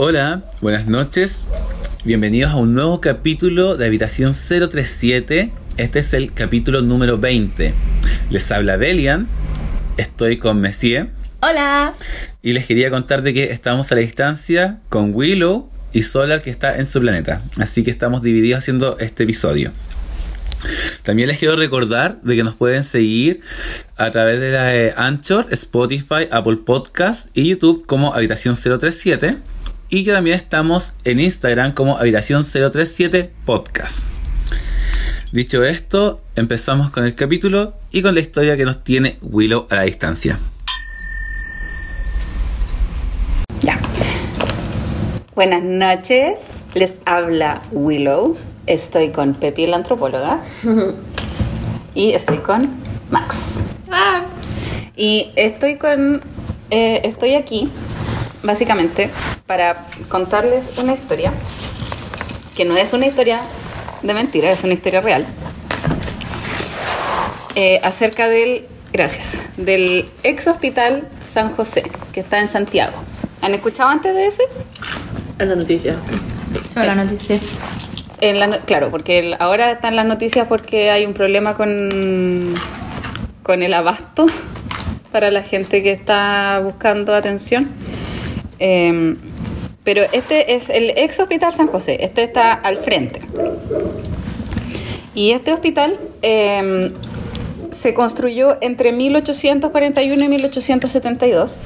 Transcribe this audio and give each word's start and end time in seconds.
Hola, 0.00 0.44
buenas 0.60 0.86
noches. 0.86 1.44
Bienvenidos 2.04 2.52
a 2.52 2.56
un 2.56 2.72
nuevo 2.72 3.00
capítulo 3.00 3.76
de 3.76 3.84
Habitación 3.84 4.32
037. 4.32 5.50
Este 5.76 5.98
es 5.98 6.14
el 6.14 6.32
capítulo 6.32 6.82
número 6.82 7.18
20. 7.18 7.74
Les 8.30 8.52
habla 8.52 8.78
Delian. 8.78 9.26
Estoy 9.96 10.36
con 10.36 10.60
Messier. 10.60 11.08
Hola. 11.40 11.94
Y 12.42 12.52
les 12.52 12.66
quería 12.66 12.90
contar 12.90 13.22
de 13.22 13.34
que 13.34 13.50
estamos 13.50 13.90
a 13.90 13.96
la 13.96 14.02
distancia 14.02 14.78
con 14.88 15.12
Willow 15.12 15.68
y 15.92 16.04
Solar 16.04 16.42
que 16.42 16.50
está 16.50 16.76
en 16.76 16.86
su 16.86 17.00
planeta. 17.00 17.42
Así 17.58 17.82
que 17.82 17.90
estamos 17.90 18.22
divididos 18.22 18.60
haciendo 18.60 18.98
este 18.98 19.24
episodio. 19.24 19.72
También 21.02 21.26
les 21.26 21.40
quiero 21.40 21.56
recordar 21.56 22.22
de 22.22 22.36
que 22.36 22.44
nos 22.44 22.54
pueden 22.54 22.84
seguir 22.84 23.40
a 23.96 24.12
través 24.12 24.38
de 24.38 24.52
la, 24.52 24.76
eh, 24.76 24.94
Anchor, 24.96 25.48
Spotify, 25.50 26.28
Apple 26.30 26.58
Podcast 26.64 27.36
y 27.36 27.48
YouTube 27.48 27.84
como 27.84 28.14
Habitación 28.14 28.54
037 28.54 29.38
y 29.90 30.04
que 30.04 30.12
también 30.12 30.36
estamos 30.36 30.92
en 31.04 31.20
Instagram 31.20 31.72
como 31.72 31.98
Habitación 31.98 32.44
037 32.44 33.30
Podcast. 33.44 34.06
Dicho 35.32 35.64
esto, 35.64 36.20
empezamos 36.36 36.90
con 36.90 37.04
el 37.04 37.14
capítulo 37.14 37.74
y 37.90 38.02
con 38.02 38.14
la 38.14 38.20
historia 38.20 38.56
que 38.56 38.64
nos 38.64 38.82
tiene 38.82 39.18
Willow 39.20 39.66
a 39.70 39.76
la 39.76 39.82
distancia. 39.82 40.38
Ya. 43.62 43.78
Buenas 45.34 45.62
noches. 45.62 46.40
Les 46.74 46.94
habla 47.04 47.60
Willow. 47.72 48.36
Estoy 48.66 49.10
con 49.10 49.34
Pepi, 49.34 49.66
la 49.66 49.76
antropóloga. 49.76 50.40
y 51.94 52.12
estoy 52.12 52.38
con 52.38 52.70
Max. 53.10 53.54
Ah. 53.90 54.24
Y 54.96 55.30
estoy 55.36 55.76
con. 55.76 56.22
eh, 56.70 57.00
estoy 57.04 57.34
aquí, 57.34 57.70
básicamente, 58.42 59.10
para 59.46 59.86
contarles 60.08 60.78
una 60.78 60.92
historia. 60.94 61.32
Que 62.56 62.64
no 62.64 62.76
es 62.76 62.92
una 62.92 63.06
historia 63.06 63.40
de 64.02 64.14
mentira, 64.14 64.50
es 64.50 64.64
una 64.64 64.74
historia 64.74 65.00
real. 65.00 65.24
eh, 67.54 67.80
acerca 67.82 68.28
del. 68.28 68.66
Gracias. 68.92 69.38
Del 69.56 70.08
ex 70.22 70.46
hospital 70.48 71.08
San 71.32 71.50
José, 71.50 71.82
que 72.12 72.20
está 72.20 72.38
en 72.38 72.48
Santiago. 72.48 72.96
¿Han 73.42 73.54
escuchado 73.54 73.90
antes 73.90 74.14
de 74.14 74.26
ese? 74.26 74.42
En 75.38 75.48
la 75.50 75.56
noticia. 75.56 75.96
Sobre 76.74 76.86
la 76.86 76.94
noticia. 76.94 77.38
En 78.20 78.40
la 78.40 78.46
no- 78.48 78.58
claro, 78.60 78.90
porque 78.90 79.18
el- 79.20 79.36
ahora 79.38 79.70
están 79.72 79.94
las 79.94 80.06
noticias 80.06 80.46
porque 80.48 80.90
hay 80.90 81.04
un 81.06 81.14
problema 81.14 81.54
con, 81.54 82.54
con 83.42 83.62
el 83.62 83.74
abasto 83.74 84.26
para 85.12 85.30
la 85.30 85.42
gente 85.42 85.82
que 85.82 85.92
está 85.92 86.60
buscando 86.64 87.14
atención. 87.14 87.68
Eh, 88.58 89.16
pero 89.84 90.02
este 90.12 90.54
es 90.54 90.68
el 90.68 90.90
ex 90.96 91.18
hospital 91.18 91.54
San 91.54 91.66
José, 91.66 92.04
este 92.04 92.22
está 92.22 92.52
al 92.52 92.76
frente. 92.76 93.20
Y 95.14 95.30
este 95.30 95.52
hospital 95.52 95.98
eh, 96.20 96.92
se 97.70 97.94
construyó 97.94 98.58
entre 98.60 98.92
1841 98.92 100.24
y 100.24 100.28
1872 100.28 101.56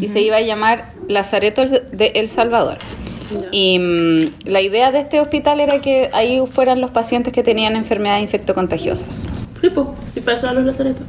y 0.00 0.08
se 0.08 0.20
iba 0.20 0.36
a 0.36 0.40
llamar 0.40 0.92
Lazareto 1.08 1.66
de 1.66 2.12
El 2.14 2.28
Salvador. 2.28 2.78
Y 3.52 3.78
mm, 3.78 4.48
la 4.48 4.60
idea 4.60 4.90
de 4.92 5.00
este 5.00 5.20
hospital 5.20 5.60
era 5.60 5.80
que 5.80 6.08
ahí 6.12 6.42
fueran 6.50 6.80
los 6.80 6.90
pacientes 6.90 7.32
que 7.32 7.42
tenían 7.42 7.76
enfermedades 7.76 8.22
infectocontagiosas. 8.22 9.24
Sí, 9.60 9.70
pues. 9.70 9.86
Para 10.24 10.36
eso 10.36 10.46
eran 10.46 10.56
los 10.56 10.64
lazaretos. 10.64 11.02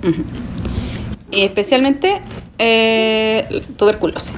Y 1.32 1.42
especialmente 1.42 2.22
eh, 2.60 3.64
tuberculosis. 3.78 4.34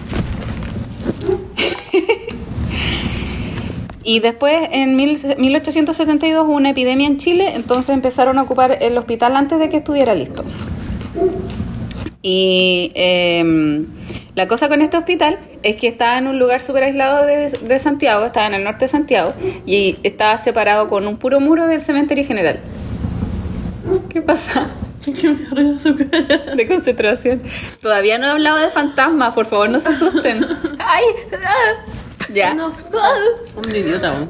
Y 4.03 4.19
después, 4.19 4.69
en 4.71 4.95
mil- 4.95 5.17
1872, 5.37 6.45
hubo 6.47 6.53
una 6.55 6.71
epidemia 6.71 7.07
en 7.07 7.17
Chile, 7.17 7.53
entonces 7.55 7.89
empezaron 7.93 8.37
a 8.37 8.43
ocupar 8.43 8.77
el 8.81 8.97
hospital 8.97 9.35
antes 9.35 9.59
de 9.59 9.69
que 9.69 9.77
estuviera 9.77 10.13
listo. 10.13 10.43
Y 12.21 12.91
em, 12.95 13.85
la 14.35 14.47
cosa 14.47 14.69
con 14.69 14.81
este 14.81 14.97
hospital 14.97 15.39
es 15.61 15.75
que 15.75 15.87
estaba 15.87 16.17
en 16.17 16.27
un 16.27 16.39
lugar 16.39 16.61
súper 16.61 16.83
aislado 16.83 17.25
de, 17.25 17.49
de 17.49 17.79
Santiago, 17.79 18.25
estaba 18.25 18.47
en 18.47 18.53
el 18.53 18.63
norte 18.63 18.85
de 18.85 18.89
Santiago, 18.89 19.33
y 19.65 19.97
estaba 20.03 20.37
separado 20.37 20.87
con 20.87 21.07
un 21.07 21.17
puro 21.17 21.39
muro 21.39 21.67
del 21.67 21.81
cementerio 21.81 22.25
general. 22.25 22.59
¿Qué 24.09 24.21
pasa? 24.21 24.67
Que 25.03 25.11
me 25.31 25.77
su 25.79 25.97
cara. 25.97 26.55
de 26.55 26.65
concentración. 26.65 27.41
Todavía 27.81 28.17
no 28.17 28.25
he 28.25 28.29
hablado 28.29 28.57
de 28.59 28.69
fantasmas, 28.69 29.33
por 29.33 29.47
favor, 29.47 29.69
no 29.69 29.81
se 29.81 29.89
asusten. 29.89 30.45
¡Ay! 30.79 31.03
ah. 31.45 31.85
Ya. 32.33 32.53
No. 32.53 32.73
Un 33.55 33.75
idiota, 33.75 34.11
weón. 34.11 34.29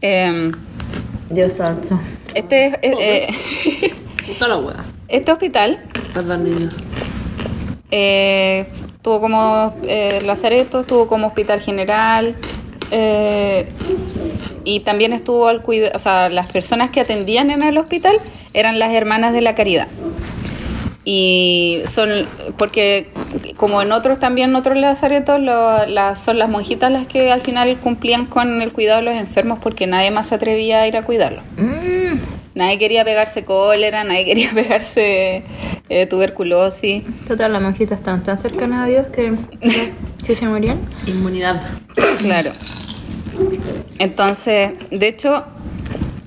Em, 0.00 0.52
Dios 1.30 1.54
santo. 1.54 1.98
este, 2.34 2.66
es- 2.66 2.74
eh, 2.82 3.28
eh, 3.82 3.94
Puta 4.26 4.48
la 4.48 4.58
wea. 4.58 4.84
este 5.08 5.32
hospital 5.32 5.82
Perdón, 6.14 6.44
niños. 6.44 6.76
eh, 7.90 8.66
tuvo 9.02 9.20
como 9.20 9.74
eh, 9.84 10.20
lazareto, 10.24 10.80
estuvo 10.80 11.08
como 11.08 11.26
hospital 11.28 11.60
general. 11.60 12.36
eh, 12.90 13.68
y 14.64 14.80
también 14.80 15.12
estuvo 15.14 15.48
al 15.48 15.62
cuidado, 15.62 15.92
o 15.94 15.98
sea, 15.98 16.28
las 16.28 16.50
personas 16.50 16.90
que 16.90 17.00
atendían 17.00 17.50
en 17.50 17.62
el 17.62 17.78
hospital 17.78 18.16
eran 18.52 18.78
las 18.78 18.92
hermanas 18.92 19.32
de 19.32 19.40
la 19.40 19.54
caridad. 19.54 19.88
Y 21.10 21.80
son, 21.86 22.10
porque 22.58 23.08
como 23.56 23.80
en 23.80 23.92
otros 23.92 24.20
también, 24.20 24.50
en 24.50 24.56
otros 24.56 24.76
lazaretos, 24.76 25.40
lo- 25.40 25.86
las, 25.86 26.22
son 26.22 26.38
las 26.38 26.50
monjitas 26.50 26.92
las 26.92 27.06
que 27.06 27.32
al 27.32 27.40
final 27.40 27.74
cumplían 27.78 28.26
con 28.26 28.60
el 28.60 28.74
cuidado 28.74 28.98
de 28.98 29.04
los 29.06 29.14
enfermos 29.14 29.58
porque 29.58 29.86
nadie 29.86 30.10
más 30.10 30.26
se 30.28 30.34
atrevía 30.34 30.82
a 30.82 30.86
ir 30.86 30.98
a 30.98 31.02
cuidarlos. 31.04 31.42
Mm. 31.56 32.18
Nadie 32.54 32.76
quería 32.76 33.06
pegarse 33.06 33.42
cólera, 33.46 34.04
nadie 34.04 34.26
quería 34.26 34.50
pegarse 34.54 35.44
eh, 35.88 36.06
tuberculosis. 36.06 37.04
Total, 37.26 37.54
las 37.54 37.62
monjitas 37.62 38.00
estaban 38.00 38.22
tan 38.22 38.36
cercanas 38.36 38.84
a 38.84 38.88
Dios 38.90 39.06
que 39.06 39.32
si 40.22 40.34
se 40.34 40.46
morían. 40.46 40.78
Inmunidad. 41.06 41.62
Claro. 42.18 42.50
Entonces, 43.98 44.72
de 44.90 45.08
hecho, 45.08 45.44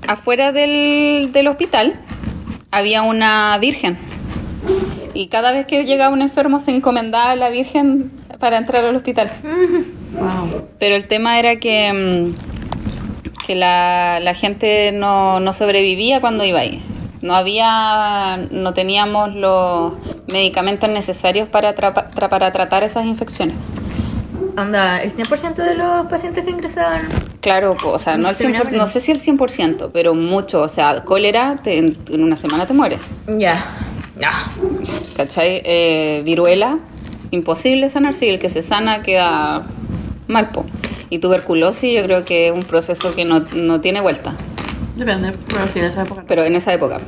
afuera 0.08 0.52
del, 0.52 1.30
del 1.34 1.48
hospital 1.50 2.00
había 2.72 3.04
una 3.04 3.56
virgen. 3.60 4.00
Y 5.14 5.28
cada 5.28 5.52
vez 5.52 5.66
que 5.66 5.84
llegaba 5.86 6.14
un 6.14 6.22
enfermo 6.22 6.60
se 6.60 6.72
encomendaba 6.72 7.32
a 7.32 7.36
la 7.36 7.50
virgen 7.50 8.12
para 8.40 8.58
entrar 8.58 8.84
al 8.86 8.96
hospital. 8.96 9.30
Wow. 10.14 10.68
Pero 10.80 10.96
el 10.96 11.08
tema 11.08 11.38
era 11.40 11.58
que, 11.58 11.92
mm, 11.94 13.46
que 13.46 13.56
la, 13.56 14.20
la 14.22 14.34
gente 14.34 14.92
no, 14.94 15.40
no 15.40 15.54
sobrevivía 15.54 16.22
cuando 16.22 16.44
iba 16.46 16.60
ahí. 16.60 16.82
No 17.22 17.36
había, 17.36 18.38
no 18.50 18.74
teníamos 18.74 19.36
los 19.36 19.94
medicamentos 20.32 20.90
necesarios 20.90 21.48
para, 21.50 21.76
tra- 21.76 22.30
para 22.30 22.52
tratar 22.52 22.84
esas 22.84 23.06
infecciones. 23.06 23.56
Anda, 24.58 25.02
el 25.02 25.14
100% 25.14 25.56
de 25.56 25.76
los 25.76 26.08
pacientes 26.08 26.44
que 26.44 26.50
ingresaban. 26.52 27.08
Claro, 27.40 27.76
o 27.86 28.00
sea, 28.00 28.18
no, 28.18 28.30
el 28.30 28.36
100%, 28.36 28.38
Terminaban 28.40 28.76
no 28.76 28.86
sé 28.86 29.00
si 29.00 29.12
el 29.12 29.20
100%, 29.20 29.92
pero 29.94 30.14
mucho. 30.16 30.62
O 30.62 30.68
sea, 30.68 31.04
cólera, 31.04 31.60
te- 31.64 31.78
en, 31.78 31.98
en 32.12 32.24
una 32.24 32.36
semana 32.36 32.66
te 32.66 32.74
mueres. 32.74 33.00
Ya. 33.38 33.64
Ya. 34.22 34.32
¿Cachai? 35.18 35.62
Eh, 35.66 36.22
viruela, 36.24 36.78
imposible 37.32 37.90
sanarse 37.90 38.28
y 38.28 38.30
el 38.30 38.40
que 38.40 38.50
se 38.50 38.62
sana 38.62 39.02
queda 39.02 39.66
mal, 40.28 40.50
po. 40.52 40.64
Y 41.10 41.18
tuberculosis 41.20 41.94
yo 41.94 42.04
creo 42.04 42.24
que 42.24 42.48
es 42.48 42.54
un 42.54 42.64
proceso 42.64 43.14
que 43.16 43.26
no, 43.26 43.40
no 43.56 43.82
tiene 43.82 44.00
vuelta, 44.00 44.36
Depende, 44.96 45.32
pero 45.48 45.68
sí, 45.68 45.80
en 45.80 45.86
esa 45.86 46.04
época. 46.04 46.24
pero 46.28 46.44
en 46.44 46.56
esa 46.56 46.72
época. 46.74 47.00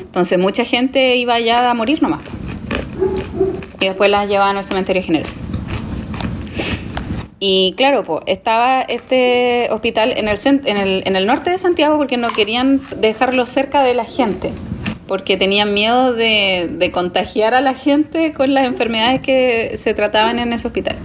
Entonces 0.00 0.38
mucha 0.38 0.64
gente 0.64 1.16
iba 1.16 1.38
ya 1.40 1.70
a 1.70 1.74
morir 1.74 2.02
nomás. 2.02 2.22
Y 3.80 3.86
después 3.86 4.10
las 4.10 4.28
llevaban 4.28 4.56
al 4.56 4.64
cementerio 4.64 5.02
general. 5.02 5.28
Y 7.38 7.74
claro, 7.76 8.04
pues 8.04 8.22
estaba 8.26 8.82
este 8.82 9.66
hospital 9.72 10.12
en 10.16 10.28
el, 10.28 10.38
cent- 10.38 10.62
en, 10.64 10.78
el, 10.78 11.02
en 11.06 11.16
el 11.16 11.26
norte 11.26 11.50
de 11.50 11.58
Santiago 11.58 11.96
porque 11.98 12.16
no 12.16 12.28
querían 12.28 12.80
dejarlo 13.00 13.44
cerca 13.46 13.82
de 13.82 13.94
la 13.94 14.04
gente, 14.04 14.52
porque 15.12 15.36
tenían 15.36 15.74
miedo 15.74 16.14
de, 16.14 16.70
de 16.72 16.90
contagiar 16.90 17.52
a 17.52 17.60
la 17.60 17.74
gente 17.74 18.32
con 18.32 18.54
las 18.54 18.64
enfermedades 18.64 19.20
que 19.20 19.76
se 19.78 19.92
trataban 19.92 20.38
en 20.38 20.54
ese 20.54 20.66
hospital. 20.66 20.96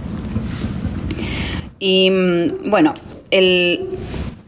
Y 1.78 2.10
mm, 2.10 2.70
bueno, 2.70 2.94
el, 3.30 3.86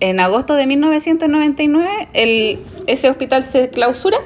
en 0.00 0.18
agosto 0.18 0.54
de 0.54 0.66
1999 0.66 2.08
el, 2.14 2.58
ese 2.86 3.10
hospital 3.10 3.42
se 3.42 3.68
clausura 3.68 4.16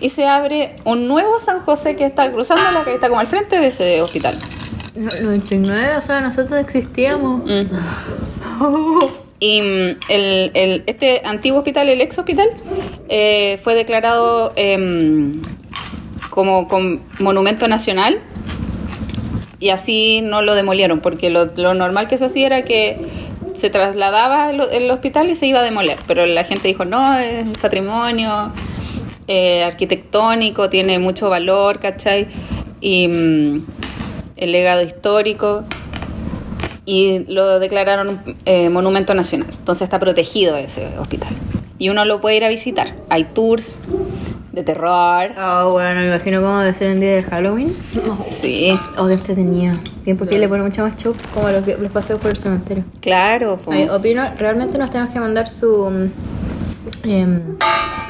y 0.00 0.08
se 0.08 0.24
abre 0.24 0.76
un 0.86 1.08
nuevo 1.08 1.38
San 1.40 1.60
José 1.60 1.94
que 1.94 2.06
está 2.06 2.32
cruzando 2.32 2.62
la 2.72 2.82
calle, 2.82 2.94
está 2.94 3.08
como 3.10 3.20
al 3.20 3.26
frente 3.26 3.60
de 3.60 3.66
ese 3.66 4.00
hospital. 4.00 4.34
No, 4.96 5.10
99, 5.20 5.96
o 5.98 6.00
sea, 6.00 6.22
nosotros 6.22 6.58
existíamos. 6.58 7.44
Mm. 7.44 7.66
Y 9.40 9.62
mm, 9.62 9.96
el, 10.10 10.50
el- 10.54 10.82
este 10.86 11.22
antiguo 11.24 11.58
hospital, 11.58 11.88
el 11.88 12.00
ex 12.00 12.18
hospital, 12.18 12.48
eh, 13.08 13.58
fue 13.62 13.74
declarado 13.74 14.52
em, 14.56 15.40
como 16.28 16.68
con 16.68 17.00
monumento 17.18 17.66
nacional. 17.66 18.20
Y 19.58 19.70
así 19.70 20.20
no 20.22 20.40
lo 20.40 20.54
demolieron, 20.54 21.00
porque 21.00 21.28
lo, 21.28 21.46
lo 21.56 21.74
normal 21.74 22.08
que 22.08 22.16
se 22.16 22.26
hacía 22.26 22.46
era 22.46 22.62
que 22.62 22.98
se 23.52 23.68
trasladaba 23.68 24.50
el, 24.50 24.90
hospital 24.90 25.28
y 25.28 25.34
se 25.34 25.46
iba 25.46 25.60
a 25.60 25.62
demoler, 25.62 25.98
pero 26.06 26.24
la 26.24 26.44
gente 26.44 26.68
dijo, 26.68 26.84
no, 26.84 27.18
es 27.18 27.46
patrimonio 27.58 28.52
eh, 29.28 29.64
arquitectónico, 29.64 30.70
tiene 30.70 30.98
mucho 30.98 31.28
valor, 31.28 31.78
¿cachai? 31.80 32.28
Y 32.80 33.08
mm, 33.08 33.66
el 34.36 34.52
legado 34.52 34.82
histórico 34.82 35.64
y 36.84 37.20
lo 37.32 37.58
declararon 37.58 38.20
eh, 38.44 38.68
monumento 38.70 39.14
nacional. 39.14 39.48
Entonces 39.50 39.82
está 39.82 39.98
protegido 39.98 40.56
ese 40.56 40.98
hospital. 40.98 41.30
Y 41.78 41.88
uno 41.88 42.04
lo 42.04 42.20
puede 42.20 42.36
ir 42.36 42.44
a 42.44 42.48
visitar. 42.48 42.94
Hay 43.08 43.24
tours 43.24 43.78
de 44.52 44.62
terror. 44.64 45.30
Ah, 45.36 45.66
bueno, 45.70 46.00
me 46.00 46.06
imagino 46.06 46.40
cómo 46.42 46.58
debe 46.58 46.74
ser 46.74 46.88
en 46.88 47.00
día 47.00 47.12
de 47.14 47.22
Halloween. 47.22 47.74
Sí, 48.28 48.76
Oh, 48.98 49.06
qué 49.06 49.14
entretenido. 49.14 49.74
Bien, 50.04 50.16
porque 50.16 50.38
le 50.38 50.48
pone 50.48 50.62
mucho 50.62 50.82
más 50.82 50.96
show, 50.96 51.14
como 51.32 51.48
los, 51.50 51.66
los 51.66 51.92
paseos 51.92 52.20
por 52.20 52.30
el 52.30 52.36
cementerio. 52.36 52.84
claro. 53.00 53.58
Ay, 53.70 53.88
opino, 53.88 54.28
realmente 54.36 54.76
nos 54.76 54.90
tenemos 54.90 55.12
que 55.12 55.20
mandar 55.20 55.48
su 55.48 55.88
mm, 55.90 57.08
em, 57.08 57.40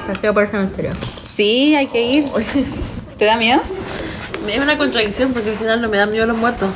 paseo 0.07 0.33
por 0.35 0.45
el 0.45 0.49
cementerio. 0.49 0.91
Sí, 1.27 1.75
hay 1.77 1.87
que 1.87 2.03
ir. 2.03 2.25
¿Te 3.19 3.25
da 3.25 3.37
miedo? 3.37 3.61
Es 4.49 4.61
una 4.61 4.77
contradicción 4.79 5.33
porque 5.33 5.51
al 5.51 5.57
final 5.57 5.83
no 5.83 5.89
me 5.89 5.99
dan 5.99 6.11
miedo 6.11 6.27
los 6.27 6.37
muertos. 6.39 6.71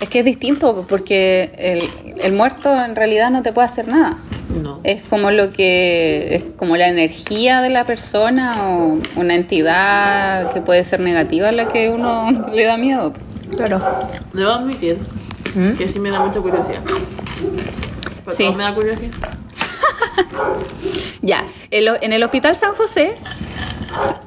Es 0.00 0.08
que 0.08 0.18
es 0.20 0.24
distinto 0.24 0.84
porque 0.88 1.52
el, 1.56 1.88
el 2.22 2.32
muerto 2.32 2.74
en 2.84 2.94
realidad 2.96 3.30
no 3.30 3.42
te 3.42 3.52
puede 3.52 3.66
hacer 3.66 3.88
nada. 3.88 4.18
No. 4.62 4.80
Es 4.84 5.02
como 5.02 5.30
lo 5.30 5.50
que 5.50 6.34
es 6.34 6.44
como 6.58 6.76
la 6.76 6.88
energía 6.88 7.62
de 7.62 7.70
la 7.70 7.84
persona 7.84 8.68
o 8.68 8.98
una 9.16 9.34
entidad 9.34 10.52
que 10.52 10.60
puede 10.60 10.84
ser 10.84 11.00
negativa 11.00 11.48
a 11.48 11.52
la 11.52 11.68
que 11.68 11.88
uno 11.90 12.30
le 12.54 12.64
da 12.64 12.76
miedo. 12.76 13.14
Claro. 13.56 13.78
Debo 14.32 14.50
admitir 14.50 14.98
¿Mm? 15.54 15.70
que 15.76 15.88
sí 15.88 15.98
me 16.00 16.10
da 16.10 16.20
mucha 16.20 16.40
curiosidad. 16.40 16.80
Porque 18.24 18.36
Sí. 18.36 18.54
me 18.56 18.64
da 18.64 18.74
curiosidad. 18.74 19.12
Ya, 21.22 21.44
en, 21.70 21.84
lo- 21.86 22.00
en 22.02 22.12
el 22.12 22.22
Hospital 22.22 22.54
San 22.54 22.74
José 22.74 23.14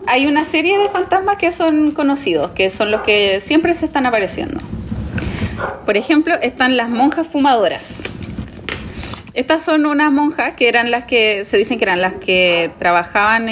hay 0.08 0.26
una 0.26 0.44
serie 0.46 0.78
de 0.80 0.90
fantasmas 0.90 1.38
que 1.38 1.52
son 1.52 1.92
conocidos, 1.92 2.52
que 2.52 2.70
son 2.70 2.90
los 2.92 3.02
que 3.02 3.40
siempre 3.40 3.74
se 3.74 3.86
están 3.86 4.06
apareciendo. 4.06 4.60
Por 5.86 5.98
ejemplo, 5.98 6.36
están 6.42 6.78
las 6.78 6.90
monjas 6.90 7.28
fumadoras. 7.28 8.02
Estas 9.34 9.64
son 9.64 9.86
unas 9.86 10.12
monjas 10.12 10.54
que 10.54 10.68
eran 10.68 10.90
las 10.90 11.04
que 11.06 11.46
se 11.46 11.58
dicen 11.58 11.78
que 11.78 11.86
eran 11.86 12.02
las 12.02 12.16
que 12.16 12.72
trabajaban 12.80 13.48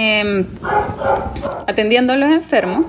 atendiendo 1.68 2.14
a 2.14 2.16
los 2.16 2.32
enfermos, 2.32 2.86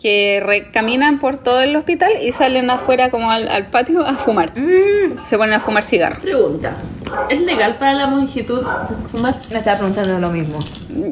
que 0.00 0.42
re- 0.44 0.70
caminan 0.72 1.18
por 1.20 1.36
todo 1.36 1.60
el 1.60 1.76
hospital 1.76 2.10
y 2.22 2.32
salen 2.32 2.68
afuera 2.70 3.10
como 3.10 3.30
al, 3.30 3.48
al 3.48 3.66
patio 3.68 4.04
a 4.04 4.14
fumar. 4.14 4.52
Se 5.24 5.36
ponen 5.38 5.54
a 5.54 5.60
fumar 5.60 5.82
cigarros. 5.84 6.18
Pregunta. 6.20 6.74
¿Es 7.28 7.40
legal 7.42 7.76
para 7.78 7.94
la 7.94 8.06
monjitud 8.06 8.62
fumar? 9.12 9.34
Me 9.50 9.58
estaba 9.58 9.78
preguntando 9.78 10.18
lo 10.18 10.30
mismo. 10.30 10.58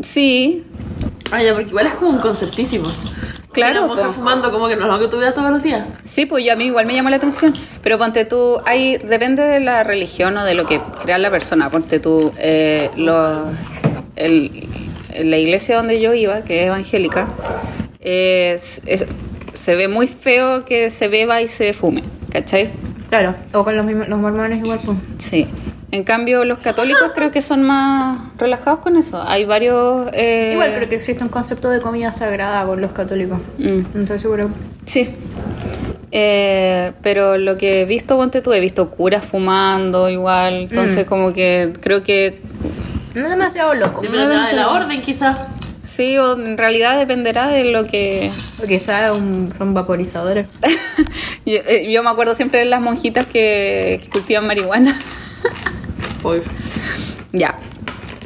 Sí, 0.02 0.64
Ah, 1.30 1.42
ya, 1.42 1.52
porque 1.52 1.68
igual 1.68 1.86
es 1.86 1.92
como 1.94 2.12
un 2.12 2.18
conceptísimo. 2.20 2.88
Claro, 3.58 3.92
Una 3.92 4.08
fumando 4.10 4.50
como 4.50 4.68
que 4.68 4.76
no 4.76 4.82
es 4.86 4.92
lo 4.92 4.98
que 4.98 5.08
tú 5.08 5.18
veas 5.18 5.34
todos 5.34 5.50
los 5.50 5.62
días. 5.62 5.86
Sí, 6.04 6.26
pues 6.26 6.44
yo 6.44 6.52
a 6.52 6.56
mí 6.56 6.64
igual 6.66 6.86
me 6.86 6.94
llamó 6.94 7.10
la 7.10 7.16
atención. 7.16 7.52
Pero 7.82 7.98
ponte 7.98 8.24
tú, 8.24 8.58
hay, 8.66 8.96
depende 8.98 9.42
de 9.42 9.60
la 9.60 9.84
religión 9.84 10.36
o 10.36 10.44
de 10.44 10.54
lo 10.54 10.66
que 10.66 10.80
crea 11.02 11.18
la 11.18 11.30
persona. 11.30 11.68
Ponte 11.70 11.98
tú, 12.00 12.32
eh, 12.38 12.90
los- 12.96 13.48
el- 14.16 14.66
la 15.18 15.36
iglesia 15.38 15.76
donde 15.76 16.00
yo 16.00 16.14
iba, 16.14 16.42
que 16.42 16.62
es 16.62 16.66
evangélica, 16.68 17.26
es- 18.00 18.80
es- 18.86 19.06
se 19.52 19.74
ve 19.74 19.88
muy 19.88 20.06
feo 20.06 20.64
que 20.64 20.90
se 20.90 21.08
beba 21.08 21.42
y 21.42 21.48
se 21.48 21.72
fume, 21.72 22.04
¿cachai? 22.30 22.70
Claro. 23.08 23.34
O 23.52 23.64
con 23.64 23.76
los, 23.76 23.84
mismos, 23.84 24.08
los 24.08 24.18
mormones 24.18 24.58
igual, 24.62 24.80
pues. 24.84 24.98
Sí. 25.18 25.46
En 25.90 26.04
cambio, 26.04 26.44
los 26.44 26.58
católicos 26.58 27.12
creo 27.14 27.30
que 27.30 27.40
son 27.40 27.62
más 27.62 28.18
relajados 28.36 28.80
con 28.80 28.96
eso. 28.96 29.22
Hay 29.26 29.46
varios... 29.46 30.08
eh, 30.12 30.50
Igual 30.52 30.74
creo 30.76 30.88
que 30.88 30.96
existe 30.96 31.22
un 31.22 31.30
concepto 31.30 31.70
de 31.70 31.80
comida 31.80 32.12
sagrada 32.12 32.64
con 32.66 32.80
los 32.80 32.92
católicos. 32.92 33.38
mm, 33.58 33.80
No 33.94 34.00
estoy 34.02 34.18
seguro. 34.18 34.50
Sí. 34.84 35.08
Eh, 36.10 36.92
pero 37.02 37.36
lo 37.38 37.56
que 37.58 37.82
he 37.82 37.84
visto, 37.84 38.16
ponte 38.16 38.40
tú, 38.42 38.52
he 38.52 38.60
visto 38.60 38.90
curas 38.90 39.24
fumando 39.24 40.08
igual. 40.08 40.54
Entonces, 40.54 41.06
Mm. 41.06 41.08
como 41.08 41.32
que 41.32 41.72
creo 41.80 42.02
que 42.02 42.40
No 43.14 43.24
es 43.24 43.30
demasiado 43.30 43.74
loco. 43.74 44.02
Depende 44.02 44.26
de 44.28 44.34
la- 44.34 44.46
de 44.46 44.52
la 44.56 44.68
orden, 44.70 45.00
quizás. 45.02 45.38
sí, 45.82 46.16
o 46.18 46.34
en 46.38 46.56
realidad 46.58 46.98
dependerá 46.98 47.48
de 47.48 47.64
lo 47.64 47.84
que. 47.84 48.30
O 48.62 48.66
quizás 48.66 49.10
son 49.56 49.74
vaporizadores. 49.74 50.46
yo, 51.46 51.56
eh, 51.66 51.90
yo 51.90 52.02
me 52.02 52.10
acuerdo 52.10 52.34
siempre 52.34 52.60
de 52.60 52.66
las 52.66 52.80
monjitas 52.80 53.26
que, 53.26 54.00
que 54.04 54.08
cultivan 54.10 54.46
marihuana. 54.46 54.98
Pues. 56.22 56.44
ya. 57.32 57.58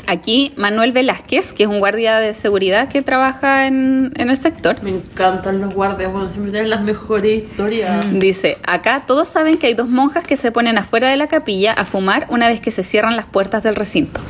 Aquí 0.06 0.52
Manuel 0.56 0.92
Velázquez, 0.92 1.52
que 1.52 1.62
es 1.62 1.68
un 1.68 1.78
guardia 1.78 2.18
de 2.18 2.34
seguridad 2.34 2.88
que 2.88 3.02
trabaja 3.02 3.66
en, 3.66 4.12
en 4.16 4.30
el 4.30 4.36
sector. 4.36 4.82
Me 4.82 4.90
encantan 4.90 5.60
los 5.60 5.72
guardias, 5.72 6.12
bueno, 6.12 6.28
siempre 6.28 6.50
tienen 6.52 6.70
las 6.70 6.82
mejores 6.82 7.44
historias. 7.44 8.04
Dice, 8.18 8.58
acá 8.66 9.04
todos 9.06 9.28
saben 9.28 9.58
que 9.58 9.68
hay 9.68 9.74
dos 9.74 9.88
monjas 9.88 10.26
que 10.26 10.36
se 10.36 10.50
ponen 10.52 10.76
afuera 10.76 11.08
de 11.08 11.16
la 11.16 11.28
capilla 11.28 11.72
a 11.72 11.84
fumar 11.84 12.26
una 12.30 12.48
vez 12.48 12.60
que 12.60 12.70
se 12.70 12.82
cierran 12.82 13.16
las 13.16 13.26
puertas 13.26 13.62
del 13.62 13.76
recinto. 13.76 14.20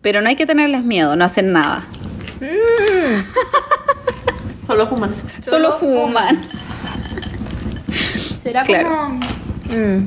Pero 0.00 0.20
no 0.22 0.28
hay 0.28 0.36
que 0.36 0.46
tenerles 0.46 0.84
miedo, 0.84 1.16
no 1.16 1.24
hacen 1.24 1.52
nada. 1.52 1.84
Solo 4.66 4.86
fuman. 4.86 5.14
Solo 5.42 5.72
fuman. 5.72 6.40
¿Será 8.42 8.62
Claro. 8.62 8.88
como... 8.88 9.08
Mm. 9.76 10.06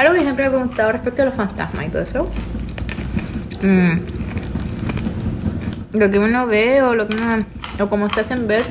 Algo 0.00 0.14
que 0.14 0.20
siempre 0.22 0.46
he 0.46 0.48
preguntado 0.48 0.92
respecto 0.92 1.22
a 1.22 1.24
los 1.26 1.34
fantasmas 1.34 1.86
y 1.86 1.88
todo 1.90 2.02
eso. 2.02 2.24
Mm. 3.62 3.98
Lo 5.92 6.10
que 6.10 6.18
uno 6.18 6.46
ve 6.46 6.82
o 6.82 6.94
lo 6.94 7.06
que 7.06 7.16
uno... 7.16 7.44
O 7.78 7.88
como 7.88 8.08
se 8.08 8.20
hacen 8.20 8.46
ver... 8.46 8.62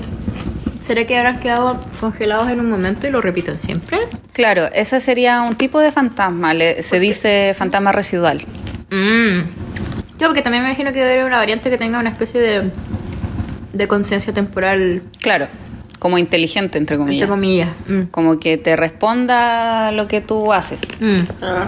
¿Será 0.82 1.06
que 1.06 1.16
habrán 1.18 1.40
quedado 1.40 1.80
congelados 2.00 2.50
en 2.50 2.60
un 2.62 2.70
momento 2.70 3.06
y 3.06 3.12
lo 3.12 3.22
repiten 3.22 3.62
siempre? 3.62 4.00
Claro, 4.34 4.70
ese 4.74 5.00
sería 5.00 5.42
un 5.44 5.56
tipo 5.56 5.80
de 5.80 5.92
fantasma, 5.92 6.54
le- 6.56 6.82
se 6.82 7.00
dice 7.00 7.54
fantasma 7.56 7.92
residual. 7.92 8.44
Mm. 8.90 9.42
Yo 10.20 10.28
porque 10.28 10.42
también 10.42 10.64
me 10.64 10.70
imagino 10.70 10.92
que 10.92 11.00
debe 11.00 11.12
haber 11.14 11.26
una 11.26 11.38
variante 11.38 11.70
que 11.70 11.78
tenga 11.78 12.00
una 12.00 12.10
especie 12.10 12.40
de... 12.42 12.72
De 13.74 13.88
conciencia 13.88 14.34
temporal, 14.34 15.04
Claro, 15.22 15.48
como 16.00 16.18
inteligente, 16.18 16.78
entre 16.78 16.98
comillas. 16.98 17.24
entre 17.24 17.30
comillas. 17.30 17.70
Mm. 17.88 18.02
Como 18.12 18.40
que 18.40 18.58
te 18.58 18.76
responda 18.76 19.92
lo 19.92 20.08
que 20.08 20.22
tú 20.22 20.54
haces. 20.54 20.82
Mm. 21.00 21.20
Ah. 21.42 21.68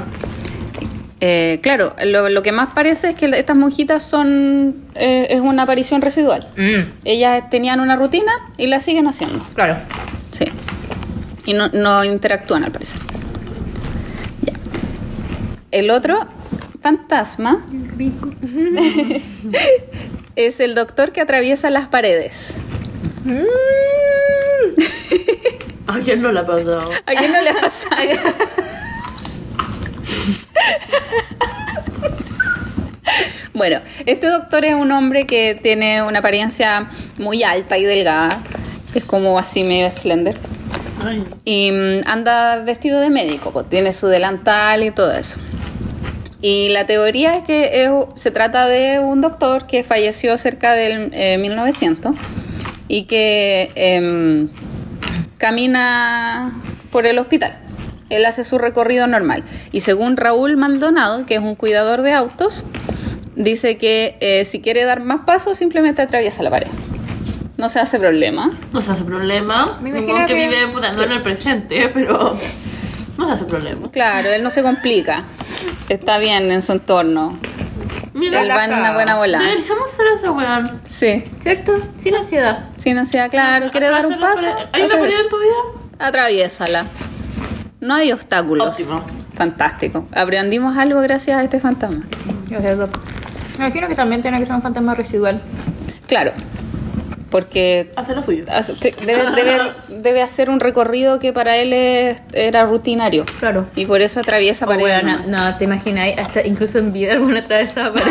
Eh, 1.23 1.59
claro, 1.61 1.95
lo, 2.03 2.29
lo 2.29 2.41
que 2.41 2.51
más 2.51 2.73
parece 2.73 3.09
es 3.09 3.15
que 3.15 3.27
estas 3.37 3.55
monjitas 3.55 4.01
son 4.01 4.75
eh, 4.95 5.27
es 5.29 5.39
una 5.41 5.63
aparición 5.63 6.01
residual. 6.01 6.47
Mm. 6.57 6.81
Ellas 7.05 7.47
tenían 7.51 7.79
una 7.79 7.95
rutina 7.95 8.31
y 8.57 8.65
la 8.67 8.79
siguen 8.79 9.07
haciendo. 9.07 9.45
Claro. 9.53 9.77
Sí. 10.31 10.45
Y 11.45 11.53
no, 11.53 11.67
no 11.69 12.03
interactúan 12.03 12.63
al 12.63 12.71
parecer. 12.71 13.01
Ya. 14.41 14.53
El 15.69 15.91
otro 15.91 16.27
fantasma 16.81 17.63
es 20.35 20.59
el 20.59 20.73
doctor 20.73 21.11
que 21.11 21.21
atraviesa 21.21 21.69
las 21.69 21.87
paredes. 21.87 22.55
¿A 25.87 25.99
quién 25.99 26.21
no 26.21 26.31
la 26.31 26.41
ha 26.41 26.45
pasado? 26.45 26.89
¿A 27.05 27.11
quién 27.13 27.31
no 27.31 27.41
le 27.41 27.53
pasa? 27.53 27.89
Bueno, 33.53 33.79
este 34.05 34.27
doctor 34.27 34.65
es 34.65 34.73
un 34.73 34.91
hombre 34.91 35.25
que 35.27 35.59
tiene 35.61 36.01
una 36.03 36.19
apariencia 36.19 36.87
muy 37.17 37.43
alta 37.43 37.77
y 37.77 37.83
delgada. 37.83 38.41
Es 38.95 39.03
como 39.03 39.37
así 39.37 39.63
medio 39.63 39.89
slender. 39.91 40.37
Ay, 41.03 41.23
Y 41.45 41.71
mm, 41.71 42.01
anda 42.07 42.57
vestido 42.57 42.99
de 42.99 43.09
médico, 43.09 43.51
pues, 43.51 43.69
tiene 43.69 43.91
su 43.91 44.07
delantal 44.07 44.83
y 44.83 44.91
todo 44.91 45.11
eso. 45.11 45.39
Y 46.41 46.69
la 46.69 46.85
teoría 46.85 47.37
es 47.37 47.43
que 47.43 47.83
es- 47.85 47.91
se 48.15 48.31
trata 48.31 48.67
de 48.67 48.99
un 48.99 49.21
doctor 49.21 49.67
que 49.67 49.83
falleció 49.83 50.37
cerca 50.37 50.73
del 50.73 51.11
eh, 51.13 51.37
1900 51.37 52.15
y 52.93 53.05
que 53.05 53.71
em, 53.75 54.49
camina 55.37 56.51
por 56.91 57.05
el 57.05 57.17
hospital. 57.19 57.57
Él 58.09 58.25
hace 58.25 58.43
su 58.43 58.57
recorrido 58.57 59.07
normal. 59.07 59.45
Y 59.71 59.79
según 59.79 60.17
Raúl 60.17 60.57
Maldonado, 60.57 61.25
que 61.25 61.35
es 61.35 61.41
un 61.41 61.55
cuidador 61.55 62.01
de 62.01 62.11
autos, 62.11 62.65
dice 63.37 63.77
que 63.77 64.17
eh, 64.19 64.43
si 64.43 64.59
quiere 64.59 64.83
dar 64.83 65.01
más 65.01 65.21
pasos, 65.25 65.57
simplemente 65.57 66.01
atraviesa 66.01 66.43
la 66.43 66.49
pared. 66.49 66.67
No 67.55 67.69
se 67.69 67.79
hace 67.79 67.97
problema. 67.97 68.51
no 68.73 68.81
se 68.81 68.91
hace 68.91 69.05
problema. 69.05 69.79
Me 69.81 69.89
imagino 69.91 70.25
que- 70.25 70.33
vive 70.33 70.67
puta, 70.67 70.91
no 70.91 71.03
en 71.03 71.13
el 71.13 71.21
presente, 71.21 71.89
pero 71.93 72.35
no 73.17 73.25
se 73.27 73.31
hace 73.33 73.45
problema. 73.45 73.89
Claro, 73.89 74.27
él 74.29 74.43
no 74.43 74.49
se 74.49 74.61
complica. 74.63 75.23
Está 75.87 76.17
bien 76.17 76.51
en 76.51 76.61
su 76.61 76.73
entorno. 76.73 77.39
Mira, 78.13 78.41
él 78.41 78.49
va 78.51 78.65
en 78.65 78.73
una 78.73 78.93
buena 78.93 79.15
bola. 79.17 79.39
deberíamos 79.39 79.85
hacer 79.85 80.05
ese 80.15 80.29
weón. 80.29 80.81
Sí. 80.83 81.23
¿Cierto? 81.39 81.79
Sin 81.97 82.15
ansiedad. 82.15 82.65
Sin 82.77 82.97
ansiedad, 82.97 83.29
claro. 83.29 83.71
¿Quiere 83.71 83.89
dar 83.89 84.05
un 84.05 84.19
paso? 84.19 84.47
¿Hay 84.73 84.83
una 84.83 84.97
pared 84.97 85.19
en 85.19 85.29
tu 85.29 85.37
vida? 85.37 85.81
atraviésala. 85.99 86.85
No 87.79 87.93
hay 87.95 88.11
obstáculos. 88.11 88.67
Óptimo. 88.79 89.01
Fantástico. 89.35 90.07
Aprendimos 90.13 90.77
algo 90.77 90.99
gracias 91.01 91.37
a 91.37 91.43
este 91.43 91.59
fantasma. 91.59 92.03
Gracias, 92.49 92.77
Doc. 92.77 92.99
Me 93.57 93.65
imagino 93.65 93.87
que 93.87 93.95
también 93.95 94.21
tiene 94.21 94.39
que 94.39 94.45
ser 94.45 94.55
un 94.55 94.61
fantasma 94.61 94.93
residual. 94.93 95.41
Claro, 96.07 96.33
porque 97.31 97.91
Hace 97.95 98.13
lo 98.13 98.21
suyo. 98.21 98.43
hace- 98.51 98.73
debe, 99.03 99.23
debe- 99.31 99.71
debe 99.89 100.21
hacer 100.21 100.49
un 100.51 100.59
recorrido 100.59 101.17
que 101.19 101.33
para 101.33 101.57
él 101.57 101.73
es- 101.73 102.21
era 102.33 102.65
rutinario. 102.65 103.25
Claro. 103.39 103.65
Y 103.75 103.85
por 103.87 104.01
eso 104.01 104.19
atraviesa 104.19 104.65
Oh, 104.65 104.67
paredes. 104.67 105.03
weona, 105.03 105.23
no, 105.25 105.57
te 105.57 105.63
imagináis, 105.63 106.19
hasta 106.19 106.45
incluso 106.45 106.77
en 106.77 106.93
vida 106.93 107.13
alguna 107.13 107.39
atravesada 107.39 107.91
pared. 107.93 108.05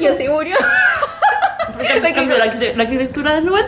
Y 0.00 0.06
así 0.06 0.28
murió. 0.28 0.56
¿Me 2.02 2.12
cambió 2.12 2.38
la, 2.38 2.46
arquite- 2.46 2.74
la 2.74 2.82
arquitectura 2.84 3.34
del 3.34 3.46
lugar? 3.46 3.66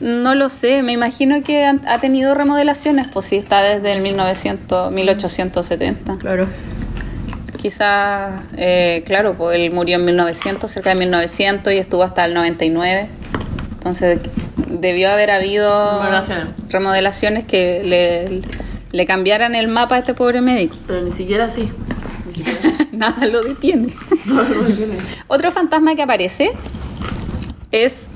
No 0.00 0.34
lo 0.34 0.48
sé, 0.48 0.82
me 0.82 0.92
imagino 0.92 1.42
que 1.42 1.64
han- 1.64 1.82
ha 1.88 1.98
tenido 1.98 2.34
remodelaciones, 2.34 3.08
pues 3.08 3.26
sí, 3.26 3.36
está 3.36 3.62
desde 3.62 3.92
el 3.92 4.00
1900, 4.00 4.92
1870. 4.92 6.18
Claro. 6.18 6.46
Quizás, 7.58 8.42
eh, 8.56 9.02
claro, 9.04 9.34
pues 9.36 9.58
él 9.58 9.70
murió 9.72 9.96
en 9.96 10.04
1900, 10.04 10.70
cerca 10.70 10.90
de 10.90 10.96
1900 10.96 11.72
y 11.72 11.76
estuvo 11.76 12.02
hasta 12.04 12.24
el 12.24 12.32
99. 12.32 13.08
Entonces 13.72 14.20
debió 14.68 15.10
haber 15.10 15.30
habido 15.30 15.98
Remodelaciones. 15.98 16.46
remodelaciones 16.70 17.44
que 17.44 17.82
le, 17.84 18.42
le 18.92 19.06
cambiaran 19.06 19.54
el 19.54 19.68
mapa 19.68 19.96
a 19.96 19.98
este 19.98 20.14
pobre 20.14 20.40
médico. 20.40 20.76
Pero 20.86 21.02
ni 21.02 21.12
siquiera 21.12 21.46
así. 21.46 21.70
Ni 22.28 22.34
siquiera. 22.34 22.76
Nada 22.92 23.26
lo 23.26 23.42
detiene. 23.42 23.92
No, 24.26 24.42
no 24.42 24.64
tiene. 24.66 24.98
Otro 25.26 25.50
fantasma 25.52 25.94
que 25.94 26.02
aparece 26.02 26.50
es 27.72 28.08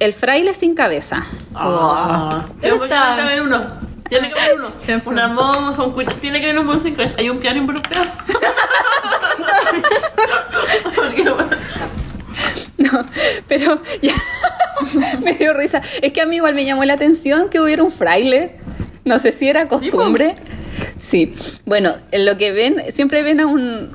el 0.00 0.12
fraile 0.12 0.52
sin 0.54 0.74
cabeza. 0.74 1.26
Ah. 1.54 2.44
Está- 2.60 3.22
haber 3.24 3.42
uno. 3.42 3.89
Tiene 4.10 4.30
que 4.30 4.38
haber 4.38 4.56
uno. 4.56 4.72
Una 5.06 5.28
monja, 5.28 5.82
un 5.82 5.92
cuito. 5.92 6.14
Tiene 6.16 6.38
que 6.40 6.46
haber 6.46 6.58
un 6.58 6.66
monje 6.66 6.82
sin 6.82 6.94
cabeza. 6.96 7.14
Hay 7.18 7.30
un 7.30 7.38
piano 7.38 7.58
involucrado. 7.60 8.06
Porque, 10.94 11.22
bueno, 11.22 11.50
No, 12.78 13.06
pero 13.48 13.82
ya 14.02 14.14
me 15.22 15.34
dio 15.34 15.54
risa. 15.54 15.80
Es 16.02 16.12
que 16.12 16.20
a 16.20 16.26
mí 16.26 16.36
igual 16.36 16.54
me 16.54 16.64
llamó 16.64 16.84
la 16.84 16.94
atención 16.94 17.48
que 17.48 17.60
hubiera 17.60 17.82
un 17.82 17.90
fraile. 17.92 18.56
No 19.04 19.18
sé 19.18 19.32
si 19.32 19.48
era 19.48 19.68
costumbre. 19.68 20.34
Sí. 20.98 21.34
Bueno, 21.64 21.94
en 22.10 22.26
lo 22.26 22.36
que 22.36 22.52
ven, 22.52 22.82
siempre 22.94 23.22
ven 23.22 23.40
a 23.40 23.46
un. 23.46 23.90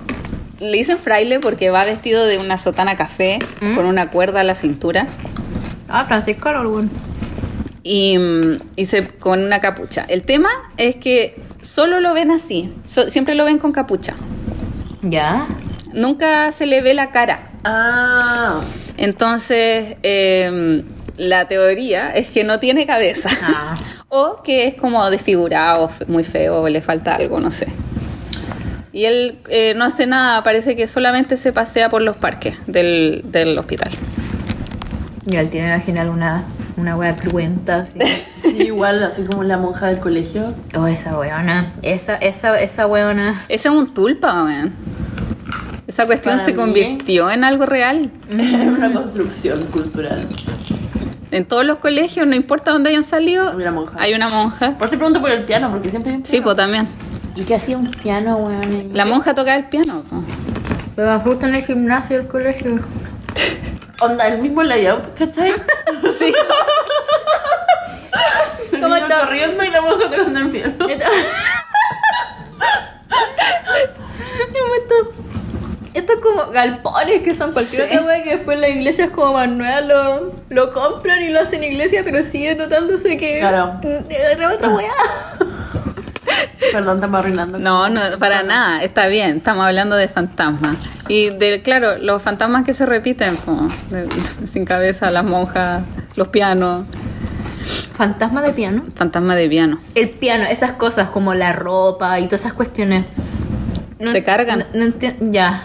Le 0.60 0.77
dicen 0.77 0.98
fraile 0.98 1.39
porque 1.39 1.69
va 1.69 1.84
vestido 1.84 2.25
de 2.25 2.38
una 2.38 2.57
sotana 2.57 2.95
café 2.95 3.39
con 3.60 3.86
una 3.86 4.10
cuerda 4.10 4.39
a 4.39 4.43
la 4.45 4.55
cintura 4.55 5.05
Ah, 5.89 6.05
Francisco 6.05 6.48
Algún. 6.50 6.89
Y, 7.85 8.17
y 8.75 8.85
se, 8.85 9.07
con 9.07 9.43
una 9.43 9.61
capucha. 9.61 10.05
El 10.09 10.23
tema 10.23 10.49
es 10.75 10.95
que 10.95 11.39
solo 11.61 11.99
lo 11.99 12.13
ven 12.15 12.31
así. 12.31 12.73
so- 12.83 13.09
siempre 13.09 13.35
lo 13.35 13.45
ven 13.45 13.59
con 13.59 13.71
capucha. 13.71 14.15
Ya. 15.03 15.45
Nunca 15.93 16.51
se 16.51 16.65
le 16.65 16.81
ve 16.81 16.95
la 16.95 17.11
cara. 17.11 17.51
Ah. 17.63 18.59
Entonces, 18.97 19.97
eh, 20.01 20.83
la 21.15 21.47
teoría 21.47 22.09
es 22.09 22.29
que 22.31 22.43
no 22.43 22.59
tiene 22.59 22.87
cabeza. 22.87 23.29
Ah. 23.43 23.75
o 24.09 24.41
que 24.43 24.65
es 24.65 24.73
como 24.73 25.07
desfigurado, 25.11 25.91
muy 26.07 26.23
feo, 26.23 26.61
o 26.63 26.69
le 26.69 26.81
falta 26.81 27.15
algo, 27.15 27.39
no 27.39 27.51
sé. 27.51 27.67
Y 28.93 29.05
él 29.05 29.37
eh, 29.49 29.73
no 29.75 29.85
hace 29.85 30.07
nada, 30.07 30.41
parece 30.41 30.75
que 30.75 30.87
solamente 30.87 31.37
se 31.37 31.53
pasea 31.53 31.89
por 31.89 32.01
los 32.01 32.17
parques 32.17 32.55
del, 32.65 33.21
del 33.25 33.55
hospital. 33.59 33.91
Y 35.27 35.35
él 35.35 35.49
tiene, 35.49 35.67
imaginar 35.67 36.09
una, 36.09 36.45
una 36.77 36.96
wea 36.98 37.15
cruenta, 37.15 37.82
así. 37.82 38.00
Sí, 38.46 38.62
igual, 38.63 39.01
así 39.03 39.24
como 39.24 39.44
la 39.44 39.58
monja 39.58 39.88
del 39.88 39.98
colegio. 40.00 40.53
Oh, 40.77 40.86
esa 40.86 41.17
weona. 41.17 41.74
Esa, 41.82 42.15
esa, 42.17 42.60
esa 42.60 42.86
weona. 42.86 43.32
Ese 43.50 43.70
es 43.70 43.74
un 43.74 43.91
tulpa, 43.94 44.44
weón. 44.44 44.74
Esa 45.88 46.05
cuestión 46.05 46.36
Para 46.36 46.46
se 46.46 46.51
mí- 46.51 46.58
convirtió 46.58 47.32
en 47.32 47.44
algo 47.44 47.65
real. 47.65 48.12
Es 48.29 48.38
una 48.77 48.94
construcción 48.94 49.60
cultural. 49.72 50.27
En 51.32 51.46
todos 51.46 51.65
los 51.65 51.77
colegios, 51.79 52.27
no 52.27 52.36
importa 52.36 52.72
dónde 52.72 52.91
hayan 52.91 53.03
salido, 53.03 53.50
Hay 53.50 53.55
una 53.55 53.72
monja. 53.72 53.91
hay 53.98 54.13
una 54.13 54.29
monja. 54.29 54.77
Por 54.77 54.88
eso 54.88 54.98
pregunto 54.98 55.20
por 55.22 55.32
el 55.32 55.44
piano, 55.46 55.72
porque 55.72 55.89
siempre 55.89 56.12
hay 56.12 56.17
un 56.20 56.25
Sí, 56.25 56.32
piano. 56.34 56.44
pues 56.46 56.58
también. 56.58 56.88
¿Y 57.36 57.41
qué 57.41 57.55
hacía 57.55 57.77
un 57.77 57.89
piano, 57.91 58.38
weón? 58.38 58.89
La 58.94 59.05
monja 59.05 59.34
toca 59.34 59.55
el 59.55 59.65
piano. 59.65 60.03
va 61.00 61.20
justo 61.20 61.48
en 61.48 61.55
el 61.55 61.63
gimnasio 61.65 62.17
del 62.20 62.27
colegio. 62.27 62.79
Onda, 64.01 64.27
el 64.27 64.41
mismo 64.41 64.61
layout, 64.63 65.17
¿cachai? 65.17 65.53
Sí. 66.19 66.33
¿Cómo 68.71 68.95
niño 68.95 69.07
está? 69.07 69.19
corriendo 69.21 69.63
y 69.63 69.69
la 69.69 69.81
monja 69.81 70.09
tocando 70.09 70.39
el 70.39 70.49
piano. 70.49 70.73
Esto... 70.89 71.05
esto, 74.75 74.95
esto 75.93 76.13
es 76.13 76.19
como 76.19 76.51
galpones 76.51 77.23
que 77.23 77.35
son 77.35 77.51
cualquier 77.53 77.87
Sí. 77.89 77.95
otra 77.95 78.05
wea 78.07 78.23
que 78.23 78.35
después 78.37 78.59
las 78.59 78.69
iglesias 78.71 79.09
como 79.11 79.33
más 79.33 79.49
nuevas 79.49 79.85
lo, 79.85 80.33
lo 80.49 80.73
compran 80.73 81.21
y 81.21 81.29
lo 81.29 81.39
hacen 81.41 81.63
iglesia, 81.63 82.01
pero 82.03 82.23
sigue 82.23 82.55
notándose 82.55 83.17
que 83.17 83.39
Claro. 83.39 83.79
Era 84.09 84.53
otra 84.53 84.69
wea. 84.69 84.91
Perdón, 86.72 86.95
estamos 86.98 87.19
arruinando. 87.19 87.57
No, 87.60 87.89
no, 87.89 88.17
para 88.19 88.43
nada, 88.43 88.84
está 88.84 89.07
bien, 89.07 89.38
estamos 89.38 89.65
hablando 89.65 89.95
de 89.95 90.07
fantasmas. 90.07 90.77
Y 91.07 91.29
de, 91.29 91.62
claro, 91.62 91.98
los 91.98 92.22
fantasmas 92.22 92.63
que 92.63 92.74
se 92.74 92.86
repiten, 92.86 93.36
como 93.38 93.69
de- 93.89 94.07
sin 94.48 94.65
cabeza, 94.65 95.12
las 95.12 95.24
monjas, 95.24 95.84
los 96.15 96.27
pianos, 96.29 96.86
Fantasma 97.98 98.41
de 98.41 98.51
piano. 98.53 98.84
fantasma 98.95 99.36
de 99.36 99.48
piano. 99.48 99.79
El 99.95 100.10
piano, 100.10 100.43
esas 100.45 100.72
cosas 100.74 101.10
como 101.10 101.34
la 101.34 101.53
ropa 101.53 102.19
y 102.19 102.25
todas 102.25 102.41
esas 102.41 102.53
cuestiones. 102.53 103.05
Se 104.12 104.24
cargan. 104.24 104.60
No, 104.74 104.86
no 104.86 104.91
enti- 104.91 105.15
ya. 105.22 105.63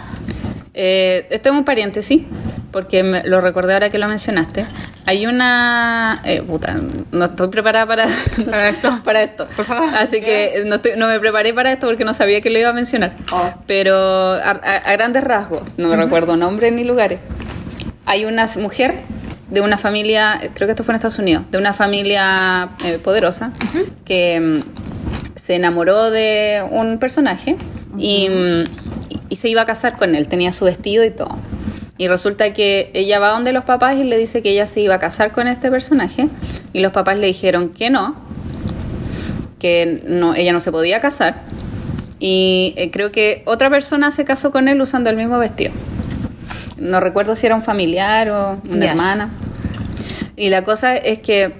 Eh, 0.73 1.27
este 1.29 1.49
es 1.49 1.55
un 1.55 1.65
paréntesis, 1.65 2.23
porque 2.71 3.03
me- 3.03 3.23
lo 3.25 3.41
recordé 3.41 3.73
ahora 3.73 3.89
que 3.89 3.97
lo 3.99 4.07
mencionaste. 4.07 4.65
Hay 5.11 5.25
una... 5.27 6.21
eh, 6.23 6.41
puta, 6.41 6.73
no 7.11 7.25
estoy 7.25 7.49
preparada 7.49 7.85
para, 7.85 8.05
Para 8.49 8.69
esto. 8.69 9.01
para 9.03 9.23
esto. 9.23 9.45
Por 9.57 9.65
favor. 9.65 9.89
Así 9.93 10.21
que 10.21 10.63
no, 10.65 10.75
estoy- 10.75 10.93
no 10.95 11.07
me 11.07 11.19
preparé 11.19 11.53
para 11.53 11.69
esto 11.73 11.87
porque 11.87 12.05
no 12.05 12.13
sabía 12.13 12.39
que 12.39 12.49
lo 12.49 12.57
iba 12.59 12.69
a 12.69 12.73
mencionar. 12.73 13.11
Oh. 13.33 13.53
Pero 13.67 13.93
a, 13.97 14.51
a- 14.51 14.77
a 14.85 14.91
grandes 14.93 15.21
rasgos, 15.25 15.63
no 15.75 15.89
me 15.89 15.97
recuerdo 15.97 16.37
nombres 16.37 16.71
ni 16.71 16.85
lugares. 16.85 17.19
Hay 18.05 18.23
una 18.23 18.45
mujer 18.59 18.99
de 19.49 19.59
una 19.59 19.77
familia, 19.77 20.39
creo 20.53 20.65
que 20.65 20.71
esto 20.71 20.85
fue 20.85 20.93
en 20.93 20.95
Estados 20.95 21.19
Unidos, 21.19 21.43
de 21.51 21.57
una 21.57 21.73
familia 21.73 22.69
eh, 22.85 22.97
poderosa 23.03 23.51
que 24.05 24.39
mm, 24.39 25.37
se 25.37 25.55
enamoró 25.55 26.09
de 26.09 26.63
un 26.71 26.99
personaje 26.99 27.57
mm, 27.91 27.99
y- 27.99 28.63
y 29.27 29.35
se 29.35 29.49
iba 29.49 29.63
a 29.63 29.65
casar 29.65 29.97
con 29.97 30.15
él, 30.15 30.29
tenía 30.29 30.53
su 30.53 30.63
vestido 30.63 31.03
y 31.03 31.11
todo. 31.11 31.37
Y 32.01 32.07
resulta 32.07 32.51
que 32.51 32.89
ella 32.95 33.19
va 33.19 33.27
donde 33.27 33.53
los 33.53 33.63
papás 33.63 33.95
y 33.95 34.03
le 34.03 34.17
dice 34.17 34.41
que 34.41 34.49
ella 34.49 34.65
se 34.65 34.81
iba 34.81 34.95
a 34.95 34.97
casar 34.97 35.31
con 35.31 35.47
este 35.47 35.69
personaje 35.69 36.29
y 36.73 36.79
los 36.79 36.93
papás 36.93 37.19
le 37.19 37.27
dijeron 37.27 37.69
que 37.69 37.91
no, 37.91 38.15
que 39.59 40.01
no, 40.07 40.33
ella 40.33 40.51
no 40.51 40.59
se 40.59 40.71
podía 40.71 40.99
casar. 40.99 41.43
Y 42.17 42.73
eh, 42.75 42.89
creo 42.89 43.11
que 43.11 43.43
otra 43.45 43.69
persona 43.69 44.09
se 44.09 44.25
casó 44.25 44.51
con 44.51 44.67
él 44.67 44.81
usando 44.81 45.11
el 45.11 45.15
mismo 45.15 45.37
vestido. 45.37 45.73
No 46.77 47.01
recuerdo 47.01 47.35
si 47.35 47.45
era 47.45 47.53
un 47.53 47.61
familiar 47.61 48.31
o 48.31 48.59
una 48.67 48.83
hermana. 48.83 49.29
Y 50.35 50.49
la 50.49 50.63
cosa 50.63 50.95
es 50.95 51.19
que 51.19 51.53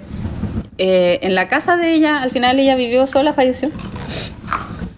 eh, 0.80 1.20
en 1.22 1.36
la 1.36 1.50
casa 1.50 1.78
de 1.78 1.94
ella, 1.94 2.20
al 2.20 2.32
final 2.32 2.58
ella 2.58 2.76
vivió 2.76 3.06
sola, 3.06 3.34
falleció. 3.34 3.70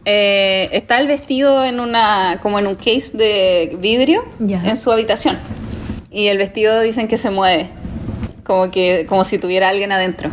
Eh, 0.05 0.69
está 0.73 0.99
el 0.99 1.07
vestido 1.07 1.63
en 1.63 1.79
una, 1.79 2.39
como 2.41 2.59
en 2.59 2.67
un 2.67 2.75
case 2.75 3.11
de 3.13 3.77
vidrio 3.79 4.25
en 4.39 4.75
su 4.75 4.91
habitación. 4.91 5.37
Y 6.11 6.27
el 6.27 6.37
vestido 6.37 6.79
dicen 6.81 7.07
que 7.07 7.17
se 7.17 7.29
mueve. 7.29 7.69
Como 8.43 8.69
que, 8.69 9.05
como 9.07 9.23
si 9.23 9.37
tuviera 9.37 9.69
alguien 9.69 9.91
adentro. 9.91 10.29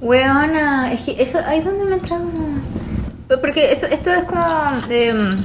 Weona, 0.00 0.92
es 0.92 1.00
que 1.00 1.22
eso, 1.22 1.38
ahí 1.44 1.60
es 1.60 1.64
donde 1.64 1.84
me 1.84 1.94
entra 1.94 2.20
Porque 3.40 3.72
eso, 3.72 3.86
esto 3.86 4.12
es 4.12 4.24
como 4.24 4.44
em, 4.90 5.42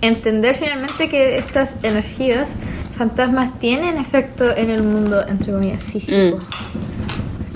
entender 0.00 0.54
finalmente 0.56 1.08
que 1.08 1.38
estas 1.38 1.76
energías, 1.84 2.56
fantasmas, 2.96 3.58
tienen 3.60 3.96
efecto 3.96 4.54
en 4.56 4.70
el 4.70 4.82
mundo, 4.82 5.24
entre 5.26 5.52
comillas, 5.52 5.82
físico. 5.84 6.38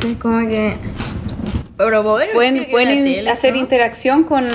Es 0.06 0.16
como 0.18 0.46
que... 0.46 0.76
Mm. 1.78 2.32
Pueden, 2.70 3.28
hacer 3.28 3.56
interacción 3.56 4.24
con, 4.24 4.46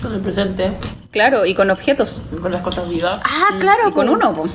Con 0.00 0.14
el 0.14 0.20
presente, 0.20 0.70
claro, 1.10 1.46
y 1.46 1.54
con 1.54 1.70
objetos. 1.70 2.22
con 2.40 2.52
las 2.52 2.62
cosas 2.62 2.88
vivas. 2.88 3.20
Ah, 3.24 3.56
claro. 3.58 3.88
y 3.88 3.92
con 3.92 4.08
uno, 4.08 4.32
po. 4.32 4.46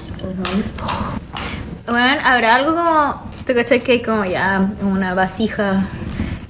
Bueno, 1.88 2.22
habrá 2.24 2.56
algo 2.56 2.76
como. 2.76 3.28
¿Te 3.46 3.56
cachai 3.56 3.82
que 3.82 3.94
hay 3.94 4.02
como 4.02 4.26
ya 4.26 4.70
una 4.82 5.14
vasija 5.14 5.86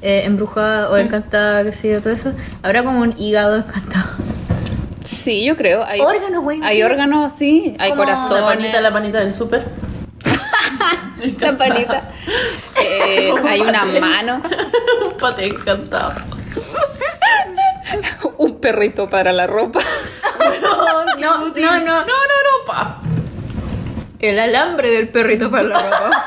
eh, 0.01 0.23
embrujada 0.25 0.89
o 0.89 0.97
encantada, 0.97 1.63
qué 1.63 1.71
sé 1.71 1.91
yo, 1.91 2.01
todo 2.01 2.11
eso? 2.11 2.33
Habrá 2.63 2.83
como 2.83 3.01
un 3.01 3.13
hígado 3.19 3.55
encantado. 3.57 4.09
Sí, 5.03 5.45
yo 5.45 5.55
creo. 5.55 5.83
Hay 5.85 6.01
Órganos, 6.01 6.43
güey, 6.43 6.59
Hay 6.63 6.81
órganos, 6.83 7.31
sí. 7.31 7.75
Hay 7.79 7.91
Como 7.91 8.03
La 8.03 8.15
corazones. 8.15 8.43
panita, 8.43 8.81
la 8.81 8.91
panita 8.91 9.19
del 9.19 9.33
súper. 9.33 9.63
La 11.39 11.57
palita. 11.57 12.11
Eh, 12.81 13.33
hay 13.45 13.61
una 13.61 13.85
mano, 13.85 14.41
Un 15.05 15.17
pate 15.17 15.47
encantado. 15.47 16.13
un 18.37 18.59
perrito 18.59 19.09
para 19.09 19.31
la 19.31 19.47
ropa. 19.47 19.79
No, 20.61 21.05
no, 21.05 21.49
no. 21.49 21.53
No, 21.55 21.79
no, 21.79 22.05
no, 22.05 22.65
pa. 22.65 23.01
El 24.19 24.39
alambre 24.39 24.89
del 24.89 25.09
perrito 25.09 25.49
para 25.49 25.63
la 25.63 25.79
ropa. 25.79 26.25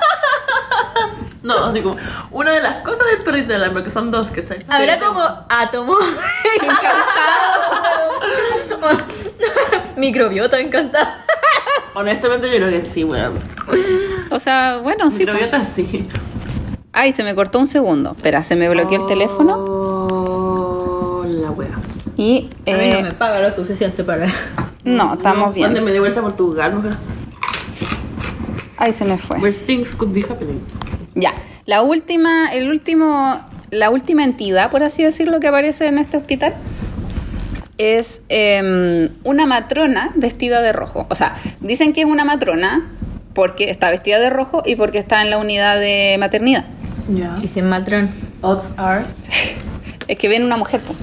No, 1.43 1.67
así 1.67 1.81
como 1.81 1.97
una 2.31 2.53
de 2.53 2.61
las 2.61 2.83
cosas 2.83 3.07
del 3.07 3.23
perrito 3.23 3.53
del 3.53 3.65
hambre, 3.65 3.83
que 3.83 3.91
son 3.91 4.11
dos, 4.11 4.31
que 4.31 4.45
Habrá 4.69 4.99
como 4.99 5.23
átomo 5.49 5.97
encantado. 6.61 7.01
Microbiota 9.97 10.61
encantado. 10.61 11.09
Honestamente, 11.95 12.51
yo 12.51 12.57
creo 12.57 12.71
que 12.71 12.89
sí, 12.89 13.05
weón. 13.05 13.35
O 14.31 14.39
sea, 14.39 14.79
bueno, 14.83 15.11
sí. 15.11 15.27
po. 15.27 15.33
Microbiota 15.33 15.65
sí. 15.65 16.07
Ay, 16.93 17.13
se 17.13 17.25
me 17.25 17.35
cortó 17.35 17.59
un 17.59 17.67
segundo. 17.67 18.13
Espera, 18.17 18.43
se 18.43 18.57
me 18.57 18.69
bloqueó 18.69 19.01
el 19.03 19.07
teléfono. 19.07 19.57
La 21.27 21.51
wea. 21.51 21.79
Y. 22.17 22.49
A 22.67 22.77
mí 22.77 22.91
no 22.91 22.99
eh, 22.99 23.03
me 23.03 23.13
paga 23.13 23.41
lo 23.41 23.55
suficiente 23.55 24.05
para. 24.05 24.27
no, 24.85 25.15
estamos 25.15 25.55
bien. 25.55 25.69
Mándeme 25.69 25.93
de 25.93 26.01
vuelta 26.01 26.21
a 26.21 26.23
Portugal, 26.23 26.75
mujer. 26.75 26.97
Ay, 28.77 28.93
se 28.93 29.05
me 29.05 29.19
fue. 29.19 29.39
Where 29.39 29.57
things 29.57 29.95
could 29.95 30.13
be 30.13 30.23
happening. 30.23 30.61
Ya. 31.15 31.35
La 31.67 31.83
última, 31.83 32.53
el 32.53 32.71
último, 32.71 33.41
la 33.71 33.91
última 33.91 34.25
entidad, 34.25 34.71
por 34.71 34.83
así 34.83 35.03
decirlo, 35.03 35.39
que 35.39 35.49
aparece 35.49 35.87
en 35.87 35.99
este 35.99 36.17
hospital 36.17 36.55
es 37.81 38.23
em, 38.29 39.09
una 39.25 39.47
matrona 39.47 40.11
vestida 40.15 40.61
de 40.61 40.73
rojo. 40.73 41.07
O 41.09 41.15
sea, 41.15 41.35
dicen 41.61 41.93
que 41.93 42.01
es 42.03 42.07
una 42.07 42.25
matrona 42.25 42.91
porque 43.35 43.71
está 43.71 43.91
vestida 43.91 44.19
de 44.19 44.29
rojo 44.31 44.63
y 44.67 44.77
porque 44.77 44.99
está 44.99 45.23
en 45.23 45.31
la 45.31 45.39
unidad 45.39 45.79
de 45.81 46.17
maternidad. 46.19 46.65
Ya. 47.09 47.35
Dice 47.41 47.63
matrón. 47.63 48.11
Odds 48.43 48.73
are. 48.77 49.05
Es 50.09 50.19
que 50.19 50.29
ven 50.29 50.45
una 50.45 50.57
mujer. 50.57 50.81
po. 50.81 50.95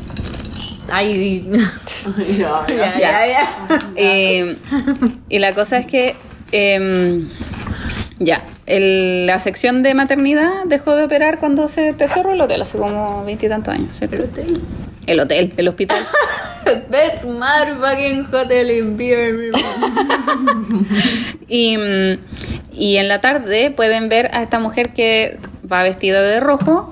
Ay. 0.91 1.49
ya, 2.37 2.65
Ya, 2.69 2.99
ya. 3.27 3.49
Eh, 3.95 4.55
y 5.29 5.39
la 5.39 5.53
cosa 5.53 5.77
es 5.77 5.87
que 5.87 6.15
em, 6.51 7.27
ya, 8.19 8.43
el- 8.65 9.25
la 9.25 9.39
sección 9.39 9.83
de 9.83 9.93
maternidad 9.93 10.63
dejó 10.65 10.95
de 10.95 11.03
operar 11.05 11.39
cuando 11.39 11.67
se 11.67 11.93
te 11.93 12.07
cerró 12.07 12.33
el 12.33 12.41
hotel 12.41 12.61
hace 12.61 12.77
como 12.77 13.23
veintitantos 13.25 13.73
años. 13.73 13.97
¿cierto? 13.97 14.15
El 14.17 14.21
hotel. 14.23 14.61
El 15.07 15.19
hotel, 15.19 15.53
el 15.57 15.67
hospital. 15.67 16.05
Best 16.89 17.23
motherfucking 17.23 18.27
hotel 18.31 18.69
in 18.71 18.97
Birmingham. 18.97 20.85
Y, 21.47 21.77
mm, 21.77 22.19
y 22.73 22.97
en 22.97 23.07
la 23.07 23.21
tarde 23.21 23.71
pueden 23.71 24.09
ver 24.09 24.29
a 24.33 24.43
esta 24.43 24.59
mujer 24.59 24.91
que 24.93 25.39
va 25.71 25.81
vestida 25.83 26.21
de 26.21 26.39
rojo 26.41 26.91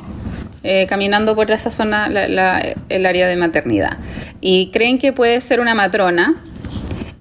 eh, 0.63 0.87
caminando 0.87 1.35
por 1.35 1.51
esa 1.51 1.69
zona, 1.69 2.07
la- 2.09 2.27
la- 2.27 2.63
el 2.89 3.05
área 3.05 3.27
de 3.27 3.35
maternidad. 3.35 3.97
Y 4.41 4.71
creen 4.71 4.97
que 4.97 5.11
puede 5.13 5.39
ser 5.41 5.59
una 5.59 5.75
matrona, 5.75 6.35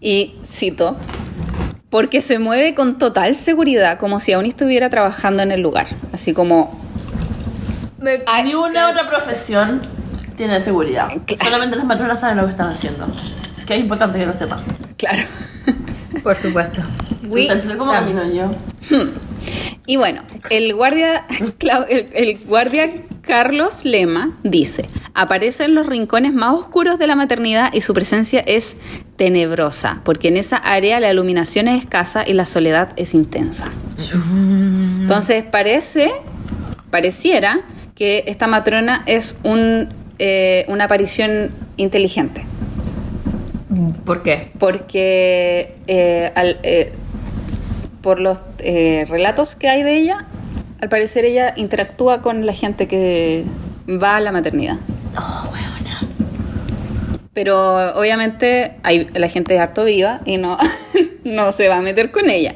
y 0.01 0.35
cito, 0.47 0.97
porque 1.91 2.21
se 2.23 2.39
mueve 2.39 2.75
con 2.75 2.99
total 2.99 3.35
seguridad, 3.35 3.99
como 3.99 4.19
si 4.21 4.33
aún 4.33 4.47
estuviera 4.47 4.89
trabajando 4.91 5.43
en 5.43 5.51
el 5.53 5.61
lugar. 5.61 5.89
Así 6.13 6.33
como, 6.33 6.81
Me- 8.01 8.23
Ni 8.45 8.55
una 8.55 8.89
otra 8.89 9.09
profesión 9.09 9.83
tiene 10.37 10.61
seguridad. 10.61 11.09
Claro. 11.26 11.45
Solamente 11.45 11.76
las 11.76 11.87
matronas 11.87 12.21
saben 12.21 12.37
lo 12.37 12.45
que 12.45 12.50
están 12.50 12.73
haciendo. 12.73 13.07
Que 13.67 13.75
es 13.75 13.81
importante 13.81 14.19
que 14.19 14.26
lo 14.26 14.33
sepan. 14.33 14.59
claro. 14.97 15.23
Por 16.23 16.37
supuesto. 16.37 16.81
Entonces, 17.23 17.76
¿cómo 17.76 17.91
camino 17.91 18.23
yo? 18.33 18.50
Y 19.87 19.97
bueno, 19.97 20.23
el 20.50 20.75
guardia, 20.75 21.26
el 22.12 22.38
guardia 22.47 22.91
Carlos 23.26 23.85
Lema 23.85 24.37
dice, 24.43 24.88
aparece 25.14 25.64
en 25.64 25.75
los 25.75 25.87
rincones 25.87 26.33
más 26.33 26.55
oscuros 26.55 26.99
de 26.99 27.07
la 27.07 27.16
maternidad 27.16 27.73
y 27.73 27.81
su 27.81 27.94
presencia 27.94 28.40
es 28.40 28.77
tenebrosa, 29.16 30.01
porque 30.05 30.29
en 30.29 30.37
esa 30.37 30.57
área 30.57 31.01
la 31.01 31.11
iluminación 31.11 31.68
es 31.68 31.83
escasa 31.83 32.25
y 32.27 32.33
la 32.35 32.47
soledad 32.47 32.92
es 32.97 33.14
intensa. 33.14 33.66
Entonces 34.12 35.44
parece, 35.44 36.12
pareciera 36.90 37.61
que 37.94 38.25
esta 38.27 38.47
matrona 38.47 39.03
es 39.07 39.38
un, 39.42 39.88
eh, 40.18 40.64
una 40.68 40.85
aparición 40.85 41.50
inteligente 41.77 42.44
¿Por 44.05 44.22
qué? 44.22 44.50
porque 44.59 45.74
eh, 45.87 46.31
al- 46.35 46.59
eh, 46.62 46.92
por 48.03 48.20
los 48.20 48.40
eh, 48.59 49.07
relatos 49.09 49.55
que 49.57 49.68
hay 49.68 49.83
de 49.83 49.96
ella, 49.96 50.27
al 50.81 50.88
parecer 50.90 51.24
ella 51.24 51.55
interactúa 51.57 52.20
con 52.22 52.44
la 52.46 52.53
gente 52.53 52.87
que 52.87 53.44
va 53.88 54.16
a 54.16 54.20
la 54.20 54.31
maternidad. 54.31 54.77
Oh. 55.18 55.50
Pero 57.35 57.94
obviamente 57.99 58.77
hay, 58.85 59.09
la 59.12 59.29
gente 59.29 59.55
es 59.57 59.61
harto 59.61 59.85
viva 59.85 60.20
y 60.25 60.37
no, 60.38 60.57
no 61.25 61.51
se 61.51 61.66
va 61.68 61.79
a 61.79 61.81
meter 61.81 62.12
con 62.12 62.31
ella. 62.31 62.55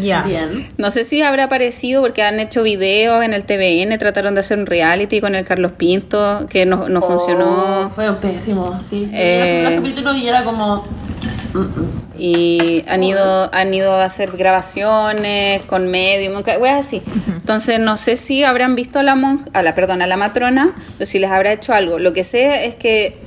Ya. 0.00 0.22
Bien. 0.22 0.70
No 0.78 0.90
sé 0.92 1.02
si 1.02 1.20
habrá 1.20 1.44
aparecido 1.44 2.00
porque 2.00 2.22
han 2.22 2.38
hecho 2.38 2.62
videos 2.62 3.24
en 3.24 3.34
el 3.34 3.44
TVN, 3.44 3.98
trataron 3.98 4.34
de 4.34 4.40
hacer 4.40 4.58
un 4.58 4.66
reality 4.66 5.20
con 5.20 5.34
el 5.34 5.44
Carlos 5.44 5.72
Pinto, 5.72 6.46
que 6.48 6.64
no, 6.64 6.88
no 6.88 7.00
Oh, 7.00 7.02
funcionó. 7.02 7.90
Fue 7.92 8.12
pésimo, 8.20 8.78
sí. 8.88 9.10
Eh, 9.12 9.64
El 9.66 9.74
capítulo 9.76 10.14
y 10.14 10.28
era 10.28 10.44
como. 10.44 10.84
mm, 11.52 11.58
mm. 11.58 12.02
y 12.16 12.84
han 12.86 13.02
ido 13.02 13.52
han 13.52 13.74
ido 13.74 13.94
a 13.94 14.04
hacer 14.04 14.30
grabaciones 14.36 15.62
con 15.62 15.88
medium 15.88 16.42
weas 16.60 16.86
así 16.86 17.02
entonces 17.26 17.80
no 17.80 17.96
sé 17.96 18.16
si 18.16 18.44
habrán 18.44 18.76
visto 18.76 18.98
a 18.98 19.02
la 19.02 19.14
monja 19.16 19.46
a 19.54 19.62
la 19.62 19.74
perdón 19.74 20.02
a 20.02 20.06
la 20.06 20.16
matrona 20.16 20.74
o 21.00 21.06
si 21.06 21.18
les 21.18 21.30
habrá 21.30 21.52
hecho 21.52 21.72
algo 21.72 21.98
lo 21.98 22.12
que 22.12 22.22
sé 22.22 22.66
es 22.66 22.74
que 22.74 23.18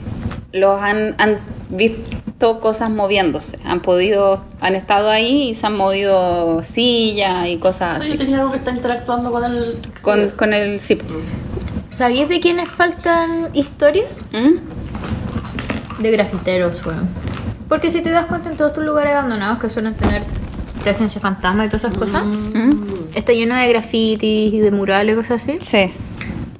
los 0.53 0.81
han, 0.81 1.15
han 1.17 1.39
visto 1.69 2.59
cosas 2.59 2.89
moviéndose 2.89 3.57
han 3.65 3.81
podido 3.81 4.43
han 4.61 4.75
estado 4.75 5.09
ahí 5.09 5.49
y 5.49 5.53
se 5.55 5.65
han 5.65 5.75
movido 5.75 6.63
sillas 6.63 7.47
y 7.47 7.57
cosas 7.57 7.99
así 7.99 8.15
tenía 8.17 8.39
algo 8.39 8.51
que 8.51 8.57
está 8.57 8.71
interactuando 8.71 9.31
con 9.31 9.43
el. 9.43 9.77
con, 10.01 10.29
con 10.29 10.53
el 10.53 10.79
sí 10.79 10.97
¿Sabías 11.93 12.27
de 12.27 12.39
quiénes 12.39 12.69
faltan 12.69 13.49
historias? 13.53 14.23
¿Mm? 14.31 16.01
De 16.01 16.09
grafiteros, 16.11 16.83
weón. 16.83 17.07
Porque 17.69 17.91
si 17.91 18.01
te 18.01 18.09
das 18.09 18.25
cuenta 18.25 18.49
en 18.49 18.57
todos 18.57 18.71
estos 18.71 18.83
lugares 18.83 19.13
abandonados 19.13 19.59
que 19.59 19.69
suelen 19.69 19.93
tener 19.93 20.23
presencia 20.81 21.21
fantasma 21.21 21.65
y 21.65 21.69
todas 21.69 21.83
esas 21.83 21.95
cosas, 21.95 22.23
está 23.13 23.31
lleno 23.31 23.55
de 23.55 23.67
grafitis 23.67 24.53
y 24.53 24.59
de 24.59 24.71
murales 24.71 25.13
y 25.13 25.17
cosas 25.17 25.43
así. 25.43 25.57
sí 25.61 25.91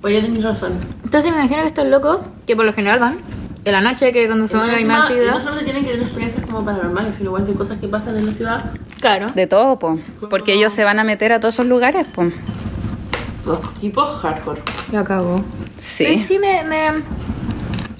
Oye, 0.04 0.22
tenés 0.22 0.44
razón. 0.44 0.74
Entonces 1.04 1.32
me 1.32 1.40
imagino 1.40 1.62
que 1.62 1.68
estos 1.68 1.88
locos, 1.88 2.20
que 2.46 2.56
por 2.56 2.66
lo 2.66 2.74
general 2.74 3.00
van 3.00 3.18
en 3.66 3.72
la 3.72 3.82
noche, 3.82 4.12
que 4.12 4.26
cuando 4.28 4.46
a 4.46 4.68
la 4.68 4.78
misma 4.78 4.80
y 4.80 4.86
no 4.86 5.04
actividad. 5.04 5.42
solo 5.42 5.58
se 5.58 5.64
tienen 5.64 5.84
que 5.84 5.92
tener 5.92 6.06
experiencias 6.06 6.46
como 6.46 6.66
paranormales, 6.66 7.16
sino 7.16 7.30
igual 7.30 7.46
de 7.46 7.54
cosas 7.54 7.80
que 7.80 7.88
pasan 7.88 8.18
en 8.18 8.28
la 8.28 8.34
ciudad. 8.34 8.72
Claro. 9.00 9.28
de 9.34 9.48
todo 9.48 9.78
po 9.80 10.00
porque 10.30 10.54
ellos 10.54 10.72
se 10.72 10.86
van 10.86 10.98
a 10.98 11.04
meter 11.04 11.34
a 11.34 11.40
todos 11.42 11.56
esos 11.56 11.66
lugares 11.66 12.08
po 12.14 12.24
Los 13.46 13.74
tipos 13.74 14.10
hardcore. 14.22 14.62
Me 14.92 14.98
acabó. 14.98 15.44
sí 15.78 16.20
Sí, 16.20 16.40
me, 16.40 16.64
me... 16.64 17.04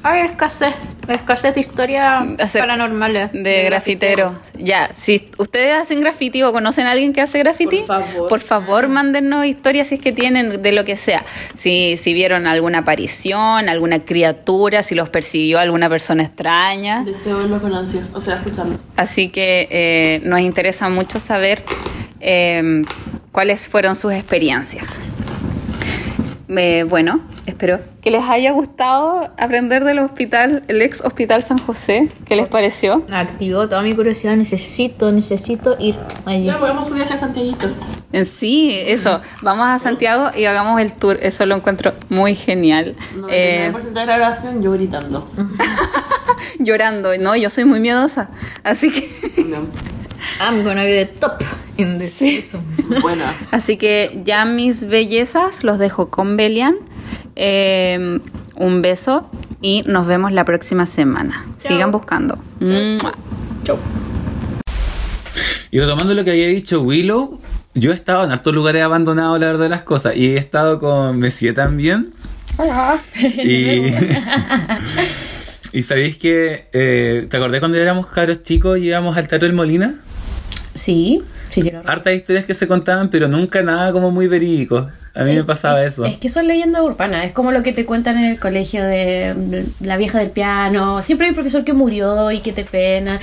Hay 0.02 0.22
escasez. 0.22 0.74
Escasez 1.08 1.56
de 1.56 1.62
historias 1.62 2.24
paranormales. 2.54 3.32
De, 3.34 3.64
grafiteros. 3.64 4.34
Ya, 4.58 4.90
si 4.94 5.30
ustedes 5.38 5.76
hacen 5.76 6.00
graffiti 6.00 6.44
o 6.44 6.52
conocen 6.52 6.86
a 6.88 6.92
alguien 6.92 7.14
que 7.14 7.22
hace 7.22 7.40
graffiti, 7.40 7.78
Por 7.78 8.04
favor. 8.04 8.30
por 8.30 8.40
favor, 8.42 8.88
mándennos 8.88 9.46
historias 9.46 9.88
si 9.88 9.96
es 9.96 10.02
que 10.02 10.12
tienen 10.12 10.62
de 10.62 10.72
lo 10.72 10.86
que 10.86 10.96
sea. 10.96 11.26
Si, 11.56 11.98
si 11.98 12.14
vieron 12.14 12.48
alguna 12.48 12.80
aparición, 12.80 13.70
alguna 13.70 14.00
criatura, 14.06 14.84
si 14.84 14.96
los 14.96 15.10
persiguió 15.10 15.60
alguna 15.60 15.90
persona 15.90 16.24
extraña. 16.24 17.04
Deseo 17.04 17.38
verlo 17.38 17.62
con 17.62 17.74
ansias. 17.74 18.12
O 18.14 18.22
sea, 18.22 18.36
escucharlo. 18.36 18.78
Así 18.96 19.30
que 19.30 19.68
eh, 19.70 20.22
nos 20.24 20.40
interesa 20.40 20.90
mucho 20.90 21.20
saber 21.20 21.64
eh, 22.20 22.84
cuáles 23.32 23.68
fueron 23.68 23.96
sus 23.96 24.14
experiencias. 24.14 25.02
Eh, 26.56 26.86
bueno, 26.88 27.22
espero 27.46 27.80
que 28.02 28.12
les 28.12 28.24
haya 28.24 28.52
gustado 28.52 29.30
aprender 29.38 29.84
del 29.84 30.00
hospital, 30.00 30.64
el 30.68 30.82
ex 30.82 31.02
hospital 31.02 31.44
San 31.44 31.58
José. 31.58 32.10
¿Qué 32.26 32.36
les 32.36 32.48
pareció? 32.48 33.06
Activó 33.12 33.68
toda 33.68 33.82
mi 33.82 33.94
curiosidad. 33.96 34.36
Necesito, 34.36 35.12
necesito 35.12 35.76
ir 35.80 35.96
allí. 36.26 36.46
Ya, 36.46 36.60
podemos 36.60 36.90
un 36.90 36.96
viaje 36.96 37.14
a 37.14 37.18
Santiaguito. 37.20 37.68
Sí, 38.26 38.76
eso. 38.78 39.22
Vamos 39.42 39.66
a 39.66 39.80
Santiago 39.80 40.32
y 40.36 40.46
hagamos 40.46 40.80
el 40.80 40.94
tour. 40.94 41.18
Eso 41.22 41.46
lo 41.46 41.56
encuentro 41.56 41.94
muy 42.10 42.36
genial. 42.36 42.96
No, 43.16 43.28
Eh, 43.30 43.68
el 43.68 43.74
99% 43.74 43.84
de 44.00 44.06
la 44.06 44.18
grabación 44.18 44.62
yo 44.62 44.72
gritando. 44.72 45.28
llorando. 46.60 47.18
No, 47.18 47.36
yo 47.36 47.50
soy 47.50 47.66
muy 47.66 47.80
miedosa. 47.80 48.30
Así 48.64 48.92
que, 48.92 49.10
I'm 50.40 50.64
gonna 50.64 50.84
be 50.84 51.06
the 51.06 51.14
top 51.20 51.42
in 51.78 51.98
this 52.00 52.14
season. 52.14 52.62
Buena. 53.02 53.36
así 53.52 53.78
que 53.78 54.22
ya 54.24 54.46
mis 54.46 54.86
bellezas 54.86 55.64
los 55.64 55.80
dejo 55.80 56.10
con 56.10 56.38
Belian. 56.38 56.76
Eh, 57.36 58.20
un 58.56 58.82
beso 58.82 59.30
y 59.62 59.84
nos 59.88 60.08
vemos 60.08 60.32
la 60.32 60.46
próxima 60.46 60.86
semana. 60.86 61.46
Sigan 61.58 61.92
buscando. 61.92 62.38
Chau. 63.64 63.78
Y 65.72 65.80
retomando 65.80 66.14
lo 66.14 66.24
que 66.24 66.32
había 66.32 66.48
dicho 66.48 66.82
Willow, 66.82 67.40
yo 67.74 67.92
he 67.92 67.96
estado 67.96 68.24
en 68.24 68.32
hartos 68.32 68.54
lugares 68.54 68.84
abandonados, 68.84 69.40
la 69.40 69.48
verdad 69.48 69.64
de 69.64 69.70
las 69.70 69.82
cosas, 69.82 70.16
y 70.16 70.28
he 70.28 70.38
estado 70.38 70.80
con 70.80 71.18
Messier 71.18 71.56
también. 71.56 72.14
Y, 73.44 73.92
y 75.74 75.82
sabéis 75.82 76.20
que, 76.20 76.68
eh, 76.74 77.26
¿te 77.28 77.38
acordás 77.38 77.60
cuando 77.60 77.80
éramos 77.80 78.06
caros 78.08 78.44
chicos 78.44 78.78
y 78.78 78.84
íbamos 78.84 79.18
al 79.18 79.28
Teatro 79.28 79.48
del 79.48 79.56
Molina? 79.56 79.96
Sí, 80.76 81.24
sí, 81.50 81.64
lo. 81.72 81.82
Hartas 81.86 82.14
historias 82.14 82.46
que 82.46 82.54
se 82.54 82.68
contaban, 82.68 83.10
pero 83.10 83.28
nunca 83.28 83.64
nada 83.64 83.92
como 83.92 84.12
muy 84.12 84.28
verídico. 84.28 84.90
A 85.16 85.24
mí 85.26 85.36
me 85.36 85.44
pasaba 85.44 85.84
eso. 85.84 86.06
Es 86.06 86.18
que 86.18 86.28
son 86.28 86.48
leyendas 86.48 86.82
urbanas, 86.82 87.26
es 87.26 87.34
como 87.34 87.52
lo 87.52 87.62
que 87.62 87.72
te 87.72 87.86
cuentan 87.86 88.18
en 88.18 88.32
el 88.32 88.40
colegio 88.40 88.84
de, 88.84 89.64
la 89.80 89.96
vieja 89.98 90.18
del 90.18 90.32
piano. 90.32 91.04
Siempre 91.04 91.26
hay 91.28 91.30
un 91.30 91.36
profesor 91.36 91.64
que 91.64 91.74
murió 91.74 92.32
y 92.32 92.40
que 92.40 92.52
te 92.52 92.64
pena. 92.66 93.20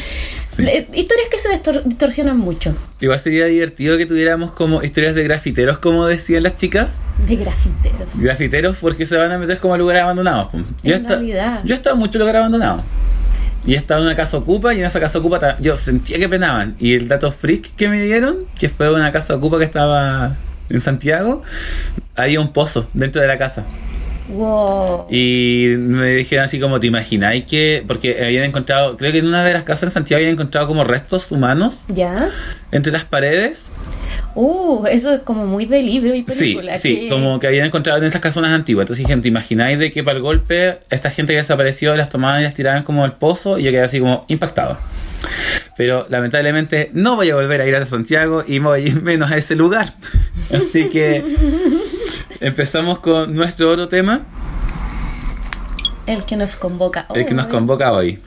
Sí. 0.50 0.62
Le- 0.62 0.86
Historias 0.94 1.26
que 1.30 1.38
se 1.38 1.48
distor- 1.48 1.82
distorsionan 1.82 2.36
mucho. 2.38 2.76
Igual 3.00 3.18
sería 3.18 3.46
divertido 3.46 3.98
que 3.98 4.06
tuviéramos 4.06 4.52
como 4.52 4.84
historias 4.84 5.16
de 5.16 5.24
grafiteros, 5.24 5.78
como 5.78 6.06
decían 6.06 6.44
las 6.44 6.54
chicas. 6.54 6.92
De 7.26 7.34
grafiteros. 7.34 8.20
Grafiteros 8.20 8.76
porque 8.80 9.04
se 9.04 9.16
van 9.16 9.32
a 9.32 9.38
meter 9.38 9.58
como 9.58 9.74
a 9.74 9.78
lugares 9.78 10.02
abandonados. 10.04 10.48
Yo, 10.84 10.94
he 10.94 10.96
En 10.98 11.08
realidad. 11.08 11.60
yo 11.64 11.74
he 11.74 11.76
estado 11.76 11.94
en 11.96 12.00
muchos 12.00 12.20
lugares 12.20 12.38
abandonados. 12.38 12.84
Y 13.66 13.74
he 13.74 13.76
estado 13.76 14.00
en 14.00 14.06
una 14.06 14.14
casa 14.16 14.36
ocupa 14.36 14.72
y 14.74 14.78
en 14.80 14.86
esa 14.86 15.00
casa 15.00 15.18
ocupa 15.18 15.56
yo 15.58 15.74
sentía 15.74 16.18
que 16.20 16.28
penaban. 16.28 16.76
Y 16.78 16.94
el 16.94 17.08
dato 17.08 17.32
freak 17.32 17.74
que 17.74 17.88
me 17.88 18.00
dieron, 18.00 18.46
que 18.58 18.68
fue 18.68 18.94
una 18.94 19.10
casa 19.10 19.34
ocupa 19.34 19.58
que 19.58 19.64
estaba 19.64 20.36
en 20.70 20.80
Santiago, 20.80 21.42
había 22.16 22.40
un 22.40 22.52
pozo 22.52 22.88
dentro 22.94 23.20
de 23.20 23.28
la 23.28 23.36
casa. 23.36 23.64
Wow. 24.28 25.06
Y 25.10 25.74
me 25.76 26.06
dijeron 26.12 26.44
así 26.44 26.60
como, 26.60 26.78
¿te 26.78 26.86
imagináis 26.86 27.44
que...? 27.46 27.82
Porque 27.84 28.22
habían 28.24 28.44
encontrado, 28.44 28.96
creo 28.96 29.10
que 29.10 29.18
en 29.18 29.26
una 29.26 29.44
de 29.44 29.52
las 29.52 29.64
casas 29.64 29.84
en 29.84 29.90
Santiago 29.90 30.18
habían 30.20 30.34
encontrado 30.34 30.68
como 30.68 30.84
restos 30.84 31.32
humanos 31.32 31.82
¿Ya? 31.88 32.30
entre 32.70 32.92
las 32.92 33.04
paredes. 33.04 33.70
Uh, 34.36 34.86
eso 34.86 35.12
es 35.14 35.22
como 35.22 35.46
muy 35.46 35.66
de 35.66 35.82
libro 35.82 36.14
y 36.14 36.24
Sí, 36.28 36.54
película. 36.54 36.74
sí, 36.76 37.00
que- 37.00 37.08
como 37.08 37.40
que 37.40 37.48
habían 37.48 37.66
encontrado 37.66 37.98
en 37.98 38.04
estas 38.04 38.20
casonas 38.20 38.52
antiguas. 38.52 38.84
Entonces 38.84 39.04
dijeron, 39.04 39.20
¿te 39.22 39.26
imagináis 39.28 39.80
de 39.80 39.90
que 39.90 40.04
para 40.04 40.18
el 40.18 40.22
golpe 40.22 40.78
esta 40.90 41.10
gente 41.10 41.32
que 41.32 41.38
desapareció 41.38 41.96
las 41.96 42.08
tomaban 42.08 42.40
y 42.40 42.44
las 42.44 42.54
tiraban 42.54 42.84
como 42.84 43.02
al 43.04 43.14
pozo? 43.14 43.58
Y 43.58 43.64
yo 43.64 43.72
quedé 43.72 43.82
así 43.82 43.98
como 43.98 44.26
impactado. 44.28 44.78
Pero 45.80 46.04
lamentablemente 46.10 46.90
no 46.92 47.16
voy 47.16 47.30
a 47.30 47.34
volver 47.36 47.62
a 47.62 47.66
ir 47.66 47.74
a 47.74 47.86
Santiago 47.86 48.44
y 48.46 48.58
voy 48.58 48.90
menos 49.02 49.30
a 49.32 49.38
ese 49.38 49.56
lugar. 49.56 49.94
Así 50.54 50.90
que 50.90 51.24
empezamos 52.38 52.98
con 52.98 53.32
nuestro 53.34 53.70
otro 53.70 53.88
tema, 53.88 54.20
El 56.06 56.26
que 56.26 56.36
nos 56.36 56.56
convoca. 56.56 57.06
el 57.14 57.24
que 57.24 57.32
nos 57.32 57.46
hoy. 57.46 57.50
convoca 57.50 57.92
hoy. 57.92 58.18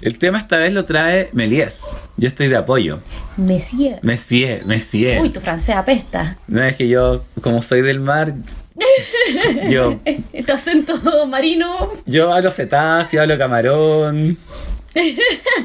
El 0.00 0.16
tema 0.18 0.38
esta 0.38 0.58
vez 0.58 0.72
lo 0.72 0.84
trae 0.84 1.28
Melies. 1.32 1.82
Yo 2.16 2.28
estoy 2.28 2.46
de 2.46 2.56
apoyo. 2.58 3.00
Messier. 3.36 3.98
Messier, 4.02 4.64
Messier. 4.64 5.20
Uy, 5.20 5.30
tu 5.30 5.40
francés 5.40 5.74
apesta. 5.74 6.36
No 6.46 6.62
es 6.62 6.76
que 6.76 6.86
yo, 6.86 7.24
como 7.42 7.62
soy 7.62 7.82
del 7.82 7.98
mar, 7.98 8.32
yo, 9.68 9.98
Tu 10.46 10.52
acento 10.52 11.26
marino. 11.26 11.90
yo 12.06 12.32
hablo 12.32 12.52
cetáceo, 12.52 13.20
hablo 13.22 13.36
camarón. 13.36 14.38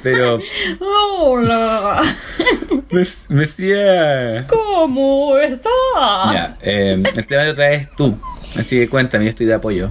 Pero, 0.04 0.40
Hola. 0.80 2.02
Messier. 3.30 4.46
¿Cómo 4.48 5.38
estás? 5.38 5.72
Ya, 6.32 6.58
eh, 6.62 7.02
el 7.16 7.26
tema 7.28 7.44
lo 7.46 7.56
traes 7.56 7.90
tú. 7.96 8.18
Así 8.56 8.78
que 8.78 8.88
cuéntame, 8.88 9.26
yo 9.26 9.30
estoy 9.30 9.46
de 9.46 9.54
apoyo. 9.54 9.90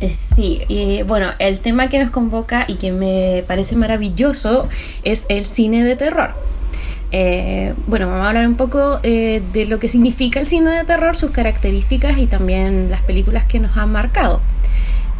Eh, 0.00 0.08
Sí, 0.08 0.62
y 0.68 1.02
bueno, 1.02 1.30
el 1.38 1.58
tema 1.58 1.88
que 1.88 1.98
nos 1.98 2.10
convoca 2.10 2.64
y 2.66 2.76
que 2.76 2.92
me 2.92 3.44
parece 3.46 3.76
maravilloso 3.76 4.68
es 5.04 5.24
el 5.28 5.44
cine 5.46 5.84
de 5.84 5.96
terror. 5.96 6.32
Eh, 7.12 7.74
bueno, 7.86 8.06
vamos 8.06 8.24
a 8.24 8.28
hablar 8.28 8.46
un 8.46 8.56
poco 8.56 9.00
eh, 9.02 9.42
de 9.52 9.66
lo 9.66 9.78
que 9.78 9.88
significa 9.88 10.40
el 10.40 10.46
cine 10.46 10.70
de 10.70 10.84
terror, 10.84 11.16
sus 11.16 11.32
características 11.32 12.18
y 12.18 12.26
también 12.26 12.90
las 12.90 13.02
películas 13.02 13.44
que 13.44 13.58
nos 13.58 13.76
han 13.76 13.90
marcado. 13.92 14.40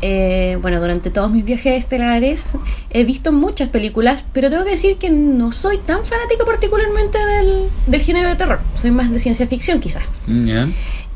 Eh, 0.03 0.57
bueno, 0.63 0.81
durante 0.81 1.11
todos 1.11 1.31
mis 1.31 1.45
viajes 1.45 1.79
estelares 1.79 2.53
he 2.91 3.05
visto 3.05 3.33
muchas 3.33 3.69
películas, 3.69 4.25
pero 4.33 4.49
tengo 4.49 4.65
que 4.65 4.71
decir 4.71 4.97
que 4.97 5.11
no 5.11 5.53
soy 5.53 5.79
tan 5.79 6.05
fanático 6.07 6.45
particularmente 6.47 7.19
del, 7.19 7.65
del 7.87 8.01
género 8.01 8.29
de 8.31 8.37
terror. 8.37 8.61
Soy 8.77 8.91
más 8.91 9.11
de 9.13 9.19
ciencia 9.19 9.47
ficción 9.47 9.79
quizás. 9.81 10.03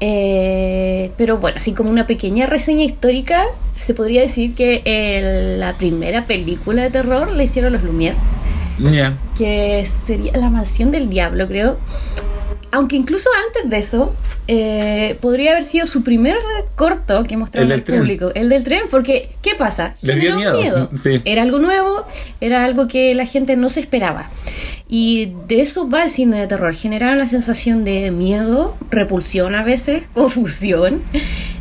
Eh, 0.01 1.13
pero 1.17 1.39
bueno, 1.39 1.57
así 1.59 1.73
como 1.73 1.89
una 1.91 2.07
pequeña 2.07 2.47
reseña 2.47 2.85
histórica, 2.85 3.45
se 3.77 3.95
podría 3.95 4.21
decir 4.23 4.55
que 4.55 4.83
el- 4.85 5.61
la 5.61 5.75
primera 5.75 6.27
película 6.27 6.83
de 6.83 6.91
terror 6.91 7.31
la 7.33 7.43
hicieron 7.43 7.73
los 7.73 7.83
Lumière, 7.83 8.17
que 9.39 9.87
sería 9.87 10.33
La 10.37 10.51
Mansión 10.51 10.91
del 10.91 11.09
Diablo, 11.09 11.47
creo. 11.49 11.79
Aunque 12.75 12.97
incluso 12.97 13.31
antes 13.47 13.71
de 13.71 13.79
eso, 13.79 14.13
eh, 14.49 15.17
podría 15.21 15.53
haber 15.53 15.63
sido 15.63 15.87
su 15.87 16.03
primer 16.03 16.37
corto 16.75 17.23
que 17.23 17.35
El 17.53 17.71
al 17.71 17.83
público. 17.85 18.33
El 18.35 18.49
del 18.49 18.65
tren, 18.65 18.83
porque 18.91 19.31
¿qué 19.43 19.55
pasa? 19.55 19.95
Les 20.03 20.19
dio 20.19 20.37
miedo, 20.37 20.91
sí. 21.01 21.21
Era 21.25 21.43
algo 21.43 21.61
nuevo, 21.61 22.05
era 22.41 22.65
algo 22.65 22.89
que 22.89 23.15
la 23.15 23.27
gente 23.27 23.55
no 23.55 23.69
se 23.69 23.79
esperaba. 23.79 24.29
Y 24.89 25.35
de 25.47 25.61
eso 25.61 25.89
va 25.89 26.03
el 26.03 26.11
cine 26.11 26.41
de 26.41 26.49
terror, 26.49 26.75
generar 26.75 27.17
la 27.17 27.29
sensación 27.29 27.85
de 27.85 28.11
miedo, 28.11 28.77
repulsión 28.91 29.55
a 29.55 29.63
veces, 29.63 30.03
confusión, 30.13 31.03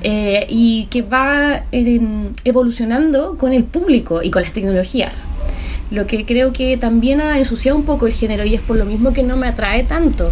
eh, 0.02 0.48
y 0.50 0.88
que 0.88 1.04
va 1.04 1.66
eh, 1.72 2.02
evolucionando 2.44 3.38
con 3.38 3.54
el 3.54 3.66
público 3.66 4.24
y 4.24 4.32
con 4.32 4.42
las 4.42 4.52
tecnologías. 4.52 5.28
Lo 5.94 6.08
que 6.08 6.26
creo 6.26 6.54
que 6.54 6.76
también 6.76 7.22
ha 7.22 7.38
ensuciado 7.38 7.78
un 7.78 7.86
poco 7.86 8.08
el 8.08 8.14
género 8.14 8.44
y 8.46 8.56
es 8.56 8.62
por 8.62 8.78
lo 8.78 8.86
mismo 8.86 9.14
que 9.14 9.22
no 9.22 9.38
me 9.38 9.48
atrae 9.48 9.84
tanto. 9.84 10.32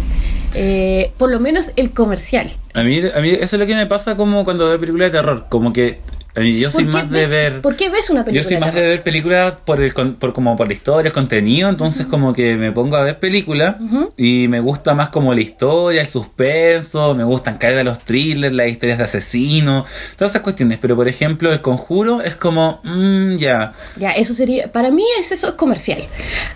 Eh, 0.54 1.12
por 1.18 1.30
lo 1.30 1.38
menos 1.38 1.70
el 1.76 1.92
comercial. 1.92 2.50
A 2.74 2.82
mí, 2.82 3.00
a 3.14 3.20
mí 3.20 3.30
eso 3.30 3.54
es 3.56 3.60
lo 3.60 3.66
que 3.66 3.76
me 3.76 3.86
pasa 3.86 4.16
como 4.16 4.42
cuando 4.42 4.66
veo 4.66 4.80
películas 4.80 5.12
de 5.12 5.18
terror. 5.18 5.46
Como 5.48 5.72
que 5.72 6.00
yo 6.34 6.70
soy 6.70 6.84
¿Por 6.84 6.92
qué 6.92 6.98
más 6.98 7.10
de 7.10 7.26
ver... 7.26 7.60
¿Por 7.60 7.76
qué 7.76 7.90
ves 7.90 8.08
una 8.08 8.24
película 8.24 8.42
Yo 8.42 8.48
soy 8.48 8.58
más 8.58 8.74
de 8.74 8.80
ver 8.80 9.02
películas 9.02 9.54
por 9.64 9.80
el 9.82 9.92
con- 9.92 10.14
por 10.14 10.32
como 10.32 10.56
por 10.56 10.66
la 10.66 10.72
historia, 10.72 11.08
el 11.08 11.12
contenido, 11.12 11.68
entonces 11.68 12.06
como 12.06 12.32
que 12.32 12.54
me 12.56 12.72
pongo 12.72 12.96
a 12.96 13.02
ver 13.02 13.18
películas 13.18 13.76
y 14.16 14.48
me 14.48 14.60
gusta 14.60 14.94
más 14.94 15.10
como 15.10 15.34
la 15.34 15.40
historia, 15.42 16.00
el 16.00 16.06
suspenso, 16.06 17.14
me 17.14 17.24
gustan 17.24 17.58
caer 17.58 17.78
a 17.80 17.84
los 17.84 18.00
thrillers, 18.00 18.54
las 18.54 18.68
historias 18.68 18.98
de 18.98 19.04
asesinos, 19.04 19.86
todas 20.16 20.30
esas 20.32 20.42
cuestiones, 20.42 20.78
pero 20.80 20.96
por 20.96 21.06
ejemplo 21.08 21.52
el 21.52 21.60
conjuro 21.60 22.22
es 22.22 22.34
como, 22.36 22.80
mmm, 22.84 23.36
ya, 23.36 23.74
Ya, 23.96 24.12
eso 24.12 24.32
sería, 24.32 24.72
para 24.72 24.90
mí 24.90 25.04
es 25.20 25.32
eso 25.32 25.48
es 25.48 25.54
comercial. 25.54 26.04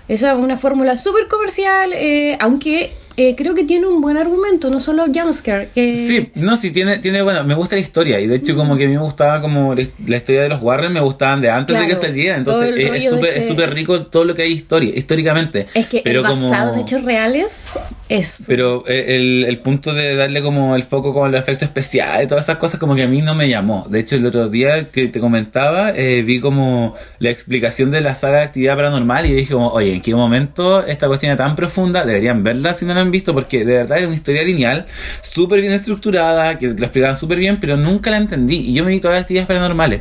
Esa 0.09 0.33
es 0.33 0.39
una 0.39 0.57
fórmula 0.57 0.97
súper 0.97 1.29
comercial, 1.29 1.93
eh, 1.93 2.37
aunque 2.41 2.93
eh, 3.17 3.35
creo 3.37 3.55
que 3.55 3.65
tiene 3.65 3.87
un 3.87 4.01
buen 4.01 4.17
argumento, 4.17 4.71
no 4.71 4.81
solo 4.81 5.05
jumpscare. 5.07 5.71
Que... 5.75 5.95
Sí, 5.95 6.31
no, 6.35 6.57
sí, 6.57 6.71
tiene, 6.71 6.99
tiene, 6.99 7.23
bueno, 7.23 7.45
me 7.45 7.55
gusta 7.55 7.77
la 7.77 7.81
historia 7.83 8.21
y 8.21 8.27
de 8.27 8.37
hecho 8.37 8.55
como 8.57 8.77
que 8.77 8.85
a 8.85 8.89
mí 8.89 8.95
me 8.95 9.01
gustaba 9.03 9.41
como 9.41 9.75
la, 9.75 9.83
historia 10.17 10.43
de 10.43 10.49
los 10.49 10.61
Warren, 10.63 10.93
me 10.93 11.01
gustaban 11.01 11.41
de 11.41 11.51
antes 11.51 11.79
de 11.79 11.87
que 11.87 11.97
saliera, 11.97 12.37
entonces 12.37 12.69
el 12.75 12.79
es- 12.81 13.05
es 13.05 13.11
súper 13.11 13.31
es 13.37 13.45
este- 13.45 13.67
rico 13.67 14.07
todo 14.07 14.25
lo 14.25 14.35
que 14.35 14.43
hay 14.43 14.53
historia, 14.53 14.93
históricamente. 14.95 15.67
Es 15.75 15.87
que 15.87 16.03
pero 16.05 16.21
el 16.21 16.25
basado 16.25 16.71
como... 16.71 16.75
en 16.75 16.81
hechos 16.87 17.03
reales 17.05 17.79
es... 18.09 18.45
Pero 18.47 18.85
el, 18.87 19.45
el 19.45 19.59
punto 19.61 19.93
de 19.93 20.15
darle 20.15 20.43
como 20.43 20.77
el 20.77 20.83
foco 20.83 21.13
como 21.13 21.29
los 21.29 21.41
efectos 21.41 21.69
especiales 21.69 22.29
todas 22.29 22.45
esas 22.45 22.57
cosas 22.57 22.79
como 22.81 22.95
que 22.95 23.03
a 23.05 23.09
mí 23.09 23.23
no 23.23 23.35
me 23.35 23.49
llamó. 23.49 23.87
De 23.89 24.01
hecho, 24.01 24.17
el 24.17 24.27
otro 24.27 24.49
día 24.49 24.89
que 24.91 25.09
te 25.09 25.21
comentaba, 25.21 25.91
eh, 25.91 26.23
vi 26.23 26.41
como 26.41 26.95
la 27.19 27.31
explicación 27.31 27.91
de 27.91 28.01
la 28.01 28.15
saga 28.15 28.39
de 28.39 28.45
actividad 28.45 28.77
paranormal 28.77 29.27
y 29.27 29.33
dije 29.33 29.53
como, 29.55 29.69
oye, 29.69 29.95
¿en 29.95 30.01
qué 30.03 30.15
momento 30.15 30.85
esta 30.85 31.07
cuestión 31.07 31.33
era 31.33 31.45
tan 31.45 31.57
profunda? 31.57 32.05
Deberían 32.05 32.43
verla 32.43 32.73
si 32.73 32.85
no 32.85 32.95
la 32.95 33.01
han 33.07 33.11
visto 33.11 33.33
porque 33.35 33.65
de 33.65 33.79
verdad 33.79 33.99
es 33.99 34.07
una 34.07 34.15
historia 34.17 34.43
lineal, 34.43 34.87
súper 35.23 35.61
bien 35.61 35.73
estructurada, 35.73 36.59
que 36.59 36.67
lo 36.69 36.73
explicaban 36.85 37.17
súper 37.17 37.39
bien, 37.39 37.59
pero 37.61 37.77
nunca 37.77 38.11
la 38.11 38.19
entendí. 38.19 38.57
Y 38.57 38.75
yo 38.75 38.85
me 38.85 38.91
vi 38.91 39.01
todas 39.01 39.15
las 39.15 39.23
actividades 39.23 39.49
paranormales. 39.49 40.01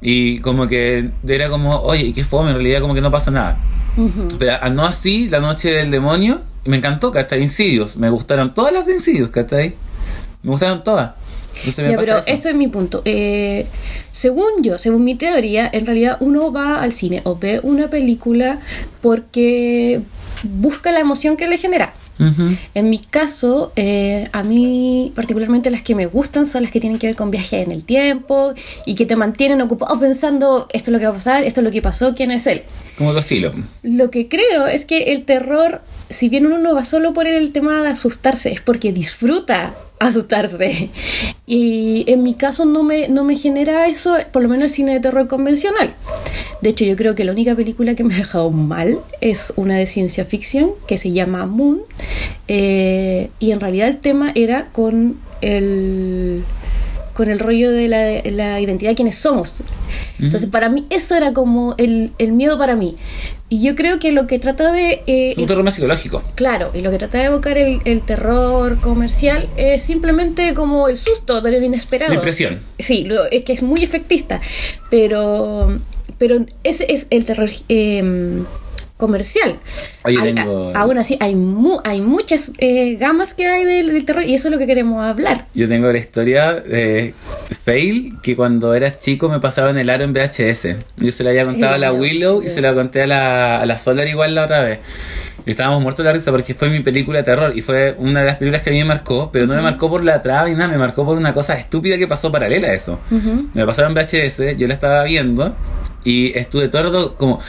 Y 0.00 0.38
como 0.40 0.68
que 0.68 1.10
era 1.26 1.48
como, 1.48 1.76
oye, 1.80 2.04
¿y 2.06 2.12
qué 2.12 2.24
fome? 2.24 2.50
En 2.50 2.56
realidad 2.56 2.80
como 2.80 2.94
que 2.94 3.00
no 3.00 3.10
pasa 3.10 3.30
nada. 3.30 3.58
Pero 4.38 4.52
a- 4.60 4.68
no 4.70 4.86
así, 4.86 5.28
La 5.28 5.40
Noche 5.40 5.70
del 5.72 5.90
Demonio, 5.90 6.40
me 6.64 6.76
encantó, 6.76 7.10
¿cachai? 7.10 7.42
Insidious. 7.42 7.96
Me 7.96 8.08
gustaron 8.10 8.54
todas 8.54 8.72
las 8.72 8.86
de 8.86 8.92
Insidious, 8.94 9.30
¿cachai? 9.30 9.74
Me 10.42 10.50
gustaron 10.50 10.84
todas. 10.84 11.12
Entonces 11.56 11.78
me 11.84 11.90
Ya, 11.90 11.96
pasa 11.96 12.06
pero 12.06 12.18
eso. 12.18 12.28
este 12.28 12.48
es 12.50 12.54
mi 12.54 12.68
punto. 12.68 13.02
Eh, 13.04 13.66
según 14.12 14.62
yo, 14.62 14.78
según 14.78 15.02
mi 15.02 15.16
teoría, 15.16 15.68
en 15.72 15.84
realidad 15.84 16.18
uno 16.20 16.52
va 16.52 16.80
al 16.80 16.92
cine 16.92 17.22
o 17.24 17.36
ve 17.36 17.58
una 17.64 17.88
película 17.88 18.60
porque 19.02 20.00
busca 20.44 20.92
la 20.92 21.00
emoción 21.00 21.36
que 21.36 21.46
le 21.46 21.58
genera. 21.58 21.94
En 22.74 22.90
mi 22.90 22.98
caso, 22.98 23.72
eh, 23.76 24.28
a 24.32 24.42
mí 24.42 25.12
particularmente 25.14 25.70
las 25.70 25.82
que 25.82 25.94
me 25.94 26.06
gustan 26.06 26.46
son 26.46 26.64
las 26.64 26.72
que 26.72 26.80
tienen 26.80 26.98
que 26.98 27.06
ver 27.06 27.14
con 27.14 27.30
viajes 27.30 27.64
en 27.64 27.70
el 27.70 27.84
tiempo 27.84 28.54
y 28.84 28.96
que 28.96 29.06
te 29.06 29.14
mantienen 29.14 29.60
ocupado 29.60 30.00
pensando 30.00 30.66
esto 30.72 30.90
es 30.90 30.92
lo 30.92 30.98
que 30.98 31.04
va 31.04 31.12
a 31.12 31.14
pasar, 31.14 31.44
esto 31.44 31.60
es 31.60 31.64
lo 31.64 31.70
que 31.70 31.80
pasó, 31.80 32.16
quién 32.16 32.32
es 32.32 32.46
él. 32.48 32.62
Como 32.98 33.12
tu 33.12 33.20
estilo. 33.20 33.52
Lo 33.84 34.10
que 34.10 34.28
creo 34.28 34.66
es 34.66 34.84
que 34.84 35.12
el 35.12 35.24
terror, 35.24 35.82
si 36.10 36.28
bien 36.28 36.46
uno 36.46 36.58
no 36.58 36.74
va 36.74 36.84
solo 36.84 37.12
por 37.14 37.28
el 37.28 37.52
tema 37.52 37.80
de 37.80 37.90
asustarse, 37.90 38.50
es 38.50 38.60
porque 38.60 38.92
disfruta 38.92 39.76
asustarse. 40.00 40.90
Y 41.46 42.04
en 42.08 42.24
mi 42.24 42.34
caso 42.34 42.64
no 42.64 42.82
me, 42.82 43.08
no 43.08 43.22
me 43.22 43.36
genera 43.36 43.86
eso, 43.86 44.16
por 44.32 44.42
lo 44.42 44.48
menos 44.48 44.64
el 44.64 44.70
cine 44.70 44.94
de 44.94 45.00
terror 45.00 45.28
convencional. 45.28 45.94
De 46.60 46.70
hecho, 46.70 46.84
yo 46.84 46.96
creo 46.96 47.14
que 47.14 47.24
la 47.24 47.30
única 47.30 47.54
película 47.54 47.94
que 47.94 48.02
me 48.02 48.14
ha 48.14 48.18
dejado 48.18 48.50
mal 48.50 48.98
es 49.20 49.52
una 49.54 49.76
de 49.76 49.86
ciencia 49.86 50.24
ficción 50.24 50.72
que 50.88 50.98
se 50.98 51.12
llama 51.12 51.46
Moon. 51.46 51.82
eh, 52.48 53.30
y 53.38 53.52
en 53.52 53.60
realidad 53.60 53.86
el 53.88 53.98
tema 53.98 54.32
era 54.34 54.66
con 54.72 55.20
el 55.40 56.42
con 57.18 57.28
el 57.30 57.38
rollo 57.40 57.72
de 57.72 57.88
la, 57.88 58.22
la 58.30 58.60
identidad 58.60 58.92
de 58.92 58.94
quienes 58.94 59.16
somos. 59.18 59.62
Entonces, 60.20 60.48
para 60.48 60.68
mí, 60.68 60.86
eso 60.88 61.16
era 61.16 61.32
como 61.32 61.74
el, 61.76 62.12
el 62.18 62.32
miedo 62.32 62.56
para 62.56 62.76
mí. 62.76 62.94
Y 63.50 63.60
yo 63.62 63.74
creo 63.74 63.98
que 63.98 64.12
lo 64.12 64.26
que 64.28 64.38
trata 64.38 64.70
de... 64.72 65.02
eh, 65.06 65.34
Un 65.36 65.46
terror 65.46 65.64
más 65.64 65.74
psicológico. 65.74 66.22
Claro, 66.36 66.70
y 66.74 66.80
lo 66.80 66.90
que 66.92 66.98
trata 66.98 67.18
de 67.18 67.24
evocar 67.24 67.58
el, 67.58 67.80
el 67.84 68.02
terror 68.02 68.78
comercial 68.80 69.48
es 69.56 69.82
simplemente 69.82 70.54
como 70.54 70.86
el 70.88 70.96
susto 70.96 71.40
lo 71.40 71.48
inesperado. 71.64 72.10
La 72.12 72.16
impresión. 72.16 72.60
Sí, 72.78 73.02
lo- 73.04 73.26
es 73.30 73.42
que 73.44 73.52
es 73.52 73.62
muy 73.62 73.82
efectista, 73.82 74.40
pero 74.90 75.78
pero 76.18 76.44
ese 76.64 76.86
es 76.92 77.06
el 77.10 77.24
terror 77.24 77.48
eh, 77.68 78.42
comercial. 78.98 79.56
Oye, 80.04 80.18
Hay- 80.20 80.34
tengo- 80.34 80.72
a- 80.74 80.80
aún 80.80 80.98
así, 80.98 81.16
hay, 81.20 81.34
mu- 81.34 81.80
hay 81.84 82.02
muchas 82.02 82.52
eh, 82.58 82.96
gamas 82.96 83.32
que 83.32 83.46
hay 83.46 83.64
del, 83.64 83.86
del 83.94 84.04
terror 84.04 84.24
y 84.24 84.34
eso 84.34 84.48
es 84.48 84.52
lo 84.52 84.58
que 84.58 84.66
queremos 84.66 85.02
hablar. 85.02 85.46
Yo 85.54 85.66
tengo 85.68 85.90
la 85.90 85.98
historia 85.98 86.52
de 86.54 87.14
Fail, 87.64 88.14
que 88.22 88.36
cuando 88.36 88.74
era 88.74 88.98
chico 88.98 89.28
me 89.30 89.40
pasaban 89.40 89.78
el 89.78 89.88
aro 89.88 90.04
en 90.04 90.12
VHS. 90.12 90.76
Yo 90.98 91.12
se 91.12 91.24
la 91.24 91.30
había 91.30 91.44
contado 91.44 91.74
a 91.74 91.78
la. 91.78 91.92
Willow 91.92 92.42
y 92.42 92.50
se 92.50 92.60
la 92.60 92.74
conté 92.74 93.02
a 93.02 93.06
la, 93.06 93.60
a 93.60 93.66
la 93.66 93.78
Solar 93.78 94.06
igual 94.06 94.34
la 94.34 94.44
otra 94.44 94.62
vez. 94.62 94.80
Y 95.46 95.52
estábamos 95.52 95.80
muertos 95.80 96.04
de 96.04 96.10
la 96.10 96.12
risa 96.12 96.30
porque 96.30 96.52
fue 96.54 96.68
mi 96.68 96.80
película 96.80 97.18
de 97.18 97.24
terror 97.24 97.52
y 97.56 97.62
fue 97.62 97.94
una 97.98 98.20
de 98.20 98.26
las 98.26 98.36
películas 98.36 98.62
que 98.62 98.70
a 98.70 98.72
mí 98.72 98.80
me 98.80 98.84
marcó, 98.84 99.30
pero 99.32 99.46
no 99.46 99.54
me 99.54 99.62
marcó 99.62 99.88
por 99.88 100.04
la 100.04 100.20
trama 100.20 100.48
ni 100.48 100.54
nada, 100.54 100.68
me 100.68 100.76
marcó 100.76 101.04
por 101.06 101.16
una 101.16 101.32
cosa 101.32 101.54
estúpida 101.58 101.96
que 101.96 102.06
pasó 102.06 102.30
paralela 102.30 102.68
a 102.68 102.74
eso. 102.74 102.98
Me 103.10 103.60
la 103.62 103.66
pasaron 103.66 103.96
en 103.96 104.04
VHS, 104.04 104.56
yo 104.58 104.66
la 104.66 104.74
estaba 104.74 105.04
viendo 105.04 105.54
y 106.04 106.36
estuve 106.38 106.68
todo 106.68 106.82
el 106.82 106.86
rato 106.92 107.14
como, 107.16 107.40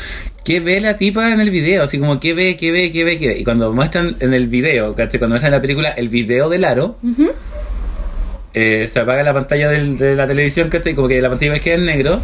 ¿qué 0.49 0.59
ve 0.61 0.79
la 0.81 0.97
tipa 0.97 1.31
en 1.31 1.39
el 1.39 1.51
video? 1.51 1.83
Así 1.83 1.99
como, 1.99 2.19
¿qué 2.19 2.33
ve, 2.33 2.57
qué 2.57 2.71
ve, 2.71 2.91
qué 2.91 3.03
ve, 3.03 3.19
qué 3.19 3.27
ve? 3.27 3.37
Y 3.39 3.43
cuando 3.43 3.71
muestran 3.71 4.15
en 4.19 4.33
el 4.33 4.47
video, 4.47 4.95
cuando 4.95 5.27
muestran 5.29 5.53
en 5.53 5.57
la 5.57 5.61
película 5.61 5.89
el 5.91 6.09
video 6.09 6.49
del 6.49 6.65
aro, 6.65 6.95
eh, 8.55 8.87
se 8.87 8.99
apaga 8.99 9.21
la 9.21 9.31
pantalla 9.31 9.69
del- 9.69 9.95
de 9.99 10.15
la 10.15 10.25
televisión, 10.25 10.69
¿cachai? 10.69 10.95
Como 10.95 11.07
que 11.07 11.21
la 11.21 11.29
pantalla 11.29 11.59
queda 11.59 11.75
en 11.75 11.85
negro, 11.85 12.21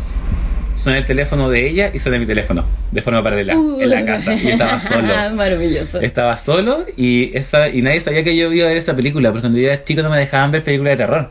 suena 0.75 0.99
el 0.99 1.05
teléfono 1.05 1.49
de 1.49 1.67
ella 1.69 1.91
y 1.93 1.99
suena 1.99 2.19
mi 2.19 2.25
teléfono, 2.25 2.63
de 2.91 3.01
forma 3.01 3.23
paralela, 3.23 3.53
en 3.53 3.89
la 3.89 4.05
casa. 4.05 4.33
Y 4.35 4.49
estaba 4.51 4.79
solo. 4.79 5.13
Maravilloso. 5.35 5.99
Estaba 6.01 6.37
solo 6.37 6.85
y 6.95 7.35
esa 7.37 7.69
y 7.69 7.81
nadie 7.81 7.99
sabía 8.01 8.23
que 8.23 8.35
yo 8.37 8.51
iba 8.53 8.65
a 8.65 8.69
ver 8.69 8.77
esa 8.77 8.95
película, 8.95 9.29
porque 9.31 9.41
cuando 9.41 9.57
yo 9.57 9.67
era 9.67 9.83
chico 9.83 10.01
no 10.03 10.09
me 10.09 10.17
dejaban 10.19 10.51
ver 10.51 10.63
películas 10.63 10.93
de 10.93 10.97
terror. 10.97 11.29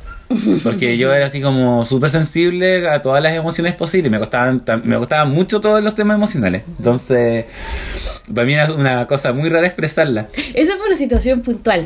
Porque 0.62 0.96
yo 0.96 1.12
era 1.12 1.26
así 1.26 1.40
como 1.42 1.84
súper 1.84 2.08
sensible 2.08 2.88
a 2.88 3.02
todas 3.02 3.22
las 3.22 3.34
emociones 3.34 3.74
posibles. 3.76 4.10
Me 4.10 4.18
costaban, 4.18 4.62
me 4.82 4.96
costaban 4.96 5.30
mucho 5.30 5.60
todos 5.60 5.84
los 5.84 5.94
temas 5.94 6.16
emocionales. 6.16 6.62
Entonces, 6.78 7.44
para 8.34 8.46
mí 8.46 8.54
era 8.54 8.72
una 8.72 9.06
cosa 9.06 9.34
muy 9.34 9.50
rara 9.50 9.66
expresarla. 9.66 10.28
Esa 10.54 10.76
fue 10.78 10.86
una 10.88 10.96
situación 10.96 11.42
puntual. 11.42 11.84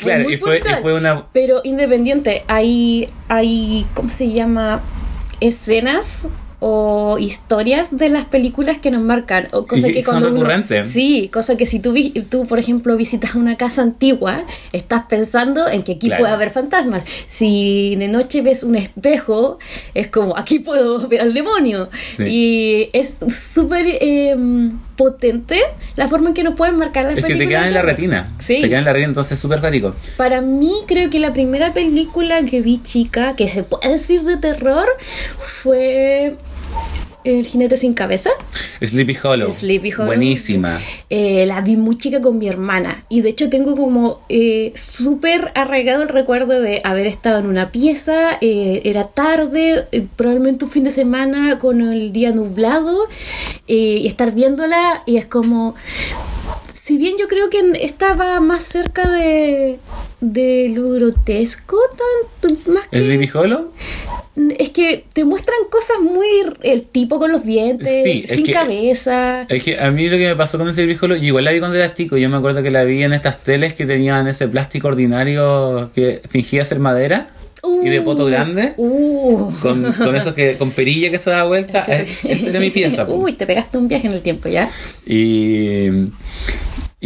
Claro, 0.00 0.28
y 0.28 0.36
fue- 0.36 0.58
y 0.58 0.82
fue 0.82 0.94
una- 0.94 1.26
Pero 1.32 1.60
independiente, 1.62 2.42
hay, 2.48 3.08
hay, 3.28 3.86
¿cómo 3.94 4.10
se 4.10 4.30
llama? 4.32 4.80
Escenas 5.40 6.26
o 6.58 7.18
historias 7.18 7.96
de 7.96 8.08
las 8.08 8.24
películas 8.24 8.78
que 8.78 8.90
nos 8.90 9.02
marcan 9.02 9.46
o 9.52 9.66
cosa 9.66 9.88
Y 9.88 9.92
que 9.92 10.02
son 10.04 10.14
cuando 10.14 10.28
uno- 10.30 10.38
recurrentes. 10.40 10.88
sí 10.88 11.28
cosa 11.32 11.56
que 11.56 11.66
si 11.66 11.80
tú 11.80 11.94
tú 12.30 12.46
por 12.46 12.58
ejemplo 12.58 12.96
visitas 12.96 13.34
una 13.34 13.56
casa 13.56 13.82
antigua 13.82 14.44
estás 14.72 15.04
pensando 15.08 15.68
en 15.68 15.82
que 15.82 15.92
aquí 15.92 16.06
Claro. 16.08 16.22
puede 16.22 16.32
haber 16.34 16.50
fantasmas 16.50 17.04
si 17.26 17.94
de 17.96 18.08
noche 18.08 18.40
ves 18.42 18.62
un 18.64 18.74
espejo 18.76 19.58
es 19.94 20.06
como 20.08 20.36
aquí 20.36 20.58
puedo 20.60 21.06
ver 21.08 21.20
al 21.20 21.34
demonio 21.34 21.88
Sí. 22.16 22.24
y 22.24 22.88
es 22.92 23.18
súper 23.52 23.86
eh, 24.00 24.34
potente 24.96 25.60
la 25.94 26.08
forma 26.08 26.28
en 26.28 26.34
que 26.34 26.42
nos 26.42 26.54
pueden 26.54 26.76
marcar 26.76 27.04
las 27.04 27.16
Es 27.16 27.24
que 27.24 27.32
te 27.32 27.38
películas 27.38 27.60
quedan 27.60 27.68
en 27.68 27.74
la 27.74 27.82
retina. 27.82 28.32
Sí. 28.38 28.58
Te 28.60 28.68
quedan 28.68 28.80
en 28.80 28.84
la 28.86 28.92
retina, 28.92 29.08
entonces 29.08 29.32
es 29.32 29.38
súper 29.38 29.60
pático. 29.60 29.94
Para 30.16 30.40
mí, 30.40 30.72
creo 30.86 31.10
que 31.10 31.20
la 31.20 31.32
primera 31.32 31.72
película 31.72 32.42
que 32.44 32.60
vi 32.60 32.82
chica, 32.82 33.36
que 33.36 33.48
se 33.48 33.62
puede 33.62 33.90
decir 33.90 34.22
de 34.22 34.36
terror, 34.36 34.88
fue 35.38 36.36
El 37.26 37.44
jinete 37.44 37.76
sin 37.76 37.92
cabeza. 37.92 38.30
Sleepy 38.80 39.16
Hollow. 39.20 39.50
Sleepy 39.50 39.90
Hollow. 39.92 40.06
Buenísima. 40.06 40.78
Eh, 41.10 41.44
la 41.44 41.60
vi 41.60 41.76
muy 41.76 41.98
chica 41.98 42.20
con 42.20 42.38
mi 42.38 42.46
hermana 42.46 43.04
y 43.08 43.20
de 43.20 43.30
hecho 43.30 43.50
tengo 43.50 43.74
como 43.74 44.20
eh, 44.28 44.72
súper 44.76 45.50
arraigado 45.56 46.04
el 46.04 46.08
recuerdo 46.08 46.60
de 46.60 46.80
haber 46.84 47.08
estado 47.08 47.40
en 47.40 47.46
una 47.46 47.72
pieza, 47.72 48.38
eh, 48.40 48.82
era 48.84 49.08
tarde, 49.08 49.88
eh, 49.90 50.06
probablemente 50.14 50.66
un 50.66 50.70
fin 50.70 50.84
de 50.84 50.92
semana 50.92 51.58
con 51.58 51.80
el 51.80 52.12
día 52.12 52.30
nublado 52.30 53.08
eh, 53.66 53.98
y 54.02 54.06
estar 54.06 54.32
viéndola 54.32 55.02
y 55.04 55.16
es 55.16 55.26
como... 55.26 55.74
Si 56.86 56.98
bien 56.98 57.16
yo 57.18 57.26
creo 57.26 57.50
que 57.50 57.58
en- 57.58 57.74
estaba 57.74 58.38
más 58.38 58.62
cerca 58.62 59.10
de, 59.10 59.78
de 60.20 60.72
lo 60.72 60.90
grotesco, 60.90 61.76
tanto, 62.40 62.70
más 62.70 62.86
que... 62.86 63.00
¿Sleepy 63.04 63.28
Hollow? 63.34 63.72
Es 64.56 64.70
que 64.70 65.04
te 65.12 65.24
muestran 65.24 65.58
cosas 65.68 65.96
muy... 66.00 66.26
El 66.62 66.82
tipo 66.84 67.18
con 67.18 67.32
los 67.32 67.42
dientes, 67.44 68.04
Sí, 68.04 68.22
sin 68.28 68.44
que- 68.44 68.52
cabeza. 68.52 69.46
Es 69.48 69.64
que 69.64 69.80
a 69.80 69.90
mí 69.90 70.08
lo 70.08 70.16
que 70.16 70.28
me 70.28 70.36
pasó 70.36 70.58
con 70.58 70.72
Sleepy 70.72 70.96
Hollow, 71.04 71.16
igual 71.16 71.44
la 71.44 71.50
vi 71.50 71.58
cuando 71.58 71.76
era 71.76 71.92
chico, 71.92 72.16
yo 72.18 72.28
me 72.28 72.36
acuerdo 72.36 72.62
que 72.62 72.70
la 72.70 72.84
vi 72.84 73.02
en 73.02 73.14
estas 73.14 73.42
teles 73.42 73.74
que 73.74 73.84
tenían 73.84 74.28
ese 74.28 74.46
plástico 74.46 74.86
ordinario 74.86 75.90
que 75.92 76.20
fingía 76.28 76.62
ser 76.64 76.78
madera 76.78 77.30
y 77.82 77.88
de 77.88 78.00
poto 78.00 78.22
Uh, 78.22 78.26
grande. 78.26 78.74
Uh. 78.76 79.50
Con, 79.60 79.92
con 79.92 80.14
esos 80.14 80.34
que 80.34 80.56
con 80.56 80.70
perilla 80.70 81.10
que 81.10 81.18
se 81.18 81.30
da 81.30 81.42
vuelta, 81.42 81.84
eh, 81.88 82.06
esa 82.28 82.48
era 82.50 82.60
mi 82.60 82.70
pieza. 82.70 83.04
Uy, 83.08 83.32
te 83.32 83.44
pegaste 83.44 83.76
un 83.76 83.88
viaje 83.88 84.06
en 84.06 84.12
el 84.12 84.22
tiempo 84.22 84.48
ya. 84.48 84.70
Y, 85.04 85.88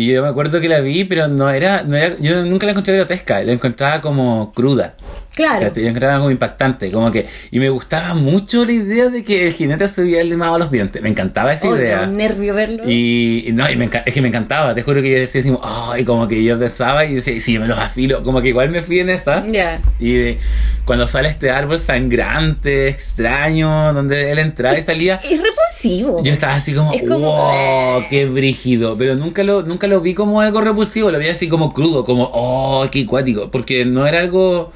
y 0.01 0.07
yo 0.15 0.23
me 0.23 0.29
acuerdo 0.29 0.63
que 0.63 0.69
la 0.71 0.81
vi, 0.81 1.05
pero 1.05 1.29
no 1.29 1.51
era, 1.51 1.83
no 1.83 1.95
era, 1.95 2.17
yo 2.19 2.43
nunca 2.43 2.65
la 2.65 2.73
encontré 2.73 2.95
grotesca, 2.95 3.43
la 3.43 3.53
encontraba 3.53 4.01
como 4.01 4.51
cruda. 4.55 4.95
Claro. 5.35 5.73
Yo 5.75 5.83
encontraba 5.87 6.19
como 6.19 6.31
impactante, 6.31 6.91
como 6.91 7.11
que, 7.11 7.27
y 7.51 7.59
me 7.61 7.69
gustaba 7.71 8.15
mucho 8.15 8.65
la 8.65 8.73
idea 8.73 9.09
de 9.09 9.23
que 9.25 9.47
el 9.47 9.53
jinete 9.55 9.87
se 9.89 10.03
hubiera 10.03 10.23
limado 10.25 10.59
los 10.59 10.71
dientes, 10.71 11.01
me 11.01 11.09
encantaba 11.09 11.53
esa 11.53 11.69
da 11.71 11.77
idea. 11.79 12.03
un 12.03 12.13
nervio 12.15 12.53
verlo. 12.55 12.83
Y, 12.87 13.45
y 13.49 13.53
no, 13.53 13.71
y 13.71 13.77
me 13.77 13.89
es 14.05 14.13
que 14.13 14.21
me 14.21 14.29
encantaba, 14.29 14.75
te 14.75 14.83
juro 14.83 15.01
que 15.01 15.11
yo 15.11 15.19
decía 15.19 15.41
así, 15.41 15.53
ay, 15.63 16.05
como 16.05 16.27
que 16.29 16.43
yo 16.43 16.59
pensaba 16.59 17.05
y 17.07 17.15
decía, 17.15 17.39
sí, 17.41 17.53
yo 17.55 17.61
me 17.61 17.69
los 17.69 17.79
afilo, 17.79 18.23
como 18.23 18.43
que 18.43 18.49
igual 18.49 18.71
me 18.71 18.83
fui 18.83 18.99
en 18.99 19.11
esa. 19.11 19.47
Ya. 19.47 19.81
Y 19.99 20.13
de- 20.15 20.39
cuando 20.85 21.07
sale 21.07 21.29
este 21.29 21.51
árbol 21.51 21.79
sangrante, 21.79 22.89
extraño, 22.89 23.93
donde 23.93 24.31
él 24.33 24.39
entraba 24.41 24.77
y 24.79 24.83
salía, 24.83 25.17
Es 25.17 25.41
repulsivo. 25.41 26.23
yo 26.23 26.33
estaba 26.33 26.55
así 26.55 26.75
como, 26.75 26.93
Es 26.93 27.03
como- 27.03 27.19
wow, 27.33 28.03
qué 28.11 28.27
brígido. 28.27 28.97
Pero 28.99 29.15
nunca 29.15 29.43
lo, 29.43 29.63
nunca 29.63 29.87
lo 29.87 30.01
vi 30.01 30.15
como 30.15 30.41
algo 30.41 30.61
repulsivo, 30.61 31.11
lo 31.11 31.19
vi 31.19 31.29
así 31.29 31.49
como 31.49 31.73
crudo, 31.73 32.05
como, 32.05 32.29
oh, 32.33 32.87
qué 32.91 33.07
cuático. 33.07 33.51
Porque 33.51 33.85
no 33.85 34.07
era 34.07 34.19
algo. 34.21 34.73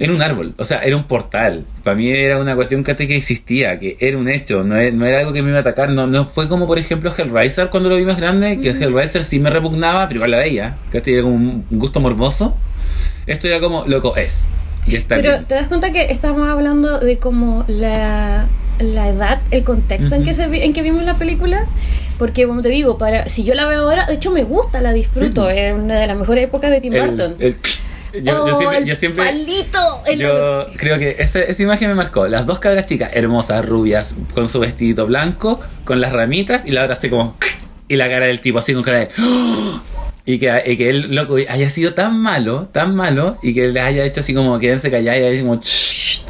Era 0.00 0.12
un 0.14 0.22
árbol, 0.22 0.54
o 0.56 0.64
sea, 0.64 0.78
era 0.80 0.96
un 0.96 1.04
portal. 1.04 1.66
Para 1.84 1.94
mí 1.94 2.10
era 2.10 2.38
una 2.40 2.56
cuestión 2.56 2.82
que, 2.82 2.96
que 2.96 3.16
existía, 3.16 3.78
que 3.78 3.96
era 4.00 4.16
un 4.16 4.28
hecho, 4.30 4.64
no 4.64 4.74
era, 4.76 4.90
no 4.96 5.04
era 5.04 5.18
algo 5.20 5.32
que 5.32 5.42
me 5.42 5.50
iba 5.50 5.58
a 5.58 5.60
atacar. 5.60 5.90
No, 5.90 6.06
no 6.06 6.24
fue 6.24 6.48
como, 6.48 6.66
por 6.66 6.78
ejemplo, 6.78 7.12
Hellraiser 7.16 7.68
cuando 7.68 7.90
lo 7.90 7.96
vi 7.96 8.04
más 8.04 8.16
grande, 8.16 8.58
que 8.58 8.70
Hellraiser 8.70 9.22
sí 9.24 9.38
me 9.38 9.50
repugnaba, 9.50 10.08
pero 10.08 10.18
igual 10.18 10.30
la 10.32 10.38
veía. 10.38 10.76
Que 10.90 11.02
era 11.06 11.22
como 11.22 11.34
un 11.36 11.64
gusto 11.70 12.00
morboso. 12.00 12.56
Esto 13.26 13.46
era 13.48 13.60
como, 13.60 13.84
loco, 13.86 14.16
es. 14.16 14.46
Y 14.86 14.96
está 14.96 15.16
Pero 15.16 15.32
bien. 15.32 15.44
te 15.44 15.54
das 15.54 15.68
cuenta 15.68 15.92
que 15.92 16.06
estamos 16.10 16.48
hablando 16.48 16.98
de 16.98 17.18
como 17.18 17.64
la, 17.68 18.46
la 18.78 19.08
edad, 19.10 19.40
el 19.50 19.62
contexto 19.64 20.14
en 20.14 20.24
que 20.24 20.32
se 20.32 20.48
vi- 20.48 20.62
en 20.62 20.72
que 20.72 20.80
vimos 20.80 21.04
la 21.04 21.18
película. 21.18 21.66
Porque 22.18 22.46
como 22.46 22.62
te 22.62 22.70
digo, 22.70 22.96
para 22.96 23.28
si 23.28 23.44
yo 23.44 23.52
la 23.54 23.66
veo 23.66 23.82
ahora, 23.82 24.06
de 24.06 24.14
hecho 24.14 24.30
me 24.30 24.44
gusta, 24.44 24.80
la 24.80 24.92
disfruto. 24.94 25.50
Sí. 25.50 25.56
Es 25.58 25.74
una 25.74 25.98
de 26.00 26.06
las 26.06 26.16
mejores 26.16 26.44
épocas 26.44 26.70
de 26.70 26.80
Tim 26.80 26.94
El- 26.94 27.02
Burton. 27.02 27.36
el- 27.38 27.56
yo, 28.12 28.20
yo 28.22 28.44
Oh, 28.44 28.58
siempre, 28.58 28.78
el 28.78 28.84
yo 28.86 28.94
siempre- 28.96 29.24
palito. 29.24 30.02
el- 30.06 30.18
Yo 30.18 30.66
creo 30.76 30.98
que 30.98 31.16
esa, 31.18 31.40
esa 31.40 31.62
imagen 31.62 31.88
me 31.88 31.94
marcó. 31.94 32.26
Las 32.26 32.46
dos 32.46 32.58
cabras 32.58 32.86
chicas, 32.86 33.10
hermosas, 33.14 33.64
rubias, 33.64 34.14
con 34.34 34.48
su 34.48 34.60
vestidito 34.60 35.06
blanco, 35.06 35.60
con 35.84 36.00
las 36.00 36.12
ramitas, 36.12 36.64
y 36.66 36.70
la 36.70 36.82
otra 36.82 36.94
así 36.94 37.08
como. 37.10 37.36
Y 37.88 37.96
la 37.96 38.08
cara 38.08 38.26
del 38.26 38.40
tipo 38.40 38.58
así 38.58 38.72
con 38.74 38.82
cara 38.82 38.98
de. 39.00 39.08
¡Oh! 39.18 39.80
Y 40.26 40.38
que, 40.38 40.62
y 40.66 40.76
que 40.76 40.90
él, 40.90 41.14
loco, 41.14 41.36
haya 41.48 41.70
sido 41.70 41.94
tan 41.94 42.16
malo, 42.20 42.68
tan 42.72 42.94
malo, 42.94 43.38
y 43.42 43.52
que 43.54 43.68
les 43.68 43.82
haya 43.82 44.04
hecho 44.04 44.20
así 44.20 44.32
como 44.34 44.58
quédense 44.58 44.90
callados 44.90 45.20
y 45.22 45.24
así 45.26 45.40
como. 45.40 45.60
"Shh". 45.60 46.20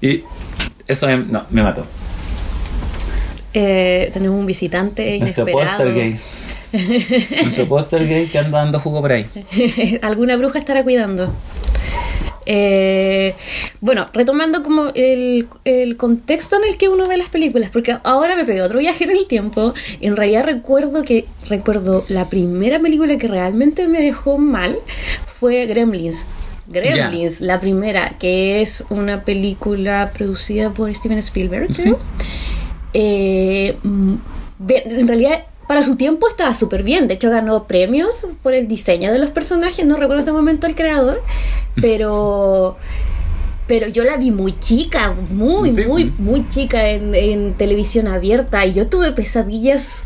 Y 0.00 0.24
eso 0.88 1.06
me, 1.06 1.18
no, 1.18 1.44
me 1.50 1.62
mató. 1.62 1.86
Eh, 3.52 4.10
tenemos 4.12 4.38
un 4.38 4.46
visitante 4.46 5.18
Nuestro 5.20 5.42
inesperado. 5.48 5.84
Nuestro 6.74 7.66
póster 7.68 8.06
gay 8.08 8.26
que 8.26 8.38
anda 8.38 8.58
dando 8.58 8.80
jugo 8.80 9.00
por 9.00 9.12
ahí. 9.12 9.26
Alguna 10.02 10.36
bruja 10.36 10.58
estará 10.58 10.82
cuidando. 10.82 11.32
Eh, 12.46 13.34
bueno, 13.80 14.08
retomando 14.12 14.62
como 14.62 14.88
el, 14.94 15.48
el 15.64 15.96
contexto 15.96 16.56
en 16.56 16.68
el 16.68 16.76
que 16.76 16.88
uno 16.88 17.06
ve 17.06 17.16
las 17.16 17.28
películas, 17.28 17.70
porque 17.72 17.96
ahora 18.02 18.36
me 18.36 18.44
pegué 18.44 18.60
otro 18.60 18.80
viaje 18.80 19.04
en 19.04 19.10
el 19.10 19.26
tiempo. 19.26 19.72
En 20.00 20.16
realidad 20.16 20.44
recuerdo 20.44 21.04
que 21.04 21.26
recuerdo 21.48 22.04
la 22.08 22.28
primera 22.28 22.78
película 22.80 23.16
que 23.16 23.28
realmente 23.28 23.88
me 23.88 24.00
dejó 24.00 24.36
mal 24.38 24.76
fue 25.38 25.66
Gremlins. 25.66 26.26
Gremlins, 26.66 27.40
la 27.40 27.60
primera, 27.60 28.16
que 28.18 28.62
es 28.62 28.86
una 28.88 29.22
película 29.22 30.12
producida 30.14 30.70
por 30.70 30.94
Steven 30.94 31.18
Spielberg. 31.18 31.74
Sí. 31.74 31.94
eh, 32.94 33.76
en 33.82 35.08
realidad 35.08 35.44
para 35.66 35.82
su 35.82 35.96
tiempo 35.96 36.28
estaba 36.28 36.54
súper 36.54 36.82
bien. 36.82 37.08
De 37.08 37.14
hecho, 37.14 37.30
ganó 37.30 37.64
premios 37.66 38.26
por 38.42 38.54
el 38.54 38.68
diseño 38.68 39.12
de 39.12 39.18
los 39.18 39.30
personajes. 39.30 39.84
No 39.86 39.94
recuerdo 39.96 40.14
en 40.14 40.20
este 40.20 40.32
momento 40.32 40.66
el 40.66 40.74
creador, 40.74 41.22
pero. 41.80 42.76
Pero 43.66 43.88
yo 43.88 44.04
la 44.04 44.18
vi 44.18 44.30
muy 44.30 44.58
chica, 44.60 45.14
muy, 45.30 45.74
Sí. 45.74 45.84
muy, 45.86 46.04
muy 46.18 46.46
chica 46.48 46.90
en, 46.90 47.14
en 47.14 47.54
televisión 47.54 48.08
abierta. 48.08 48.64
Y 48.66 48.74
yo 48.74 48.88
tuve 48.88 49.12
pesadillas 49.12 50.04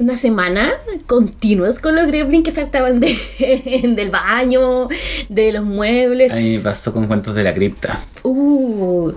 una 0.00 0.16
semana 0.16 0.72
continuas 1.06 1.78
con 1.78 1.94
los 1.94 2.06
gremlins 2.06 2.42
que 2.42 2.50
saltaban 2.50 3.00
de, 3.00 3.14
del 3.94 4.10
baño, 4.10 4.88
de 5.28 5.52
los 5.52 5.64
muebles. 5.64 6.32
A 6.32 6.36
mí 6.36 6.56
me 6.56 6.62
pasó 6.62 6.90
con 6.90 7.06
cuentos 7.06 7.34
de 7.34 7.42
la 7.44 7.52
cripta. 7.52 8.00
Uh, 8.22 9.12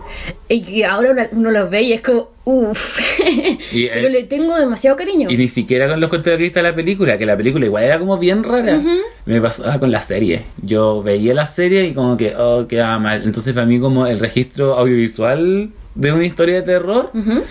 y 0.49 0.61
que 0.61 0.85
ahora 0.85 1.11
uno, 1.11 1.21
uno 1.31 1.51
los 1.51 1.69
ve 1.69 1.83
y 1.83 1.93
es 1.93 2.01
como, 2.01 2.31
uff. 2.43 2.99
Pero 3.71 4.07
eh, 4.07 4.09
le 4.09 4.23
tengo 4.23 4.59
demasiado 4.59 4.97
cariño. 4.97 5.29
Y 5.31 5.37
ni 5.37 5.47
siquiera 5.47 5.87
con 5.87 6.01
los 6.01 6.09
cuentos 6.09 6.25
de 6.25 6.31
la 6.31 6.37
cripta 6.37 6.59
de 6.61 6.69
la 6.69 6.75
película, 6.75 7.17
que 7.17 7.25
la 7.25 7.37
película 7.37 7.65
igual 7.65 7.83
era 7.85 7.97
como 7.97 8.17
bien 8.17 8.43
rara. 8.43 8.81
Me 9.25 9.39
pasaba 9.39 9.79
con 9.79 9.89
la 9.89 10.01
serie. 10.01 10.41
Yo 10.61 11.01
veía 11.01 11.33
la 11.33 11.45
serie 11.45 11.87
y 11.87 11.93
como 11.93 12.17
que, 12.17 12.35
oh, 12.35 12.67
quedaba 12.67 12.99
mal. 12.99 13.23
Entonces 13.23 13.53
para 13.53 13.65
mí 13.65 13.79
como 13.79 14.05
el 14.05 14.19
registro 14.19 14.73
audiovisual 14.73 15.69
de 15.95 16.11
una 16.11 16.25
historia 16.25 16.55
de 16.55 16.61
terror 16.63 17.11
Ujú. 17.13 17.43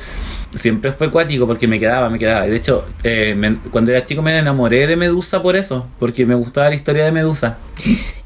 Siempre 0.56 0.92
fue 0.92 1.10
cuático 1.10 1.46
porque 1.46 1.66
me 1.66 1.78
quedaba, 1.80 2.08
me 2.10 2.18
quedaba. 2.18 2.46
Y 2.46 2.50
de 2.50 2.56
hecho, 2.56 2.84
eh, 3.02 3.34
me- 3.34 3.56
cuando 3.70 3.90
era 3.92 4.04
chico 4.06 4.22
me 4.22 4.38
enamoré 4.38 4.86
de 4.86 4.96
Medusa 4.96 5.42
por 5.42 5.56
eso, 5.56 5.86
porque 5.98 6.24
me 6.26 6.34
gustaba 6.34 6.68
la 6.68 6.74
historia 6.74 7.04
de 7.04 7.12
Medusa. 7.12 7.58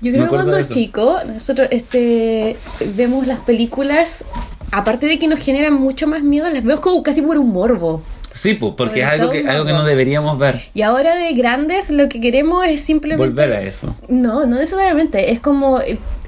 Yo 0.01 0.13
creo 0.13 0.25
que 0.25 0.29
cuando 0.29 0.63
chico, 0.65 1.17
nosotros 1.27 1.69
este, 1.71 2.57
vemos 2.95 3.27
las 3.27 3.41
películas, 3.41 4.25
aparte 4.73 5.07
de 5.07 5.19
que 5.19 5.29
nos 5.29 5.41
generan 5.41 5.75
mucho 5.75 6.07
más 6.07 6.23
miedo, 6.23 6.49
las 6.51 6.65
vemos 6.65 6.81
como 6.81 7.03
casi 7.03 7.23
por 7.23 7.39
un 7.39 7.51
morbo. 7.51 8.03
Sí, 8.33 8.53
pues, 8.53 8.75
porque 8.77 9.01
es 9.01 9.07
algo 9.07 9.31
que, 9.31 9.49
algo 9.49 9.65
que 9.65 9.73
no 9.73 9.83
deberíamos 9.85 10.39
ver. 10.39 10.57
Y 10.75 10.83
ahora 10.83 11.17
de 11.17 11.33
grandes 11.33 11.89
lo 11.91 12.07
que 12.11 12.21
queremos 12.21 12.67
es 12.67 12.83
simplemente... 12.83 13.27
Volver 13.27 13.51
a 13.55 13.63
eso. 13.63 13.97
No, 14.09 14.45
no 14.45 14.57
necesariamente. 14.57 15.33
Es 15.33 15.41
como. 15.41 15.81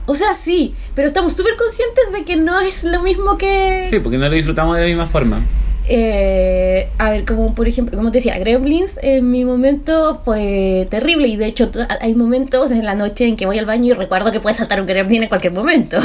O 0.07 0.15
sea, 0.15 0.33
sí, 0.33 0.75
pero 0.95 1.09
estamos 1.09 1.35
súper 1.35 1.55
conscientes 1.57 2.05
de 2.15 2.25
que 2.25 2.37
no 2.37 2.61
es 2.61 2.83
lo 2.85 3.03
mismo 3.03 3.37
que. 3.37 3.89
Sí, 3.91 3.99
porque 4.01 4.17
no 4.17 4.25
lo 4.27 4.35
disfrutamos 4.35 4.75
de 4.77 4.83
la 4.85 4.89
misma 4.89 5.07
forma. 5.07 5.43
Eh, 5.91 6.91
a 6.99 7.11
ver, 7.11 7.25
como 7.25 7.55
por 7.55 7.67
ejemplo, 7.67 7.97
como 7.97 8.11
te 8.11 8.19
decía, 8.19 8.39
Gremlins 8.39 8.99
en 9.03 9.31
mi 9.31 9.45
momento 9.45 10.21
fue 10.23 10.87
terrible 10.91 11.29
y 11.29 11.37
de 11.37 11.47
hecho 11.47 11.71
hay 12.01 12.15
momentos 12.15 12.71
en 12.71 12.85
la 12.85 12.95
noche 12.95 13.27
en 13.27 13.37
que 13.37 13.47
voy 13.47 13.59
al 13.59 13.65
baño 13.65 13.87
y 13.87 13.93
recuerdo 13.95 14.31
que 14.31 14.41
puede 14.41 14.55
saltar 14.55 14.83
un 14.83 14.87
Gremlin 14.87 15.23
en 15.23 15.29
cualquier 15.31 15.55
momento. 15.55 15.99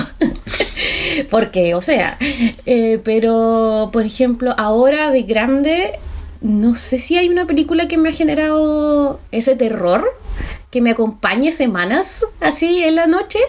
Porque, 1.29 1.75
o 1.75 1.81
sea, 1.81 2.17
eh, 2.65 3.01
pero 3.03 3.89
por 3.91 4.05
ejemplo, 4.05 4.55
ahora 4.57 5.11
de 5.11 5.23
grande, 5.23 5.99
no 6.39 6.75
sé 6.75 6.97
si 6.97 7.17
hay 7.17 7.27
una 7.27 7.45
película 7.45 7.87
que 7.89 7.97
me 7.97 8.09
ha 8.09 8.13
generado 8.13 9.19
ese 9.31 9.55
terror, 9.55 10.05
que 10.71 10.79
me 10.79 10.91
acompañe 10.91 11.51
semanas 11.51 12.25
así 12.39 12.83
en 12.83 12.95
la 12.95 13.07
noche. 13.07 13.39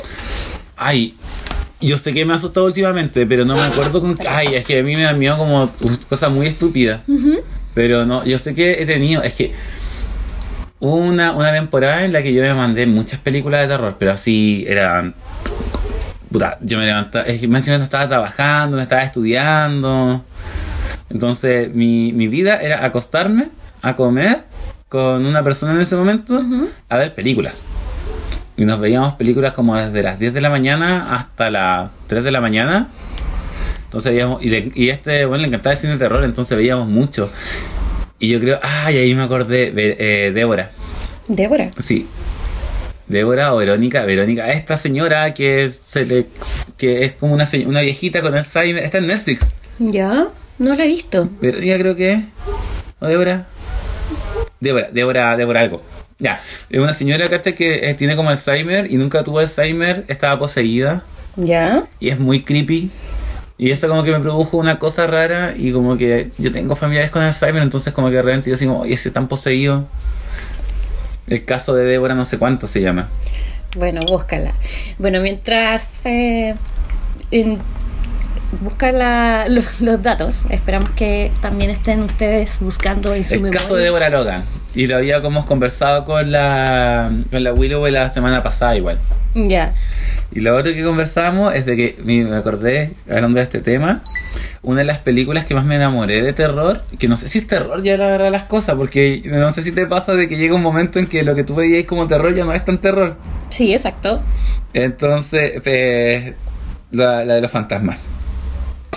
Ay, 0.76 1.16
yo 1.86 1.96
sé 1.96 2.12
que 2.12 2.24
me 2.24 2.32
ha 2.32 2.36
asustado 2.36 2.66
últimamente, 2.66 3.26
pero 3.26 3.44
no 3.44 3.56
me 3.56 3.62
acuerdo 3.62 4.00
con. 4.00 4.18
Ay, 4.28 4.54
es 4.54 4.64
que 4.64 4.80
a 4.80 4.82
mí 4.82 4.94
me 4.94 5.02
da 5.02 5.12
miedo 5.12 5.36
como 5.36 5.70
cosas 6.08 6.30
muy 6.30 6.46
estúpidas. 6.46 7.00
Pero 7.74 8.04
no, 8.06 8.24
yo 8.24 8.38
sé 8.38 8.54
que 8.54 8.82
he 8.82 8.86
tenido. 8.86 9.22
Es 9.22 9.34
que 9.34 9.52
hubo 10.80 10.96
una, 10.96 11.32
una 11.32 11.52
temporada 11.52 12.04
en 12.04 12.12
la 12.12 12.22
que 12.22 12.32
yo 12.32 12.42
me 12.42 12.54
mandé 12.54 12.86
muchas 12.86 13.20
películas 13.20 13.62
de 13.62 13.68
terror, 13.68 13.96
pero 13.98 14.12
así 14.12 14.64
eran. 14.66 15.14
Puta, 16.30 16.58
yo 16.62 16.78
me 16.78 16.86
levantaba. 16.86 17.24
Es 17.26 17.40
que 17.40 17.48
me 17.48 17.60
no 17.60 17.84
estaba 17.84 18.08
trabajando, 18.08 18.76
no 18.76 18.82
estaba 18.82 19.02
estudiando. 19.02 20.24
Entonces, 21.10 21.72
mi, 21.74 22.12
mi 22.12 22.28
vida 22.28 22.60
era 22.60 22.84
acostarme 22.84 23.48
a 23.82 23.94
comer 23.94 24.44
con 24.88 25.26
una 25.26 25.42
persona 25.42 25.72
en 25.72 25.80
ese 25.80 25.96
momento 25.96 26.40
a 26.88 26.96
ver 26.96 27.14
películas. 27.14 27.64
Y 28.56 28.64
nos 28.64 28.78
veíamos 28.80 29.14
películas 29.14 29.52
como 29.52 29.76
desde 29.76 30.02
las 30.02 30.18
10 30.18 30.32
de 30.34 30.40
la 30.40 30.50
mañana 30.50 31.16
hasta 31.16 31.50
las 31.50 31.90
3 32.06 32.22
de 32.24 32.30
la 32.30 32.40
mañana. 32.40 32.88
Entonces 33.84 34.12
veíamos, 34.12 34.42
y, 34.42 34.48
de- 34.48 34.72
y 34.74 34.88
este, 34.90 35.24
bueno, 35.24 35.42
le 35.42 35.48
encantaba 35.48 35.72
el 35.72 35.78
cine 35.78 35.92
de 35.94 35.98
terror, 35.98 36.24
entonces 36.24 36.56
veíamos 36.56 36.88
mucho. 36.88 37.30
Y 38.18 38.28
yo 38.28 38.40
creo, 38.40 38.58
ay, 38.62 38.96
ahí 38.98 39.14
me 39.14 39.24
acordé, 39.24 39.72
eh, 39.76 40.30
Débora, 40.32 40.70
Débora. 41.28 41.70
sí. 41.78 42.06
Débora 43.06 43.52
o 43.52 43.58
Verónica, 43.58 44.02
Verónica, 44.04 44.50
esta 44.50 44.76
señora 44.78 45.34
que 45.34 45.68
se 45.68 46.06
le, 46.06 46.26
que 46.78 47.04
es 47.04 47.12
como 47.12 47.34
una, 47.34 47.44
una 47.66 47.82
viejita 47.82 48.22
con 48.22 48.34
Alzheimer, 48.34 48.82
está 48.82 48.96
en 48.98 49.08
Netflix. 49.08 49.52
Ya, 49.78 50.28
no 50.58 50.74
la 50.74 50.84
he 50.84 50.88
visto. 50.88 51.28
Verónica 51.40 51.76
creo 51.78 51.94
que 51.96 52.12
es. 52.14 52.20
¿O 53.00 53.06
Débora? 53.06 53.46
Débora, 54.58 54.88
Débora, 54.90 55.36
Débora 55.36 55.60
algo. 55.60 55.82
Ya, 56.24 56.40
es 56.70 56.80
una 56.80 56.94
señora 56.94 57.28
¿cachai? 57.28 57.54
que 57.54 57.90
eh, 57.90 57.94
tiene 57.94 58.16
como 58.16 58.30
Alzheimer 58.30 58.90
y 58.90 58.96
nunca 58.96 59.22
tuvo 59.22 59.40
Alzheimer, 59.40 60.04
estaba 60.08 60.38
poseída 60.38 61.02
Ya. 61.36 61.84
y 62.00 62.08
es 62.08 62.18
muy 62.18 62.42
creepy. 62.42 62.90
Y 63.58 63.70
eso 63.70 63.88
como 63.88 64.02
que 64.02 64.10
me 64.10 64.20
produjo 64.20 64.56
una 64.56 64.78
cosa 64.78 65.06
rara 65.06 65.52
y 65.56 65.70
como 65.70 65.98
que 65.98 66.30
yo 66.38 66.50
tengo 66.50 66.76
familiares 66.76 67.10
con 67.10 67.20
Alzheimer, 67.22 67.62
entonces 67.62 67.92
como 67.92 68.08
que 68.08 68.16
de 68.16 68.22
repente 68.22 68.48
yo 68.48 68.56
así 68.56 68.64
como, 68.66 68.80
oye, 68.80 68.96
si 68.96 69.08
están 69.08 69.28
poseídos. 69.28 69.84
El 71.26 71.44
caso 71.44 71.74
de 71.74 71.84
Débora 71.84 72.14
no 72.14 72.24
sé 72.24 72.38
cuánto 72.38 72.66
se 72.66 72.80
llama. 72.80 73.08
Bueno, 73.76 74.00
búscala. 74.06 74.52
Bueno, 74.98 75.20
mientras 75.20 76.04
eh, 76.06 76.54
en- 77.30 77.58
busca 78.60 78.92
la- 78.92 79.46
los, 79.48 79.80
los 79.80 80.02
datos, 80.02 80.44
esperamos 80.50 80.90
que 80.90 81.30
también 81.40 81.70
estén 81.70 82.02
ustedes 82.02 82.58
buscando 82.60 83.14
en 83.14 83.24
su 83.24 83.34
El 83.34 83.40
memoria. 83.42 83.60
caso 83.60 83.76
de 83.76 83.84
Débora 83.84 84.08
Logan. 84.10 84.44
Y 84.74 84.86
lo 84.88 84.96
había 84.96 85.22
como 85.22 85.46
conversado 85.46 86.04
con 86.04 86.32
la, 86.32 87.10
con 87.30 87.44
la 87.44 87.52
Willow 87.52 87.86
la 87.88 88.10
semana 88.10 88.42
pasada 88.42 88.76
igual. 88.76 88.98
Ya. 89.36 89.72
Y 90.32 90.40
lo 90.40 90.56
otro 90.56 90.72
que 90.72 90.82
conversábamos 90.82 91.54
es 91.54 91.64
de 91.66 91.76
que 91.76 91.96
me 92.04 92.34
acordé, 92.36 92.92
hablando 93.08 93.36
de 93.38 93.44
este 93.44 93.60
tema, 93.60 94.02
una 94.62 94.80
de 94.80 94.84
las 94.86 94.98
películas 94.98 95.44
que 95.44 95.54
más 95.54 95.64
me 95.64 95.76
enamoré 95.76 96.22
de 96.22 96.32
terror, 96.32 96.82
que 96.98 97.06
no 97.08 97.16
sé 97.16 97.28
si 97.28 97.38
es 97.38 97.46
terror 97.46 97.82
ya 97.82 97.96
la 97.96 98.06
verdad 98.08 98.30
las 98.32 98.44
cosas, 98.44 98.74
porque 98.76 99.22
no 99.26 99.50
sé 99.52 99.62
si 99.62 99.70
te 99.72 99.86
pasa 99.86 100.14
de 100.14 100.28
que 100.28 100.36
llega 100.36 100.54
un 100.54 100.62
momento 100.62 100.98
en 100.98 101.06
que 101.06 101.22
lo 101.22 101.34
que 101.36 101.44
tú 101.44 101.54
veías 101.54 101.84
como 101.86 102.06
terror 102.08 102.34
ya 102.34 102.44
no 102.44 102.52
es 102.52 102.64
tan 102.64 102.78
terror. 102.80 103.16
Sí, 103.50 103.72
exacto. 103.72 104.22
Entonces, 104.72 105.60
pues, 105.62 106.34
la, 106.90 107.24
la 107.24 107.34
de 107.34 107.40
los 107.42 107.50
fantasmas. 107.50 107.98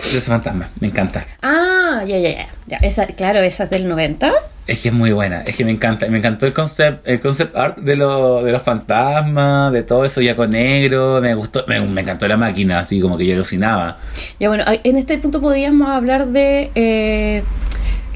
De 0.04 0.16
los 0.16 0.24
fantasmas, 0.24 0.70
me 0.80 0.88
encanta. 0.88 1.26
Ah, 1.42 2.04
ya, 2.06 2.18
ya, 2.18 2.30
ya. 2.30 2.48
ya. 2.68 2.78
Esa, 2.78 3.08
claro, 3.08 3.40
esa 3.40 3.66
es 3.66 3.70
del 3.70 3.88
90. 3.88 4.32
Es 4.68 4.80
que 4.80 4.90
es 4.90 4.94
muy 4.94 5.14
buena, 5.14 5.44
es 5.44 5.56
que 5.56 5.64
me 5.64 5.72
encanta, 5.72 6.08
me 6.08 6.18
encantó 6.18 6.46
el 6.46 6.54
concept, 6.54 7.08
el 7.08 7.22
concept 7.22 7.56
art 7.56 7.78
de, 7.78 7.96
lo, 7.96 8.44
de 8.44 8.52
los 8.52 8.62
fantasmas, 8.62 9.72
de 9.72 9.84
todo 9.84 10.04
eso 10.04 10.20
yaco 10.20 10.46
negro, 10.46 11.22
me 11.22 11.34
gustó, 11.36 11.64
me, 11.68 11.80
me 11.80 12.02
encantó 12.02 12.28
la 12.28 12.36
máquina, 12.36 12.80
así 12.80 13.00
como 13.00 13.18
que 13.18 13.26
yo 13.26 13.34
alucinaba. 13.34 13.98
Ya, 14.42 14.50
bueno, 14.50 14.66
en 14.68 14.98
este 14.98 15.20
punto 15.20 15.40
podríamos 15.40 15.88
hablar 15.88 16.28
de 16.28 16.70
eh, 16.76 17.44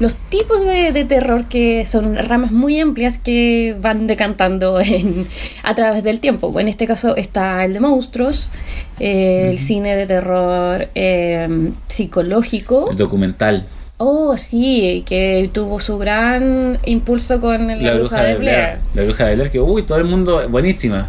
los 0.02 0.16
tipos 0.16 0.60
de, 0.66 0.90
de 0.92 1.04
terror 1.04 1.44
que 1.44 1.86
son 1.86 2.16
ramas 2.16 2.50
muy 2.50 2.80
amplias 2.80 3.18
que 3.18 3.76
van 3.80 4.08
decantando 4.08 4.80
en- 4.94 5.26
a 5.62 5.74
través 5.76 6.02
del 6.02 6.18
tiempo. 6.18 6.58
En 6.58 6.66
este 6.66 6.86
caso 6.88 7.14
está 7.16 7.64
el 7.64 7.72
de 7.72 7.80
monstruos, 7.80 8.50
eh, 8.98 9.48
el 9.50 9.58
cine 9.58 9.94
de 9.96 10.06
terror 10.06 10.88
eh, 10.96 11.70
psicológico. 11.86 12.90
El 12.90 12.96
documental. 12.96 13.66
Oh, 13.98 14.36
sí, 14.36 15.04
que 15.06 15.48
tuvo 15.52 15.78
su 15.78 15.96
gran 15.98 16.78
impulso 16.84 17.40
con 17.40 17.68
la, 17.68 17.94
bruja, 17.94 18.24
de 18.24 18.34
Blair. 18.36 18.78
La 18.94 19.04
bruja 19.04 19.26
de 19.26 19.34
Blair, 19.36 19.50
que 19.52 19.60
uy, 19.60 19.84
todo 19.84 19.98
el 19.98 20.04
mundo, 20.04 20.48
buenísima. 20.48 21.08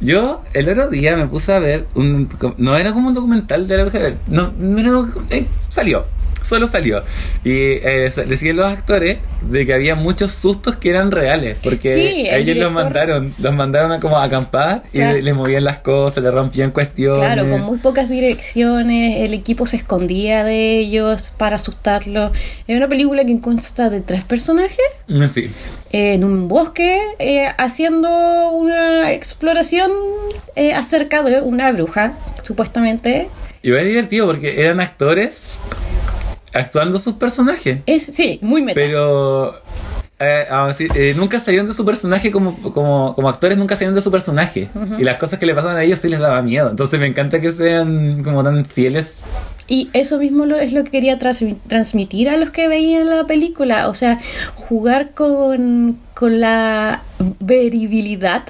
Yo 0.00 0.42
el 0.54 0.68
otro 0.68 0.88
día 0.88 1.16
me 1.16 1.26
puse 1.26 1.52
a 1.52 1.58
ver 1.58 1.86
un 1.94 2.28
no 2.56 2.76
era 2.76 2.92
como 2.92 3.08
un 3.08 3.14
documental 3.14 3.66
de 3.66 3.76
la 3.76 3.82
bruja 3.82 3.98
de 3.98 4.04
Blair, 4.04 4.18
no, 4.28 4.52
no, 4.56 5.08
eh, 5.30 5.46
salió, 5.68 6.04
solo 6.42 6.66
salió. 6.66 7.02
Y 7.44 7.50
eh, 7.52 8.12
decían 8.26 8.56
los 8.56 8.70
actores 8.72 9.18
de 9.42 9.66
que 9.66 9.74
había 9.74 9.94
muchos 9.94 10.32
sustos 10.32 10.76
que 10.76 10.90
eran 10.90 11.10
reales, 11.10 11.56
porque 11.62 11.94
Sí, 11.94 12.26
el 12.28 12.42
ellos 12.42 12.56
los 12.58 12.68
director- 12.68 12.70
mandaron, 12.72 13.34
los 13.38 13.54
mandaron 13.54 13.92
a 13.92 14.00
como 14.00 14.18
acampar 14.18 14.82
y 14.92 14.98
Claro. 14.98 15.16
le, 15.16 15.22
le 15.22 15.32
movían 15.32 15.64
las 15.64 15.78
cosas, 15.78 16.22
le 16.22 16.30
rompían 16.30 16.70
cuestiones. 16.72 17.20
Claro, 17.32 17.48
con 17.48 17.60
muy 17.62 17.78
pocas 17.78 18.08
direcciones, 18.08 19.20
el 19.20 19.34
equipo 19.34 19.66
se 19.66 19.76
escondía 19.76 20.44
de 20.44 20.78
ellos 20.78 21.32
para 21.36 21.56
asustarlos. 21.56 22.32
Es 22.66 22.76
una 22.76 22.88
película 22.88 23.24
que 23.24 23.40
consta 23.40 23.88
de 23.90 24.00
tres 24.00 24.24
personajes 24.24 24.78
Mm, 25.08 25.26
Sí. 25.28 25.50
en 25.92 26.24
un 26.24 26.48
bosque 26.48 27.00
eh, 27.18 27.46
haciendo 27.58 28.50
una 28.52 29.12
exploración 29.12 29.90
eh, 30.56 30.72
acerca 30.72 31.22
de 31.22 31.40
una 31.40 31.72
bruja, 31.72 32.14
supuestamente. 32.42 33.28
Y 33.62 33.72
es 33.74 33.84
divertido 33.84 34.26
porque 34.26 34.60
eran 34.62 34.80
actores 34.80 35.58
actuando 36.52 36.98
sus 36.98 37.14
personajes. 37.14 37.80
Es, 37.86 38.04
sí, 38.04 38.38
muy 38.42 38.62
meta. 38.62 38.74
Pero 38.80 39.54
eh, 40.18 40.46
así, 40.50 40.86
eh, 40.94 41.14
nunca 41.16 41.40
salieron 41.40 41.66
de 41.66 41.72
su 41.72 41.84
personaje 41.84 42.30
como, 42.30 42.56
como, 42.72 43.14
como 43.14 43.28
actores, 43.28 43.56
nunca 43.56 43.74
salieron 43.76 43.94
de 43.94 44.02
su 44.02 44.10
personaje. 44.10 44.68
Y 44.98 45.04
las 45.04 45.16
cosas 45.16 45.38
que 45.38 45.46
le 45.46 45.54
pasan 45.54 45.76
a 45.76 45.82
ellos 45.82 45.98
sí 45.98 46.08
les 46.08 46.20
daba 46.20 46.42
miedo. 46.42 46.70
Entonces 46.70 47.00
me 47.00 47.06
encanta 47.06 47.40
que 47.40 47.52
sean 47.52 48.22
como 48.22 48.42
tan 48.44 48.64
fieles 48.66 49.14
Y 49.66 49.88
eso 49.92 50.18
mismo 50.18 50.44
lo, 50.46 50.56
es 50.56 50.72
lo 50.72 50.82
que 50.84 50.90
quería 50.90 51.18
transmi- 51.18 51.56
transmitir 51.68 52.28
a 52.28 52.36
los 52.36 52.50
que 52.50 52.68
veían 52.68 53.08
la 53.08 53.24
película. 53.26 53.88
O 53.88 53.94
sea, 53.94 54.18
jugar 54.56 55.12
con, 55.14 55.98
con 56.14 56.40
la 56.40 57.02
veribilidad, 57.38 58.42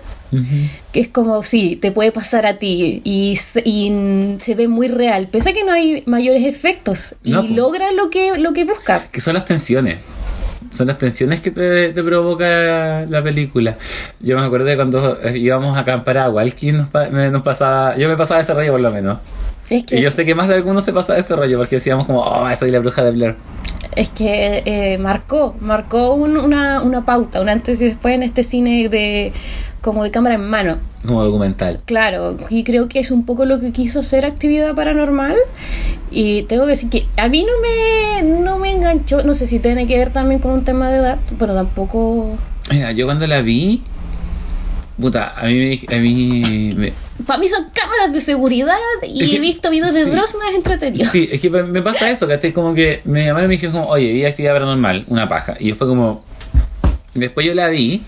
que 0.93 1.01
es 1.01 1.09
como, 1.09 1.43
sí, 1.43 1.77
te 1.77 1.91
puede 1.93 2.13
pasar 2.13 2.47
a 2.47 2.59
ti 2.59 3.01
y, 3.05 3.37
se- 3.37 3.63
y 3.65 4.37
se 4.41 4.55
ve 4.55 4.69
muy 4.69 4.89
real. 4.89 5.29
Pese 5.31 5.51
a 5.51 5.53
que 5.53 5.65
no 5.65 5.73
hay 5.73 6.03
mayores 6.07 6.45
efectos 6.45 7.15
y 7.25 7.33
logra 7.55 7.93
lo 7.93 8.11
que, 8.11 8.39
lo 8.39 8.53
que 8.53 8.65
busca. 8.65 9.09
Que 9.11 9.21
son 9.21 9.35
las 9.35 9.45
tensiones. 9.45 9.99
Son 10.75 10.87
las 10.87 10.99
tensiones 10.99 11.41
que 11.41 11.51
te, 11.51 11.89
te 11.93 12.03
provoca 12.05 13.05
la 13.09 13.23
película. 13.23 13.77
Yo 14.21 14.39
me 14.39 14.45
acuerdo 14.45 14.67
de 14.67 14.77
cuando 14.77 15.21
eh, 15.21 15.37
íbamos 15.37 15.77
a 15.77 15.81
acampar 15.81 16.19
a 16.19 16.31
Walkie, 16.31 16.73
nos, 16.73 16.89
pa- 16.89 17.09
me- 17.09 17.31
nos 17.31 17.43
pasaba, 17.43 17.97
yo 17.97 18.09
me 18.09 18.17
pasaba 18.17 18.41
ese 18.41 18.55
rollo 18.55 18.73
por 18.73 18.81
lo 18.81 18.91
menos. 18.93 19.19
Es 19.69 19.85
que, 19.85 19.99
Y 19.99 20.03
yo 20.03 20.11
sé 20.11 20.25
que 20.25 20.35
más 20.35 20.49
de 20.49 20.55
algunos 20.55 20.85
se 20.85 20.93
pasaba 20.93 21.19
ese 21.19 21.35
rollo 21.35 21.59
porque 21.59 21.77
decíamos 21.77 22.07
como, 22.07 22.21
oh, 22.23 22.49
soy 22.57 22.71
la 22.71 22.79
bruja 22.81 23.03
de 23.05 23.11
Blair. 23.13 23.37
Es 23.97 24.09
que 24.11 24.63
eh, 24.67 24.99
marcó, 24.99 25.55
marcó 25.61 26.15
un- 26.15 26.37
una, 26.37 26.83
una 26.83 27.05
pauta, 27.05 27.41
un 27.41 27.49
antes 27.49 27.81
y 27.81 27.87
después 27.87 28.15
en 28.15 28.23
este 28.23 28.45
cine 28.45 28.89
de 28.89 29.33
como 29.81 30.05
de 30.05 30.11
cámara 30.11 30.35
en 30.35 30.43
mano. 30.49 30.77
Como 31.07 31.25
documental. 31.25 31.81
Claro, 31.87 32.37
y 32.51 32.65
creo 32.65 32.89
que 32.89 32.99
es 33.01 33.11
un 33.11 33.25
poco 33.25 33.47
lo 33.47 33.59
que 33.61 33.73
quiso 33.73 34.03
ser 34.03 34.27
actividad 34.27 34.75
paranormal. 34.75 35.35
Y 36.11 36.43
tengo 36.43 36.65
que 36.65 36.71
decir 36.71 36.91
que 36.91 37.07
a 37.17 37.29
mí 37.29 37.45
no 37.47 37.53
me, 37.63 38.23
no 38.43 38.59
me 38.59 38.73
enganchó. 38.73 39.23
No 39.23 39.33
sé 39.33 39.47
si 39.47 39.59
tiene 39.61 39.87
que 39.87 39.97
ver 39.97 40.13
también 40.13 40.41
con 40.41 40.51
un 40.51 40.65
tema 40.65 40.91
de 40.91 40.99
edad, 40.99 41.19
pero 41.39 41.55
tampoco. 41.55 42.33
Mira, 42.71 42.93
yo 42.93 43.07
cuando 43.07 43.27
la 43.27 43.41
vi, 43.41 43.83
puta, 45.01 45.35
a 45.37 45.47
mí 45.47 45.55
me, 45.89 45.97
a 45.97 46.01
mí 46.01 46.75
me- 46.77 46.93
Para 47.27 47.39
mí 47.39 47.49
son 47.49 47.67
cámaras 47.75 48.13
de 48.13 48.21
seguridad 48.21 48.77
y 49.03 49.25
Es 49.25 49.31
que- 49.31 49.37
he 49.37 49.41
visto 49.41 49.71
videos 49.71 49.95
de 49.95 50.05
sí. 50.05 50.11
Dross 50.11 50.35
más 50.37 50.55
entretenidos. 50.55 51.11
Sí, 51.13 51.29
es 51.31 51.41
que 51.41 51.51
me 51.51 51.83
pasa 51.83 52.11
eso, 52.11 52.27
que 52.29 52.53
como 52.53 52.75
que 52.75 53.01
me 53.05 53.25
llamaron 53.27 53.47
y 53.47 53.49
me 53.49 53.53
dijeron 53.55 53.73
como, 53.75 53.89
oye, 53.89 54.13
vi 54.13 54.25
actividad 54.25 54.55
paranormal, 54.55 55.05
una 55.09 55.29
paja. 55.29 55.57
Y 55.59 55.69
yo 55.69 55.75
fue 55.77 55.87
como, 55.89 56.25
después 57.15 57.47
yo 57.47 57.55
la 57.55 57.69
vi, 57.69 58.03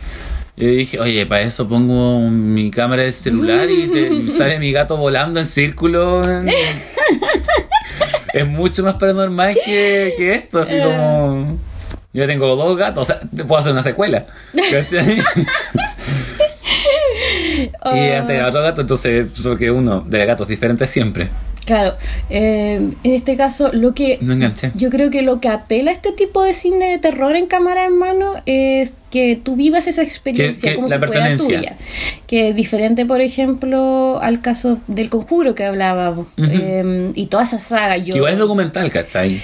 yo 0.57 0.66
dije, 0.68 1.01
oye, 1.01 1.24
para 1.26 1.43
eso 1.43 1.68
pongo 1.68 2.20
mi 2.28 2.70
cámara 2.70 3.03
de 3.05 3.12
celular 3.12 3.68
y 3.70 3.88
te- 3.88 4.30
sale 4.36 4.59
mi 4.59 4.70
gato 4.72 4.97
volando 4.97 5.40
en 5.40 5.47
círculo. 5.47 6.22
es 8.34 8.47
mucho 8.47 8.82
más 8.82 8.95
paranormal 8.95 9.55
que, 9.64 10.14
que 10.16 10.34
esto, 10.34 10.61
así 10.61 10.74
como... 10.78 11.59
Yo 12.14 12.26
tengo 12.26 12.55
dos 12.57 12.76
gatos, 12.76 13.03
o 13.03 13.05
sea, 13.07 13.20
te 13.20 13.43
puedo 13.43 13.59
hacer 13.59 13.72
una 13.72 13.82
secuela. 13.82 14.26
Oh, 17.85 17.95
Y 17.97 17.99
antes 18.11 18.37
era 18.37 18.49
otro 18.49 18.62
gato, 18.62 18.80
entonces, 18.80 19.26
porque 19.43 19.70
uno 19.70 20.01
de 20.03 20.24
gatos 20.26 20.49
diferentes 20.49 20.89
siempre. 20.91 21.28
Claro, 21.64 21.95
eh, 22.28 22.74
en 23.05 23.12
este 23.12 23.37
caso, 23.37 23.70
lo 23.72 23.95
que. 23.95 24.18
No. 24.20 24.35
Yo 24.74 24.91
creo 24.91 25.11
que 25.11 25.22
lo 25.22 25.41
que 25.41 25.49
apela 25.49 25.93
a 25.93 25.95
este 25.95 26.11
tipo 26.11 26.43
de 26.43 26.55
cine 26.55 26.91
de 26.91 26.99
terror 26.99 27.37
en 27.37 27.47
cámara 27.47 27.85
en 27.87 27.97
mano 27.99 28.35
es 28.47 28.95
que 29.12 29.39
tú 29.41 29.55
vivas 29.55 29.87
esa 29.87 30.03
experiencia 30.03 30.61
Que- 30.61 30.68
que 30.70 30.74
como 30.74 30.89
la 30.89 30.99
si 30.99 31.07
fuera 31.07 31.37
tuya. 31.37 31.76
Que 32.26 32.49
es 32.49 32.57
diferente, 32.57 33.07
por 33.07 33.20
ejemplo, 33.20 34.18
al 34.20 34.41
caso 34.41 34.78
del 34.89 35.09
conjuro 35.09 35.55
que 35.55 35.64
hablábamos. 35.64 36.26
eh, 36.37 37.12
y 37.14 37.26
toda 37.26 37.45
esa 37.45 37.61
saga. 37.61 37.97
Yo, 37.97 38.16
Igual 38.16 38.33
es 38.33 38.39
documental, 38.41 38.91
¿cachai? 38.91 39.41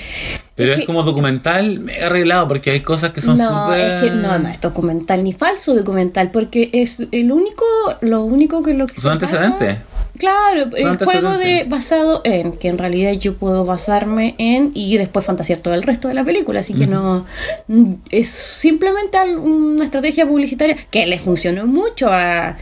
Pero 0.59 0.73
Es 0.73 0.79
es, 0.79 0.81
que- 0.83 0.87
como 0.87 1.05
documental 1.05 1.79
mega 1.79 2.07
arreglado 2.07 2.49
porque 2.49 2.73
hay 2.73 2.83
cosas 2.83 3.13
que 3.13 3.21
son 3.21 3.39
no, 3.39 3.49
súper... 3.67 3.81
es 3.81 4.03
que 4.03 4.11
no, 4.11 4.39
no 4.41 4.49
es 4.49 4.61
documental 4.61 5.23
ni 5.25 5.33
falso 5.33 5.75
documental, 5.75 6.31
porque 6.33 6.69
es 6.73 7.01
el 7.13 7.31
único, 7.33 7.65
lo 8.01 8.25
único 8.25 8.63
que 8.63 8.75
lo 8.75 8.87
que 8.89 9.01
Son 9.01 9.13
antecedentes. 9.13 9.79
Claro, 10.19 10.71
el 10.77 10.99
juego 10.99 11.39
de 11.39 11.65
basado 11.69 12.21
en 12.25 12.53
que 12.53 12.69
en 12.69 12.79
realidad 12.79 13.13
yo 13.13 13.35
puedo 13.37 13.65
basarme 13.65 14.35
en 14.39 14.73
y 14.75 14.97
después 14.99 15.25
fantasear 15.25 15.61
todo 15.61 15.75
el 15.75 15.83
resto 15.83 16.09
de 16.09 16.15
la 16.15 16.25
película, 16.25 16.61
así 16.61 16.75
que 16.75 16.87
no 16.87 17.25
es 18.11 18.29
simplemente 18.29 19.17
una 19.39 19.85
estrategia 19.85 20.27
publicitaria 20.27 20.77
que 20.91 21.07
le 21.07 21.19
funcionó 21.19 21.67
mucho 21.67 22.09
a- 22.11 22.57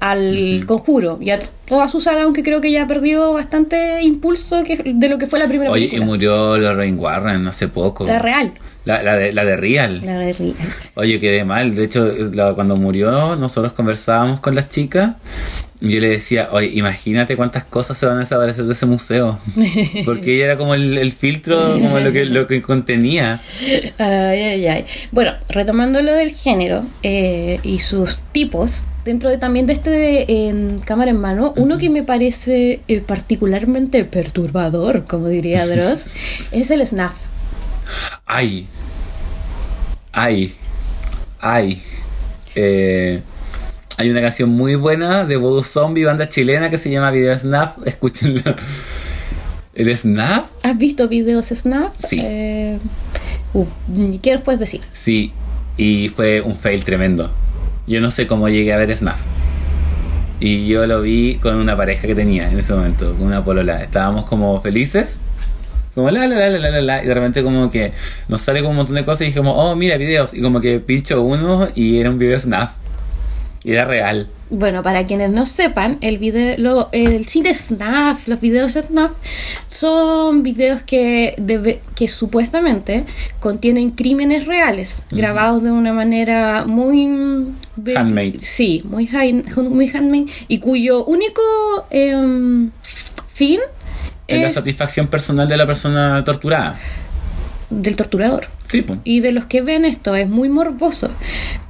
al 0.00 0.64
conjuro 0.66 1.18
y 1.20 1.30
a 1.30 1.38
toda 1.66 1.88
su 1.88 2.00
saga, 2.00 2.22
aunque 2.22 2.42
creo 2.42 2.60
que 2.60 2.70
ya 2.70 2.86
perdió 2.86 3.32
bastante 3.32 4.02
impulso 4.02 4.62
que, 4.64 4.80
de 4.84 5.08
lo 5.08 5.18
que 5.18 5.26
fue 5.26 5.38
la 5.38 5.48
primera 5.48 5.70
Oye, 5.70 5.88
y 5.92 6.00
murió 6.00 6.56
Lorraine 6.58 6.96
Warren 6.98 7.46
hace 7.46 7.68
poco. 7.68 8.04
La 8.04 8.18
real, 8.18 8.52
La, 8.84 9.02
la 9.02 9.16
de, 9.16 9.32
la 9.32 9.44
de 9.44 9.56
Real. 9.56 10.00
la 10.04 10.18
de 10.18 10.32
real. 10.32 10.54
Oye, 10.94 11.18
quedé 11.18 11.44
mal. 11.44 11.74
De 11.74 11.84
hecho, 11.84 12.06
la- 12.32 12.54
cuando 12.54 12.76
murió, 12.76 13.34
nosotros 13.36 13.72
conversábamos 13.72 14.40
con 14.40 14.54
las 14.54 14.68
chicas. 14.68 15.14
Yo 15.80 16.00
le 16.00 16.08
decía, 16.08 16.48
oye, 16.52 16.70
imagínate 16.72 17.36
cuántas 17.36 17.64
cosas 17.64 17.98
se 17.98 18.06
van 18.06 18.16
a 18.16 18.20
desaparecer 18.20 18.64
de 18.64 18.72
ese 18.72 18.86
museo. 18.86 19.38
Porque 20.06 20.36
ella 20.36 20.44
era 20.46 20.56
como 20.56 20.74
el, 20.74 20.96
el 20.96 21.12
filtro, 21.12 21.74
como 21.74 22.00
lo 22.00 22.12
que, 22.12 22.24
lo 22.24 22.46
que 22.46 22.62
contenía. 22.62 23.40
Ay, 23.98 24.40
ay, 24.42 24.66
ay. 24.66 24.84
Bueno, 25.12 25.32
retomando 25.48 26.00
lo 26.00 26.12
del 26.14 26.30
género 26.30 26.84
eh, 27.02 27.60
y 27.62 27.80
sus 27.80 28.18
tipos, 28.32 28.84
dentro 29.04 29.28
de 29.28 29.36
también 29.36 29.66
de 29.66 29.74
este 29.74 29.90
de, 29.90 30.48
en 30.48 30.78
cámara 30.78 31.10
en 31.10 31.20
mano, 31.20 31.52
uno 31.56 31.76
que 31.76 31.90
me 31.90 32.02
parece 32.02 32.80
eh, 32.88 33.00
particularmente 33.00 34.04
perturbador, 34.04 35.04
como 35.04 35.28
diría 35.28 35.66
Dross, 35.66 36.06
es 36.52 36.70
el 36.70 36.86
snuff. 36.86 37.12
Ay. 38.24 38.66
Ay. 40.12 40.54
Ay. 41.38 41.82
Eh, 42.54 43.20
hay 43.96 44.10
una 44.10 44.20
canción 44.20 44.50
muy 44.50 44.74
buena 44.74 45.24
de 45.24 45.36
Voodoo 45.36 45.64
Zombie, 45.64 46.04
banda 46.04 46.28
chilena, 46.28 46.68
que 46.68 46.76
se 46.76 46.90
llama 46.90 47.10
Video 47.10 47.36
Snap. 47.38 47.78
Escúchenla. 47.86 48.56
¿El 49.74 49.96
Snap? 49.96 50.46
¿Has 50.62 50.76
visto 50.76 51.08
videos 51.08 51.46
snuff? 51.46 51.92
Sí. 51.98 52.20
Eh, 52.22 52.78
uh, 53.52 53.66
¿Qué 54.22 54.32
nos 54.34 54.42
puedes 54.42 54.60
decir? 54.60 54.80
Sí. 54.92 55.32
Y 55.76 56.10
fue 56.10 56.40
un 56.40 56.56
fail 56.56 56.84
tremendo. 56.84 57.30
Yo 57.86 58.00
no 58.00 58.10
sé 58.10 58.26
cómo 58.26 58.48
llegué 58.48 58.72
a 58.72 58.76
ver 58.76 58.94
Snap. 58.94 59.16
Y 60.40 60.66
yo 60.66 60.86
lo 60.86 61.00
vi 61.00 61.36
con 61.36 61.56
una 61.56 61.76
pareja 61.76 62.06
que 62.06 62.14
tenía 62.14 62.50
en 62.50 62.58
ese 62.58 62.74
momento, 62.74 63.14
con 63.14 63.26
una 63.26 63.44
polola. 63.44 63.82
Estábamos 63.82 64.26
como 64.26 64.60
felices. 64.60 65.18
Como 65.94 66.10
la 66.10 66.26
la 66.26 66.36
la 66.36 66.58
la 66.58 66.70
la 66.70 66.80
la, 66.82 67.02
y 67.02 67.06
de 67.06 67.14
repente 67.14 67.42
como 67.42 67.70
que 67.70 67.92
nos 68.28 68.42
sale 68.42 68.60
como 68.60 68.72
un 68.72 68.76
montón 68.76 68.96
de 68.96 69.04
cosas 69.06 69.22
y 69.22 69.24
dijimos, 69.26 69.54
oh 69.56 69.74
mira 69.74 69.96
videos 69.96 70.34
y 70.34 70.42
como 70.42 70.60
que 70.60 70.78
pincho 70.78 71.22
uno 71.22 71.68
y 71.74 71.98
era 71.98 72.10
un 72.10 72.18
video 72.18 72.38
snap 72.38 72.72
era 73.72 73.84
real. 73.84 74.28
Bueno, 74.48 74.82
para 74.84 75.04
quienes 75.06 75.30
no 75.32 75.44
sepan, 75.44 75.98
el 76.02 76.18
video, 76.18 76.54
lo- 76.58 76.88
el 76.92 77.26
cine 77.26 77.52
snuff, 77.52 78.28
los 78.28 78.40
videos 78.40 78.72
snuff, 78.74 79.10
son 79.66 80.42
videos 80.44 80.82
que, 80.82 81.34
debe- 81.38 81.80
que 81.96 82.06
supuestamente 82.06 83.04
contienen 83.40 83.90
crímenes 83.90 84.46
reales, 84.46 85.02
grabados 85.10 85.62
de 85.64 85.72
una 85.72 85.92
manera 85.92 86.64
muy... 86.64 87.06
Handmade. 87.96 88.38
Sí, 88.40 88.82
muy, 88.88 89.08
hand- 89.08 89.52
muy 89.68 89.88
handmade, 89.88 90.26
y 90.46 90.58
cuyo 90.60 91.04
único 91.04 91.42
em, 91.90 92.70
fin 93.32 93.60
Es 94.28 94.42
la 94.42 94.50
satisfacción 94.50 95.08
personal 95.08 95.48
de 95.48 95.56
la 95.56 95.66
persona 95.66 96.22
torturada. 96.24 96.78
Del 97.70 97.96
torturador. 97.96 98.48
Sí, 98.68 98.82
pues. 98.82 98.98
y 99.04 99.20
de 99.20 99.30
los 99.30 99.44
que 99.46 99.62
ven 99.62 99.84
esto 99.84 100.16
es 100.16 100.28
muy 100.28 100.48
morboso. 100.48 101.10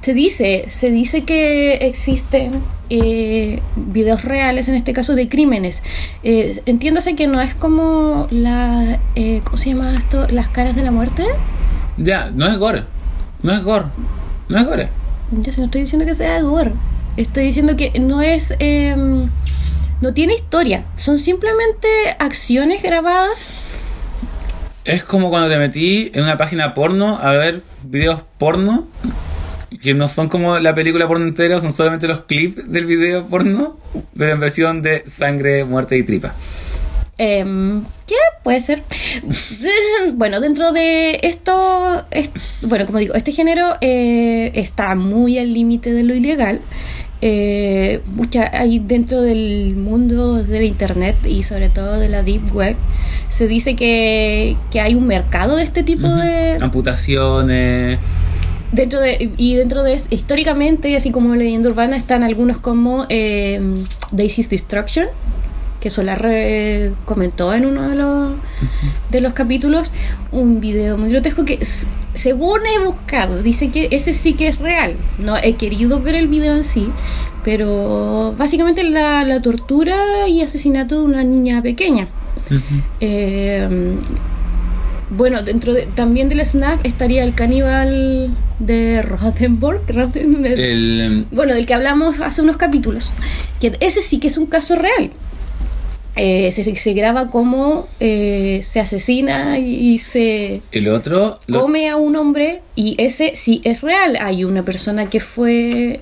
Se 0.01 0.13
dice, 0.13 0.65
se 0.69 0.89
dice 0.89 1.23
que 1.23 1.73
existen 1.73 2.63
eh, 2.89 3.61
videos 3.75 4.23
reales, 4.23 4.67
en 4.67 4.75
este 4.75 4.93
caso 4.93 5.13
de 5.13 5.29
crímenes. 5.29 5.83
Eh, 6.23 6.59
entiéndase 6.65 7.15
que 7.15 7.27
no 7.27 7.41
es 7.41 7.53
como 7.53 8.27
la, 8.31 8.99
eh, 9.15 9.41
¿cómo 9.43 9.57
se 9.57 9.69
llama 9.69 9.95
esto? 9.95 10.27
Las 10.29 10.47
caras 10.49 10.75
de 10.75 10.81
la 10.81 10.91
muerte. 10.91 11.23
Ya, 11.97 12.31
no 12.31 12.47
es 12.47 12.57
gore. 12.57 12.85
No 13.43 13.53
es 13.53 13.63
gore. 13.63 13.85
No 14.49 14.59
es 14.59 14.65
gore. 14.65 14.89
Yo 15.31 15.51
sí 15.51 15.59
no 15.59 15.65
estoy 15.65 15.81
diciendo 15.81 16.05
que 16.05 16.13
sea 16.13 16.41
gore. 16.41 16.71
Estoy 17.17 17.45
diciendo 17.45 17.75
que 17.75 17.99
no 17.99 18.21
es, 18.21 18.55
eh, 18.59 18.95
no 20.01 20.13
tiene 20.13 20.33
historia. 20.33 20.85
Son 20.95 21.19
simplemente 21.19 21.87
acciones 22.19 22.81
grabadas. 22.81 23.53
Es 24.87 25.03
como 25.03 25.29
cuando 25.29 25.49
te 25.49 25.57
metí 25.57 26.11
en 26.13 26.23
una 26.23 26.37
página 26.37 26.73
porno 26.73 27.19
a 27.21 27.31
ver 27.33 27.61
videos 27.83 28.21
porno 28.37 28.87
que 29.83 29.93
no 29.93 30.07
son 30.07 30.29
como 30.29 30.59
la 30.59 30.73
película 30.73 31.09
porno 31.09 31.25
entera, 31.25 31.59
son 31.59 31.73
solamente 31.73 32.07
los 32.07 32.21
clips 32.21 32.71
del 32.71 32.85
video 32.85 33.27
porno, 33.27 33.77
pero 34.17 34.31
en 34.31 34.39
versión 34.39 34.81
de 34.81 35.03
sangre, 35.09 35.65
muerte 35.65 35.97
y 35.97 36.03
tripa. 36.03 36.33
¿Qué? 37.17 38.15
Puede 38.43 38.61
ser. 38.61 38.83
bueno, 40.13 40.39
dentro 40.39 40.71
de 40.71 41.19
esto, 41.23 42.05
es- 42.11 42.31
bueno, 42.61 42.85
como 42.85 42.99
digo, 42.99 43.15
este 43.15 43.31
género 43.31 43.75
eh, 43.81 44.51
está 44.55 44.95
muy 44.95 45.37
al 45.37 45.51
límite 45.51 45.91
de 45.91 46.03
lo 46.03 46.13
ilegal. 46.15 46.61
Eh, 47.19 48.01
mucha, 48.13 48.51
dentro 48.81 49.21
del 49.23 49.75
mundo 49.75 50.43
del 50.43 50.63
internet 50.65 51.15
y 51.25 51.41
sobre 51.41 51.69
todo 51.69 51.97
de 51.99 52.09
la 52.09 52.21
deep 52.21 52.53
web 52.55 52.75
se 53.29 53.47
dice 53.47 53.75
que, 53.75 54.55
que 54.71 54.81
hay 54.81 54.93
un 54.93 55.07
mercado 55.07 55.55
de 55.55 55.63
este 55.63 55.81
tipo 55.81 56.07
de 56.07 56.57
Amputaciones. 56.61 57.97
dentro 58.71 58.99
de 58.99 59.31
y 59.35 59.55
dentro 59.55 59.81
de 59.81 59.99
históricamente 60.11 60.95
así 60.95 61.09
como 61.09 61.33
leyenda 61.35 61.69
urbana 61.69 61.97
están 61.97 62.21
algunos 62.21 62.57
como 62.59 63.07
eh, 63.09 63.59
Daisy's 64.11 64.51
Destruction 64.51 65.07
que 65.79 65.89
Solar 65.89 66.25
eh, 66.27 66.91
comentó 67.05 67.53
en 67.53 67.65
uno 67.65 67.87
de 67.89 67.95
los, 67.95 68.31
de 69.11 69.21
los 69.21 69.33
capítulos, 69.33 69.91
un 70.31 70.59
video 70.59 70.97
muy 70.97 71.09
grotesco 71.11 71.45
que, 71.45 71.59
según 72.13 72.61
he 72.65 72.83
buscado, 72.83 73.41
dice 73.43 73.69
que 73.69 73.89
ese 73.91 74.13
sí 74.13 74.33
que 74.33 74.47
es 74.47 74.57
real. 74.57 74.95
No 75.19 75.37
he 75.37 75.55
querido 75.55 75.99
ver 76.01 76.15
el 76.15 76.27
video 76.27 76.55
en 76.55 76.63
sí, 76.63 76.89
pero 77.43 78.33
básicamente 78.37 78.83
la, 78.83 79.23
la 79.23 79.41
tortura 79.41 80.27
y 80.27 80.41
asesinato 80.41 80.95
de 80.95 81.01
una 81.05 81.23
niña 81.23 81.61
pequeña. 81.61 82.07
Eh, 82.99 83.67
bueno, 85.09 85.41
dentro 85.41 85.73
de- 85.73 85.85
también 85.85 86.27
del 86.27 86.41
snack 86.41 86.85
estaría 86.85 87.23
el 87.23 87.33
caníbal 87.33 88.31
de 88.59 89.01
Rothenburg. 89.03 89.81
Rothenburg. 89.87 90.45
El, 90.59 91.25
Bueno, 91.31 91.53
del 91.53 91.65
que 91.65 91.73
hablamos 91.73 92.19
hace 92.19 92.41
unos 92.41 92.57
capítulos. 92.57 93.13
Que 93.61 93.77
ese 93.79 94.01
sí 94.01 94.19
que 94.19 94.27
es 94.27 94.37
un 94.37 94.47
caso 94.47 94.75
real. 94.75 95.11
Eh, 96.17 96.51
se, 96.51 96.75
se 96.75 96.93
graba 96.93 97.29
cómo 97.29 97.87
eh, 97.99 98.61
se 98.63 98.79
asesina 98.79 99.59
y, 99.59 99.93
y 99.93 99.97
se 99.99 100.61
el 100.71 100.87
otro. 100.89 101.39
lo- 101.47 101.61
come 101.61 101.89
a 101.89 101.95
un 101.95 102.15
hombre 102.15 102.61
y 102.75 102.95
ese 102.97 103.35
sí 103.35 103.61
es 103.63 103.81
real. 103.81 104.17
Hay 104.19 104.43
una 104.43 104.63
persona 104.63 105.09
que 105.09 105.19
fue 105.19 105.99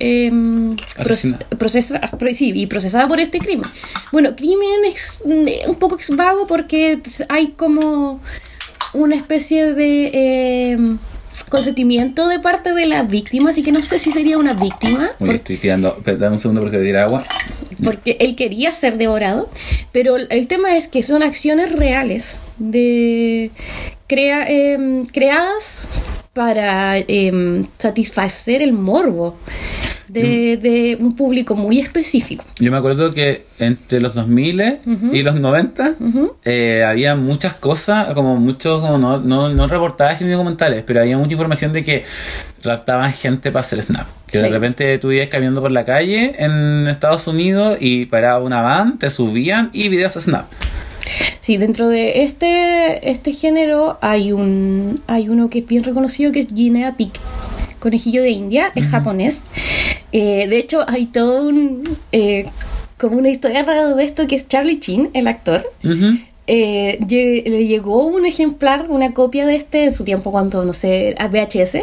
proce- 0.98 1.38
procesa- 1.58 2.00
sí, 2.34 2.52
y 2.56 2.66
procesada 2.68 3.08
por 3.08 3.20
este 3.20 3.40
crimen. 3.40 3.70
Bueno, 4.12 4.36
crimen 4.36 4.86
es 4.86 5.22
mm, 5.26 5.70
un 5.70 5.76
poco 5.76 5.98
vago 6.12 6.48
porque 6.48 7.00
hay 7.30 7.50
como 7.50 8.20
una 8.94 9.16
especie 9.16 9.74
de 9.74 10.72
em, 10.72 10.98
consentimiento 11.44 12.28
de 12.28 12.40
parte 12.40 12.74
de 12.74 12.86
la 12.86 13.04
víctima, 13.04 13.50
así 13.52 13.64
que 13.64 13.72
no 13.72 13.82
sé 13.82 14.00
si 14.00 14.12
sería 14.12 14.38
una 14.38 14.54
víctima. 14.54 15.12
Uy, 15.20 15.28
porque- 15.28 15.36
estoy. 15.36 15.56
Espera, 15.56 16.18
Dame 16.18 16.36
un 16.36 16.40
segundo 16.40 16.62
porque 16.62 16.78
voy 16.78 16.90
a 16.92 17.04
agua. 17.04 17.24
porque 17.84 18.18
él 18.20 18.36
quería 18.36 18.72
ser 18.72 18.98
devorado, 18.98 19.50
pero 19.92 20.16
el 20.16 20.48
tema 20.48 20.78
es 20.78 20.88
que 20.88 21.04
son 21.04 21.24
acciones 21.24 21.72
reales 21.72 22.40
de 22.58 23.52
crea, 24.08 24.46
em, 24.48 25.06
creadas 25.06 25.90
para 26.34 26.98
em, 27.00 27.66
satisfacer 27.78 28.62
el 28.62 28.74
morbo 28.74 29.36
de, 30.08 30.58
de 30.58 30.98
un 31.00 31.16
público 31.16 31.56
muy 31.56 31.80
específico. 31.80 32.44
Yo 32.60 32.72
me 32.72 32.78
acuerdo 32.78 33.12
que 33.12 33.46
entre 33.60 34.00
los 34.00 34.16
2000 34.16 34.80
y 35.12 35.24
los 35.24 35.36
90 35.36 35.96
eh, 36.44 36.86
había 36.88 37.16
muchas 37.16 37.54
cosas, 37.56 38.14
como 38.14 38.38
muchos, 38.38 38.82
como 38.82 38.98
no, 38.98 39.20
no, 39.20 39.50
no 39.50 39.68
reportajes 39.68 40.26
ni 40.26 40.32
documentales, 40.32 40.84
pero 40.86 41.02
había 41.02 41.18
mucha 41.18 41.34
información 41.34 41.74
de 41.74 41.84
que 41.84 42.04
raptaban 42.64 43.14
gente 43.14 43.52
para 43.52 43.62
hacer 43.62 43.82
snap. 43.82 44.08
Que 44.28 44.40
de 44.40 44.50
repente 44.50 44.98
tú 44.98 45.12
ibas 45.12 45.30
caminando 45.30 45.62
por 45.62 45.72
la 45.72 45.86
calle 45.86 46.36
en 46.38 46.88
Estados 46.88 47.28
Unidos 47.28 47.78
y 47.80 48.06
paraba 48.06 48.44
una 48.44 48.62
van, 48.62 49.00
te 49.00 49.10
subían 49.10 49.70
y 49.74 49.90
videos 49.90 50.18
a 50.18 50.22
snap. 50.22 50.46
Sí, 51.40 51.58
dentro 51.58 51.88
de 51.90 52.24
este, 52.24 53.10
este 53.10 53.32
género 53.32 54.00
hay 54.02 54.32
un 54.32 55.00
hay 55.08 55.30
uno 55.30 55.50
que 55.50 55.60
es 55.60 55.68
bien 55.68 55.84
reconocido 55.84 56.32
que 56.32 56.40
es 56.40 56.54
Guinea 56.54 56.98
Pig, 56.98 57.12
conejillo 57.80 58.22
de 58.22 58.30
India, 58.30 58.72
es 58.76 58.86
japonés. 58.86 59.44
Eh, 60.12 60.48
de 60.48 60.58
hecho, 60.58 60.86
hay 60.88 61.08
todo 61.08 61.48
un 61.48 61.84
eh, 62.12 62.46
como 62.98 63.18
una 63.18 63.30
historia 63.30 63.60
alrededor 63.60 63.96
de 63.96 64.04
esto 64.04 64.28
que 64.28 64.36
es 64.36 64.48
Charlie 64.48 64.80
Chin, 64.80 65.10
el 65.14 65.28
actor. 65.28 65.72
Eh, 66.48 67.00
le 67.10 67.68
llegó 67.68 68.06
un 68.06 68.26
ejemplar, 68.26 68.86
una 68.90 69.14
copia 69.14 69.46
de 69.46 69.56
este 69.56 69.86
en 69.86 69.94
su 69.94 70.04
tiempo 70.04 70.32
cuando, 70.32 70.64
no 70.64 70.74
sé, 70.74 71.16
a 71.18 71.28
VHS. 71.28 71.80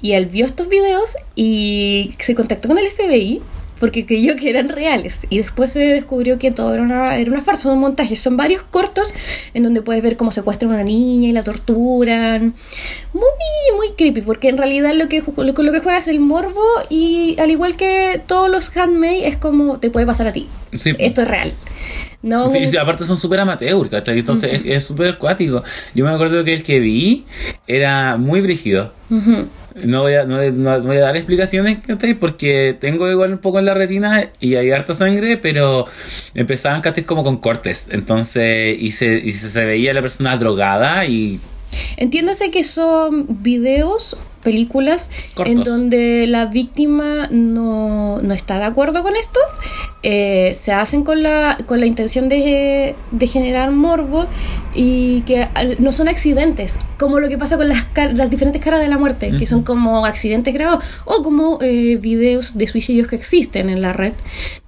Y 0.00 0.12
él 0.12 0.26
vio 0.26 0.46
estos 0.46 0.68
videos 0.68 1.16
y 1.34 2.14
se 2.18 2.34
contactó 2.34 2.68
con 2.68 2.78
el 2.78 2.90
FBI 2.90 3.42
porque 3.80 4.06
creyó 4.06 4.36
que 4.36 4.48
eran 4.50 4.68
reales. 4.68 5.20
Y 5.30 5.38
después 5.38 5.72
se 5.72 5.80
descubrió 5.80 6.38
que 6.38 6.50
todo 6.50 6.72
era 6.74 6.82
una, 6.82 7.16
era 7.18 7.30
una 7.30 7.42
farsa, 7.42 7.70
un 7.72 7.78
montaje. 7.80 8.16
Son 8.16 8.36
varios 8.36 8.62
cortos 8.62 9.12
en 9.54 9.62
donde 9.62 9.82
puedes 9.82 10.02
ver 10.02 10.16
cómo 10.16 10.32
secuestran 10.32 10.70
a 10.72 10.74
una 10.74 10.84
niña 10.84 11.28
y 11.28 11.32
la 11.32 11.42
torturan. 11.44 12.54
Muy, 13.12 13.22
muy 13.76 13.88
creepy, 13.96 14.22
porque 14.22 14.48
en 14.48 14.58
realidad 14.58 14.92
lo 14.94 15.08
que, 15.08 15.22
lo, 15.36 15.54
que- 15.54 15.62
lo 15.62 15.72
que 15.72 15.80
juega 15.80 15.98
es 15.98 16.08
el 16.08 16.20
morbo 16.20 16.62
y 16.88 17.36
al 17.38 17.50
igual 17.50 17.76
que 17.76 18.20
todos 18.26 18.50
los 18.50 18.74
handmade 18.76 19.28
es 19.28 19.36
como 19.36 19.78
te 19.78 19.90
puede 19.90 20.06
pasar 20.06 20.26
a 20.28 20.32
ti. 20.32 20.46
Sí. 20.72 20.92
Esto 20.98 21.22
es 21.22 21.28
real. 21.28 21.54
No, 22.22 22.50
Sí, 22.50 22.66
sí, 22.66 22.76
aparte 22.76 23.04
son 23.04 23.18
súper 23.18 23.40
amateur, 23.40 23.88
¿cachai? 23.88 24.18
Entonces 24.18 24.52
es- 24.52 24.66
es 24.66 24.84
súper 24.84 25.10
acuático. 25.10 25.62
Yo 25.94 26.04
me 26.04 26.10
acuerdo 26.10 26.42
que 26.44 26.54
el 26.54 26.64
que 26.64 26.80
vi 26.80 27.24
era 27.66 28.16
muy 28.16 28.40
brígido. 28.40 28.92
No 29.84 30.00
voy 30.02 30.14
a, 30.14 30.24
no, 30.24 30.40
no 30.42 30.80
voy 30.80 30.96
a 30.96 31.00
dar 31.00 31.16
explicaciones, 31.16 31.78
¿cachai? 31.86 32.14
Porque 32.14 32.74
tengo 32.80 33.10
igual 33.10 33.32
un 33.32 33.38
poco 33.38 33.58
en 33.58 33.66
la 33.66 33.74
retina 33.74 34.30
y 34.40 34.54
hay 34.54 34.70
harta 34.70 34.94
sangre, 34.94 35.36
pero 35.36 35.86
empezaban, 36.34 36.80
¿cachai? 36.80 37.04
Como 37.04 37.22
con 37.22 37.36
cortes. 37.36 37.86
Entonces, 37.90 38.76
y 38.80 38.92
se, 38.92 39.18
y 39.18 39.32
se, 39.32 39.50
se 39.50 39.64
veía 39.64 39.92
la 39.92 40.00
persona 40.02 40.36
drogada 40.38 41.04
y 41.04 41.40
Entiéndase 41.98 42.50
que 42.50 42.64
son 42.64 43.42
videos, 43.42 44.16
películas, 44.46 45.10
Cortos. 45.34 45.52
en 45.54 45.62
donde 45.64 46.26
la 46.28 46.46
víctima 46.46 47.28
no, 47.30 48.20
no 48.22 48.32
está 48.32 48.58
de 48.58 48.64
acuerdo 48.64 49.02
con 49.02 49.14
esto. 49.16 49.40
eh, 50.08 50.54
se 50.54 50.72
hacen 50.72 51.02
con 51.02 51.22
la, 51.24 51.58
con 51.66 51.80
la 51.80 51.86
intención 51.86 52.28
de, 52.28 52.94
de 53.10 53.26
generar 53.26 53.72
morbo 53.72 54.26
y 54.72 55.22
que 55.22 55.48
no 55.80 55.90
son 55.90 56.06
accidentes, 56.06 56.78
como 56.96 57.18
lo 57.18 57.28
que 57.28 57.36
pasa 57.38 57.56
con 57.56 57.68
las, 57.68 57.84
las 58.14 58.30
diferentes 58.30 58.62
caras 58.62 58.80
de 58.80 58.88
la 58.88 58.98
muerte, 58.98 59.32
que 59.36 59.46
son 59.46 59.62
como 59.64 60.06
accidentes 60.06 60.54
grabados 60.54 60.84
o 61.06 61.24
como 61.24 61.58
eh, 61.60 61.96
videos 62.00 62.56
de 62.56 62.68
suicidios 62.68 63.08
que 63.08 63.16
existen 63.16 63.68
en 63.68 63.80
la 63.82 63.92
red. 63.92 64.12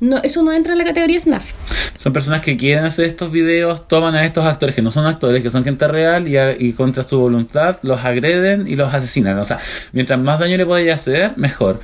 No, 0.01 0.16
eso 0.24 0.43
no 0.43 0.53
entra 0.53 0.72
en 0.72 0.79
la 0.79 0.85
categoría 0.85 1.20
SNAF. 1.20 1.53
son 1.97 2.12
personas 2.12 2.41
que 2.41 2.57
quieren 2.57 2.85
hacer 2.85 3.05
estos 3.05 3.31
videos, 3.31 3.87
toman 3.87 4.14
a 4.16 4.24
estos 4.24 4.45
actores 4.45 4.74
que 4.74 4.83
no 4.83 4.91
son 4.91 5.07
actores, 5.07 5.43
que 5.43 5.51
son 5.51 5.62
gente 5.62 5.87
real 5.87 6.26
y, 6.26 6.37
a- 6.37 6.53
y 6.59 6.72
contra 6.72 7.03
su 7.05 7.18
voluntad 7.20 7.79
los 7.83 8.05
agreden 8.05 8.66
y 8.66 8.74
los 8.74 8.93
asesinan. 8.93 9.39
O 9.39 9.45
sea, 9.45 9.59
mientras 9.93 10.19
más 10.19 10.39
daño 10.39 10.57
le 10.57 10.66
podáis 10.66 10.93
hacer, 10.93 11.33
mejor. 11.37 11.81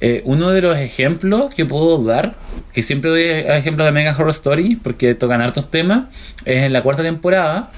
Eh, 0.00 0.22
uno 0.24 0.50
de 0.50 0.60
los 0.62 0.76
ejemplos 0.76 1.54
que 1.54 1.64
puedo 1.66 2.02
dar, 2.02 2.34
que 2.72 2.82
siempre 2.82 3.10
doy 3.10 3.22
ejemplos 3.24 3.86
de 3.86 3.92
Mega 3.92 4.12
Horror 4.12 4.30
Story, 4.30 4.76
porque 4.76 5.14
tocan 5.14 5.40
hartos 5.40 5.70
temas, 5.70 6.04
es 6.44 6.62
en 6.64 6.72
la 6.72 6.82
cuarta 6.82 7.02
temporada, 7.02 7.70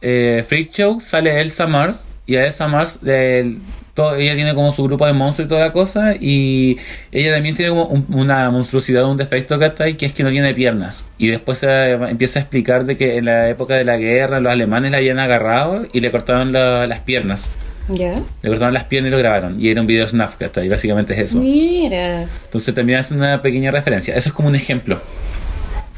eh, 0.00 0.44
Freak 0.48 0.72
Show 0.72 1.00
sale 1.00 1.40
Elsa 1.40 1.66
Mars 1.66 2.04
y 2.26 2.36
a 2.36 2.44
Elsa 2.46 2.66
Mars 2.68 2.98
ella 3.04 4.34
tiene 4.34 4.54
como 4.54 4.70
su 4.72 4.84
grupo 4.84 5.06
de 5.06 5.12
monstruos 5.12 5.46
y 5.46 5.48
toda 5.48 5.60
la 5.60 5.72
cosa 5.72 6.14
y 6.18 6.78
ella 7.10 7.34
también 7.34 7.54
tiene 7.54 7.70
como 7.70 7.84
un- 7.84 8.06
una 8.08 8.50
monstruosidad, 8.50 9.04
un 9.04 9.16
defecto 9.18 9.58
¿cachai? 9.58 9.96
que 9.96 10.06
es 10.06 10.12
que 10.14 10.22
no 10.22 10.30
tiene 10.30 10.54
piernas 10.54 11.04
y 11.18 11.28
después 11.28 11.58
se 11.58 11.92
empieza 11.92 12.38
a 12.38 12.42
explicar 12.42 12.84
de 12.86 12.96
que 12.96 13.18
en 13.18 13.26
la 13.26 13.48
época 13.50 13.74
de 13.74 13.84
la 13.84 13.96
guerra 13.98 14.40
los 14.40 14.50
alemanes 14.52 14.92
la 14.92 14.96
habían 14.98 15.18
agarrado 15.18 15.86
y 15.92 16.00
le 16.00 16.10
cortaron 16.10 16.52
la- 16.52 16.86
las 16.86 17.00
piernas 17.00 17.50
¿Ya? 17.88 18.14
le 18.42 18.48
cortaron 18.48 18.74
las 18.74 18.84
piernas 18.84 19.08
y 19.08 19.12
lo 19.12 19.18
grabaron 19.18 19.60
y 19.60 19.68
era 19.68 19.80
un 19.80 19.86
video 19.86 20.06
snap 20.06 20.36
¿cachai? 20.38 20.68
básicamente 20.68 21.14
es 21.14 21.30
eso 21.30 21.38
Mira. 21.38 22.22
entonces 22.44 22.74
también 22.74 23.00
hace 23.00 23.14
una 23.14 23.42
pequeña 23.42 23.70
referencia 23.70 24.14
eso 24.16 24.28
es 24.28 24.32
como 24.34 24.48
un 24.48 24.54
ejemplo 24.56 25.00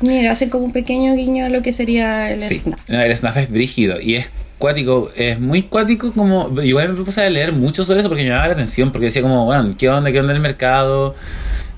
Mira, 0.01 0.33
hace 0.33 0.49
como 0.51 0.65
un 0.65 0.73
pequeño 0.73 1.15
guiño 1.15 1.47
a 1.47 1.49
lo 1.49 1.63
que 1.63 1.73
sería 1.73 2.31
el 2.33 2.43
Sí, 2.43 2.59
SNAF. 2.59 2.81
no, 2.89 3.01
el 3.01 3.17
snaf 3.17 3.37
es 3.37 3.51
brígido 3.51 4.01
y 4.01 4.17
es 4.17 4.29
cuático, 4.59 5.11
es 5.17 5.39
muy 5.39 5.63
cuático 5.63 6.13
como, 6.13 6.51
igual 6.63 6.93
me 6.95 7.05
puse 7.05 7.23
a 7.25 7.31
leer 7.31 7.53
mucho 7.53 7.85
sobre 7.85 8.01
eso 8.01 8.09
porque 8.09 8.25
me 8.25 8.29
llamaba 8.29 8.49
la 8.49 8.55
atención, 8.55 8.91
porque 8.93 9.07
decía 9.07 9.23
como, 9.23 9.45
bueno, 9.45 9.71
¿qué 9.79 9.89
onda, 9.89 10.11
qué 10.11 10.21
onda 10.21 10.33
el 10.33 10.41
mercado? 10.41 11.15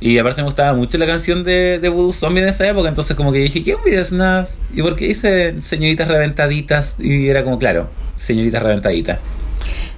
Y 0.01 0.19
aparte 0.19 0.41
me 0.43 0.47
gustaba 0.47 0.73
mucho 0.75 0.97
la 0.99 1.07
canción 1.07 1.45
de, 1.45 1.79
de 1.79 1.89
Voodoo 1.89 2.13
Zombie 2.13 2.43
de 2.43 2.51
esa 2.51 2.67
época, 2.69 2.89
entonces 2.89 3.17
como 3.17 3.33
que 3.33 3.39
dije, 3.39 3.63
¿qué 3.63 3.73
es 3.73 3.77
un 3.77 3.85
video 3.85 4.05
snaf? 4.05 4.49
¿Y 4.75 4.83
por 4.83 4.97
qué 4.97 5.09
dice 5.09 5.61
señoritas 5.63 6.09
reventaditas? 6.09 6.95
Y 6.99 7.29
era 7.29 7.45
como, 7.45 7.59
claro, 7.59 7.89
señoritas 8.17 8.63
reventaditas. 8.63 9.19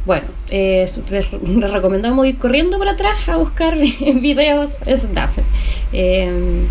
Bueno, 0.09 0.25
eh, 0.49 0.91
les, 1.11 1.33
les 1.43 1.71
recomendamos 1.71 2.27
ir 2.27 2.39
corriendo 2.39 2.79
para 2.79 2.93
atrás 2.93 3.29
a 3.29 3.37
buscar 3.37 3.77
videos 4.15 4.71
SNAF. 4.87 5.37
Eh, 5.93 6.67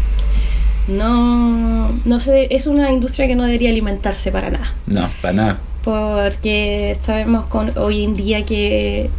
no, 0.88 1.92
no 2.04 2.20
sé, 2.20 2.48
es 2.50 2.66
una 2.66 2.92
industria 2.92 3.28
que 3.28 3.36
no 3.36 3.46
debería 3.46 3.70
alimentarse 3.70 4.32
para 4.32 4.50
nada. 4.50 4.74
No, 4.88 5.08
para 5.22 5.34
nada. 5.34 5.60
Porque 5.84 6.98
sabemos 7.00 7.46
con 7.46 7.78
hoy 7.78 8.04
en 8.06 8.16
día 8.16 8.44
que, 8.44 9.12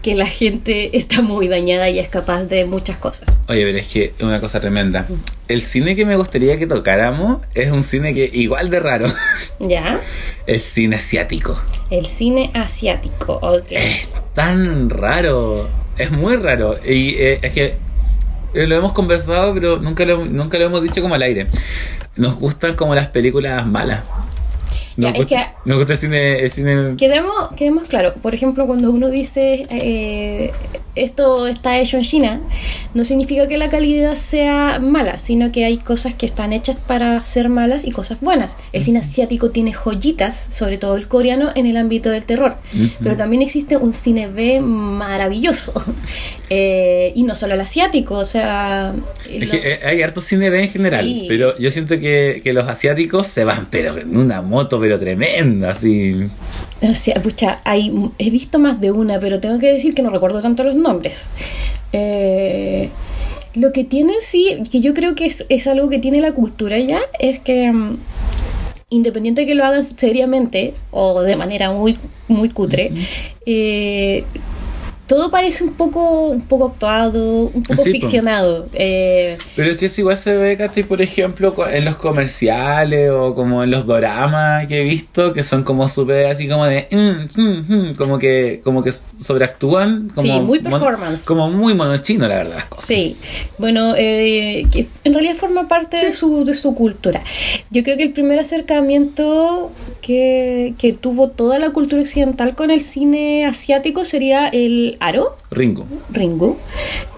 que 0.00 0.14
la 0.14 0.26
gente 0.26 0.96
está 0.96 1.20
muy 1.20 1.46
dañada 1.46 1.90
y 1.90 1.98
es 1.98 2.08
capaz 2.08 2.44
de 2.44 2.64
muchas 2.64 2.96
cosas. 2.96 3.28
Oye, 3.46 3.66
pero 3.66 3.76
es 3.76 3.88
que 3.88 4.14
es 4.16 4.22
una 4.22 4.40
cosa 4.40 4.58
tremenda. 4.58 5.06
El 5.48 5.60
cine 5.60 5.94
que 5.94 6.06
me 6.06 6.16
gustaría 6.16 6.58
que 6.58 6.66
tocáramos 6.66 7.42
es 7.54 7.70
un 7.70 7.82
cine 7.82 8.14
que 8.14 8.30
igual 8.32 8.70
de 8.70 8.80
raro. 8.80 9.12
¿Ya? 9.58 10.00
Es 10.46 10.62
cine 10.62 10.96
asiático. 10.96 11.60
El 11.90 12.06
cine 12.06 12.50
asiático, 12.54 13.38
ok. 13.42 13.66
es 13.70 14.08
tan 14.34 14.90
raro. 14.90 15.68
Es 15.98 16.10
muy 16.10 16.36
raro. 16.36 16.76
Y 16.84 17.16
eh, 17.16 17.40
es 17.42 17.52
que 17.52 17.76
lo 18.54 18.76
hemos 18.76 18.92
conversado, 18.92 19.52
pero 19.54 19.78
nunca 19.78 20.04
lo, 20.04 20.24
nunca 20.24 20.58
lo 20.58 20.66
hemos 20.66 20.82
dicho 20.82 21.02
como 21.02 21.14
al 21.14 21.22
aire. 21.22 21.48
Nos 22.16 22.36
gustan 22.36 22.74
como 22.74 22.94
las 22.94 23.08
películas 23.08 23.66
malas. 23.66 24.04
Ya, 24.96 25.10
es 25.10 25.26
que 25.26 25.46
Nos 25.64 25.76
gusta 25.76 25.92
el 25.92 25.98
cine, 25.98 26.40
el 26.40 26.50
cine 26.50 26.94
Quedemos, 26.96 27.50
quedemos 27.56 27.84
claro, 27.84 28.14
por 28.22 28.34
ejemplo, 28.34 28.66
cuando 28.66 28.90
uno 28.90 29.10
dice 29.10 29.62
eh, 29.70 30.52
esto 30.96 31.46
está 31.46 31.78
hecho 31.78 31.98
en 31.98 32.02
China, 32.02 32.40
no 32.94 33.04
significa 33.04 33.46
que 33.46 33.58
la 33.58 33.68
calidad 33.68 34.14
sea 34.14 34.78
mala, 34.80 35.18
sino 35.18 35.52
que 35.52 35.64
hay 35.66 35.76
cosas 35.78 36.14
que 36.14 36.24
están 36.26 36.52
hechas 36.54 36.76
para 36.78 37.24
ser 37.26 37.48
malas 37.50 37.84
y 37.84 37.90
cosas 37.92 38.18
buenas. 38.20 38.56
El 38.72 38.82
cine 38.82 39.00
asiático 39.00 39.50
tiene 39.50 39.72
joyitas, 39.72 40.48
sobre 40.50 40.78
todo 40.78 40.96
el 40.96 41.08
coreano, 41.08 41.50
en 41.54 41.66
el 41.66 41.76
ámbito 41.76 42.10
del 42.10 42.24
terror, 42.24 42.54
pero 43.02 43.16
también 43.16 43.42
existe 43.42 43.76
un 43.76 43.92
cine 43.92 44.28
B 44.28 44.60
maravilloso. 44.60 45.72
Eh, 46.52 47.12
y 47.14 47.22
no 47.22 47.36
solo 47.36 47.54
el 47.54 47.60
asiático, 47.60 48.16
o 48.16 48.24
sea... 48.24 48.92
Es 49.30 49.40
lo- 49.46 49.52
que 49.52 49.72
eh, 49.74 49.80
hay 49.84 50.02
harto 50.02 50.20
cine 50.20 50.50
B 50.50 50.64
en 50.64 50.68
general, 50.68 51.04
Sí. 51.04 51.26
pero 51.28 51.56
yo 51.58 51.70
siento 51.70 51.96
que, 52.00 52.40
que 52.42 52.52
los 52.52 52.66
asiáticos 52.68 53.28
se 53.28 53.44
van, 53.44 53.68
pero 53.70 53.96
en 53.96 54.16
una 54.16 54.42
moto, 54.42 54.80
pero 54.80 54.98
así. 55.64 56.28
O 56.82 56.94
sea, 56.94 57.22
pucha, 57.22 57.60
hay, 57.64 57.92
he 58.18 58.30
visto 58.30 58.58
más 58.58 58.80
de 58.80 58.90
una, 58.90 59.18
pero 59.18 59.40
tengo 59.40 59.58
que 59.58 59.72
decir 59.72 59.94
que 59.94 60.02
no 60.02 60.10
recuerdo 60.10 60.40
tanto 60.40 60.64
los 60.64 60.74
nombres. 60.74 61.28
Eh, 61.92 62.88
lo 63.54 63.72
que 63.72 63.84
tiene 63.84 64.14
sí, 64.20 64.62
que 64.70 64.80
yo 64.80 64.94
creo 64.94 65.14
que 65.14 65.26
es, 65.26 65.44
es 65.48 65.66
algo 65.66 65.88
que 65.88 65.98
tiene 65.98 66.20
la 66.20 66.32
cultura 66.32 66.78
ya, 66.78 67.00
es 67.18 67.40
que 67.40 67.70
mm, 67.72 67.98
independiente 68.90 69.42
de 69.42 69.46
que 69.46 69.54
lo 69.54 69.64
hagan 69.64 69.82
seriamente 69.84 70.74
o 70.90 71.22
de 71.22 71.36
manera 71.36 71.70
muy, 71.70 71.96
muy 72.28 72.50
cutre, 72.50 72.92
eh, 73.46 74.24
todo 75.10 75.28
parece 75.28 75.64
un 75.64 75.72
poco, 75.72 76.28
un 76.28 76.42
poco 76.42 76.66
actuado, 76.68 77.50
un 77.52 77.64
poco 77.64 77.82
Sí, 77.82 77.90
ficcionado. 77.90 78.68
Eh, 78.72 79.36
Pero 79.56 79.72
es 79.72 79.78
que 79.78 79.86
eso 79.86 80.02
igual 80.02 80.16
se 80.16 80.32
ve, 80.36 80.56
¿cachai? 80.56 80.84
Por 80.84 81.02
ejemplo, 81.02 81.52
en 81.68 81.84
los 81.84 81.96
comerciales 81.96 83.10
o 83.10 83.34
como 83.34 83.64
en 83.64 83.72
los 83.72 83.86
doramas 83.86 84.68
que 84.68 84.80
he 84.80 84.84
visto, 84.84 85.32
que 85.32 85.42
son 85.42 85.64
como 85.64 85.88
súper 85.88 86.26
así 86.26 86.46
como 86.48 86.64
de... 86.66 86.86
mm, 86.92 87.40
mm, 87.40 87.64
mm, 87.90 87.94
como 87.96 88.18
que 88.20 88.60
como 88.62 88.84
que 88.84 88.92
sobreactúan. 89.20 90.10
Como 90.14 90.22
Sí, 90.22 90.40
muy 90.40 90.60
mon- 90.60 90.70
performance. 90.80 91.24
como 91.24 91.50
muy 91.50 91.74
monochino, 91.74 92.28
la 92.28 92.36
verdad, 92.36 92.54
las 92.54 92.64
cosas. 92.66 92.84
Sí, 92.86 93.16
bueno, 93.58 93.94
eh, 93.96 94.64
que 94.70 94.86
en 95.02 95.12
realidad 95.12 95.34
forma 95.34 95.66
parte 95.66 95.96
de, 96.06 96.12
su, 96.12 96.44
de 96.44 96.54
su 96.54 96.72
cultura. 96.76 97.20
Yo 97.70 97.82
creo 97.82 97.96
que 97.96 98.04
el 98.04 98.12
primer 98.12 98.38
acercamiento 98.38 99.72
que, 100.00 100.74
que 100.78 100.92
tuvo 100.92 101.28
toda 101.30 101.58
la 101.58 101.70
cultura 101.70 102.02
occidental 102.02 102.54
con 102.54 102.70
el 102.70 102.80
cine 102.82 103.44
asiático 103.44 104.04
sería 104.04 104.48
el 104.48 104.96
Aro, 105.00 105.36
Ringo. 105.50 105.86
Ringu. 106.12 106.58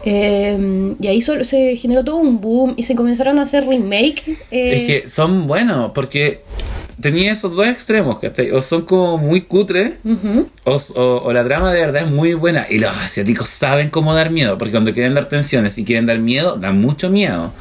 Eh, 0.05 0.95
y 1.01 1.07
ahí 1.09 1.21
solo 1.21 1.45
se 1.45 1.77
generó 1.77 2.05
todo 2.05 2.17
un 2.17 2.41
boom 2.41 2.75
y 2.77 2.85
se 2.85 2.95
comenzaron 2.95 3.39
a 3.39 3.43
hacer 3.43 3.67
remake. 3.67 4.23
eh, 4.51 4.77
Es 4.77 4.87
que 5.03 5.09
son 5.09 5.47
buenos, 5.47 5.91
porque 5.93 6.43
tenía 7.01 7.33
esos 7.33 7.57
dos 7.57 7.67
extremos, 7.67 8.19
¿cachai? 8.21 8.51
O 8.53 8.61
son 8.61 8.83
como 8.83 9.19
muy 9.19 9.43
cutres, 9.43 9.95
o, 10.65 10.77
o- 10.95 11.23
o 11.25 11.33
la 11.33 11.43
trama 11.45 11.73
de 11.73 11.81
verdad 11.81 12.03
es 12.03 12.11
muy 12.11 12.35
buena. 12.35 12.67
Y 12.71 12.79
los 12.79 12.97
asiáticos 12.97 13.49
saben 13.49 13.91
cómo 13.91 14.15
dar 14.15 14.31
miedo, 14.31 14.57
porque 14.59 14.73
cuando 14.73 14.93
quieren 14.95 15.15
dar 15.15 15.29
tensiones 15.29 15.77
y 15.79 15.85
quieren 15.85 16.07
dar 16.07 16.19
miedo, 16.19 16.57
dan 16.57 16.81
mucho 16.81 17.11
miedo. 17.11 17.53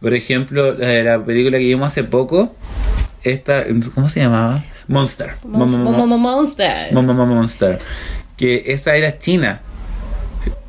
Por 0.00 0.14
ejemplo, 0.14 0.74
la, 0.74 1.02
la 1.02 1.24
película 1.24 1.58
que 1.58 1.64
vimos 1.64 1.86
hace 1.88 2.04
poco, 2.04 2.54
esta, 3.22 3.64
¿cómo 3.94 4.08
se 4.08 4.20
llamaba? 4.20 4.62
Monster. 4.86 5.30
Mon- 5.44 5.70
Mo- 5.70 5.78
mo- 5.78 5.90
Mo- 5.92 6.06
mo- 6.06 6.18
Mo- 6.18 6.18
Monster. 6.36 6.92
Mo- 6.92 7.02
mo- 7.02 7.14
mo- 7.14 7.26
Monster. 7.26 7.78
Que 8.36 8.72
esa 8.72 8.96
era 8.96 9.18
china. 9.18 9.62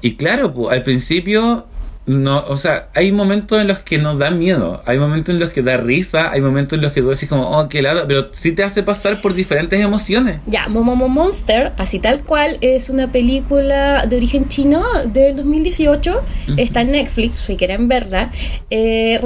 Y 0.02 0.16
claro, 0.16 0.54
pues, 0.54 0.78
al 0.78 0.84
principio, 0.84 1.66
no, 2.06 2.44
o 2.48 2.56
sea, 2.56 2.90
hay 2.94 3.12
momentos 3.12 3.60
en 3.60 3.68
los 3.68 3.80
que 3.80 3.98
nos 3.98 4.20
da 4.20 4.30
miedo, 4.30 4.84
hay 4.86 5.00
momentos 5.00 5.34
en 5.34 5.40
los 5.40 5.50
que 5.50 5.64
da 5.64 5.78
risa, 5.78 6.30
hay 6.30 6.40
momentos 6.40 6.74
en 6.74 6.84
los 6.84 6.94
que 6.94 7.02
tú 7.02 7.10
decís 7.10 7.28
como, 7.28 7.58
oh, 7.58 7.68
qué 7.68 7.82
lado, 7.82 8.04
pero 8.08 8.28
sí 8.32 8.52
te 8.52 8.64
hace 8.64 8.84
pasar 8.84 9.22
por 9.22 9.34
diferentes 9.34 9.82
emociones. 9.82 10.40
Ya, 10.46 10.68
Momomo 10.68 11.08
Monster, 11.08 11.74
así 11.78 11.98
tal 11.98 12.24
cual, 12.24 12.60
es 12.62 12.92
una 12.92 13.12
película 13.12 14.06
de 14.06 14.18
origen 14.18 14.48
chino 14.50 14.84
del 15.06 15.38
2018. 15.38 16.22
Está 16.58 16.82
en 16.82 16.92
Netflix, 16.92 17.38
si 17.38 17.56
quieren 17.58 17.88
verla. 17.88 18.32
Eh, 18.70 19.20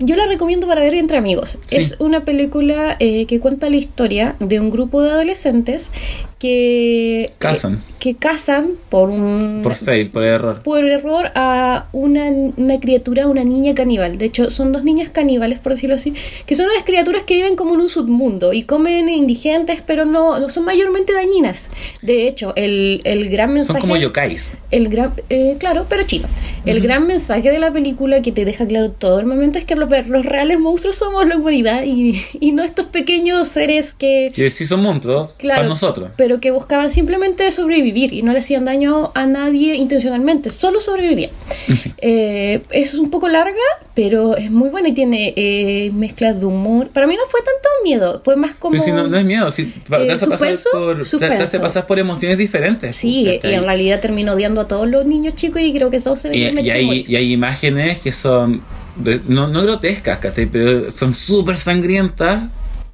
yo 0.00 0.16
la 0.16 0.26
recomiendo 0.26 0.66
para 0.66 0.82
ver 0.82 0.94
entre 0.94 1.16
amigos. 1.16 1.58
Sí. 1.66 1.76
Es 1.76 1.96
una 2.00 2.26
película 2.26 2.96
eh, 2.98 3.24
que 3.24 3.40
cuenta 3.40 3.70
la 3.70 3.76
historia 3.76 4.36
de 4.40 4.60
un 4.60 4.70
grupo 4.70 5.00
de 5.00 5.10
adolescentes 5.10 5.90
que... 6.38 7.32
Casan. 7.38 7.80
Que, 7.98 8.12
que 8.12 8.18
casan 8.18 8.70
por 8.88 9.08
un... 9.08 9.60
Por 9.62 9.74
fail, 9.74 10.10
por 10.10 10.22
error. 10.22 10.62
por 10.62 10.84
error 10.84 11.30
a 11.34 11.86
una, 11.92 12.30
una 12.56 12.78
criatura, 12.80 13.26
una 13.26 13.42
niña 13.44 13.74
caníbal. 13.74 14.18
De 14.18 14.26
hecho, 14.26 14.50
son 14.50 14.72
dos 14.72 14.84
niñas 14.84 15.08
caníbales, 15.10 15.58
por 15.58 15.72
decirlo 15.72 15.96
así, 15.96 16.14
que 16.46 16.54
son 16.54 16.66
unas 16.66 16.84
criaturas 16.84 17.22
que 17.22 17.34
viven 17.34 17.56
como 17.56 17.74
en 17.74 17.80
un 17.80 17.88
submundo 17.88 18.52
y 18.52 18.64
comen 18.64 19.08
indigentes, 19.08 19.82
pero 19.86 20.04
no, 20.04 20.38
no 20.38 20.48
son 20.50 20.64
mayormente 20.64 21.12
dañinas. 21.12 21.68
De 22.02 22.28
hecho, 22.28 22.52
el, 22.56 23.00
el 23.04 23.28
gran 23.30 23.52
mensaje... 23.52 23.80
Son 23.80 23.80
como 23.80 23.96
yokais. 23.96 24.52
El 24.70 24.88
gran, 24.88 25.14
eh, 25.30 25.56
claro, 25.58 25.86
pero 25.88 26.02
chino. 26.04 26.28
El 26.64 26.80
gran 26.80 27.06
mensaje 27.06 27.50
de 27.50 27.58
la 27.58 27.72
película 27.72 28.20
que 28.22 28.32
te 28.32 28.44
deja 28.44 28.66
claro 28.66 28.90
todo 28.90 29.20
el 29.20 29.26
momento 29.26 29.58
es 29.58 29.64
que 29.64 29.74
los, 29.76 29.88
los 30.08 30.26
reales 30.26 30.58
monstruos 30.58 30.96
somos 30.96 31.26
la 31.26 31.36
humanidad 31.36 31.84
y, 31.84 32.20
y 32.40 32.52
no 32.52 32.62
estos 32.62 32.86
pequeños 32.86 33.48
seres 33.48 33.94
que... 33.94 34.32
Que 34.34 34.50
sí 34.50 34.66
son 34.66 34.82
monstruos 34.82 35.34
Claro, 35.38 35.60
para 35.60 35.68
nosotros. 35.68 36.10
pero 36.16 36.25
que 36.40 36.50
buscaban 36.50 36.90
simplemente 36.90 37.50
sobrevivir 37.50 38.12
y 38.12 38.22
no 38.22 38.32
le 38.32 38.40
hacían 38.40 38.64
daño 38.64 39.12
a 39.14 39.26
nadie 39.26 39.74
intencionalmente, 39.76 40.50
solo 40.50 40.80
sobrevivían. 40.80 41.30
Sí. 41.74 41.92
Eh, 41.98 42.62
es 42.70 42.94
un 42.94 43.10
poco 43.10 43.28
larga, 43.28 43.54
pero 43.94 44.36
es 44.36 44.50
muy 44.50 44.68
buena 44.68 44.88
y 44.88 44.92
tiene 44.94 45.32
eh, 45.36 45.90
mezclas 45.94 46.38
de 46.38 46.46
humor. 46.46 46.88
Para 46.88 47.06
mí 47.06 47.14
no 47.16 47.22
fue 47.30 47.40
tanto 47.40 47.68
miedo, 47.84 48.20
fue 48.24 48.36
más 48.36 48.54
como... 48.56 48.72
Pero 48.72 48.84
si 48.84 48.92
no, 48.92 49.06
no 49.06 49.16
es 49.16 49.24
miedo, 49.24 49.50
si, 49.50 49.66
te, 49.66 49.94
Eh, 49.96 50.10
hace 50.12 50.24
suspenso, 50.26 50.68
por, 50.72 50.88
te- 50.88 50.94
te, 50.96 51.00
hace 51.02 51.10
suspenso. 51.10 51.60
pasar 51.60 51.86
por 51.86 51.98
emociones 51.98 52.36
diferentes. 52.38 52.96
Sí, 52.96 53.20
y 53.28 53.36
¿cachai? 53.36 53.54
en 53.54 53.64
realidad 53.64 54.00
terminó 54.00 54.32
odiando 54.32 54.60
a 54.60 54.68
todos 54.68 54.88
los 54.88 55.06
niños 55.06 55.34
chicos 55.34 55.62
y 55.62 55.72
creo 55.72 55.90
que 55.90 55.96
eso 55.96 56.16
se 56.16 56.28
Y, 56.36 56.54
ve 56.54 56.60
y 56.62 56.70
hay, 56.70 57.04
y 57.08 57.16
hay 57.16 57.32
imágenes 57.32 57.98
que 58.00 58.12
son 58.12 58.62
de- 58.96 59.20
no, 59.28 59.46
no 59.48 59.62
grotescas, 59.62 60.18
¿cachai? 60.18 60.46
Pero 60.46 60.90
son 60.90 61.14
súper 61.14 61.56
sangrientas, 61.56 62.44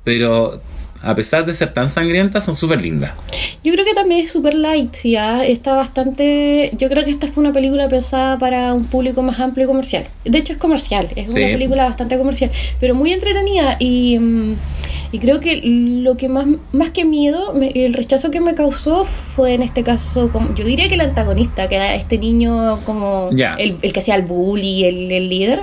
pero 0.04 0.60
a 1.02 1.14
pesar 1.14 1.44
de 1.44 1.54
ser 1.54 1.72
tan 1.74 1.90
sangrientas, 1.90 2.44
son 2.44 2.54
súper 2.56 2.80
lindas. 2.80 3.12
Yo 3.64 3.72
creo 3.72 3.84
que 3.84 3.94
también 3.94 4.20
es 4.24 4.30
super 4.30 4.54
light, 4.54 4.94
sí, 4.94 5.16
ah, 5.16 5.44
está 5.44 5.74
bastante... 5.74 6.70
Yo 6.78 6.88
creo 6.88 7.04
que 7.04 7.10
esta 7.10 7.28
fue 7.28 7.42
una 7.42 7.52
película 7.52 7.88
pensada 7.88 8.38
para 8.38 8.72
un 8.74 8.84
público 8.84 9.22
más 9.22 9.38
amplio 9.40 9.64
y 9.64 9.68
comercial. 9.68 10.06
De 10.24 10.38
hecho 10.38 10.52
es 10.52 10.58
comercial, 10.58 11.08
es 11.16 11.32
Sí. 11.32 11.40
una 11.40 11.52
película 11.52 11.84
bastante 11.84 12.16
comercial, 12.18 12.50
pero 12.80 12.94
muy 12.94 13.12
entretenida 13.12 13.76
y, 13.78 14.18
mm, 14.18 14.54
y 15.12 15.18
creo 15.18 15.40
que 15.40 15.60
lo 15.62 16.16
que 16.16 16.28
más, 16.28 16.46
más 16.72 16.90
que 16.90 17.04
miedo, 17.04 17.52
me- 17.52 17.68
el 17.74 17.92
rechazo 17.92 18.30
que 18.30 18.40
me 18.40 18.54
causó 18.54 19.04
fue 19.04 19.52
en 19.54 19.62
este 19.62 19.82
caso, 19.82 20.30
como, 20.32 20.54
yo 20.54 20.64
diría 20.64 20.88
que 20.88 20.94
el 20.94 21.02
antagonista, 21.02 21.68
que 21.68 21.76
era 21.76 21.94
este 21.94 22.16
niño 22.18 22.80
como 22.84 23.28
Ya. 23.32 23.54
el, 23.56 23.76
el 23.82 23.92
que 23.92 24.00
hacía 24.00 24.14
el 24.16 24.22
bully, 24.22 24.84
el, 24.84 25.12
el 25.12 25.28
líder, 25.28 25.60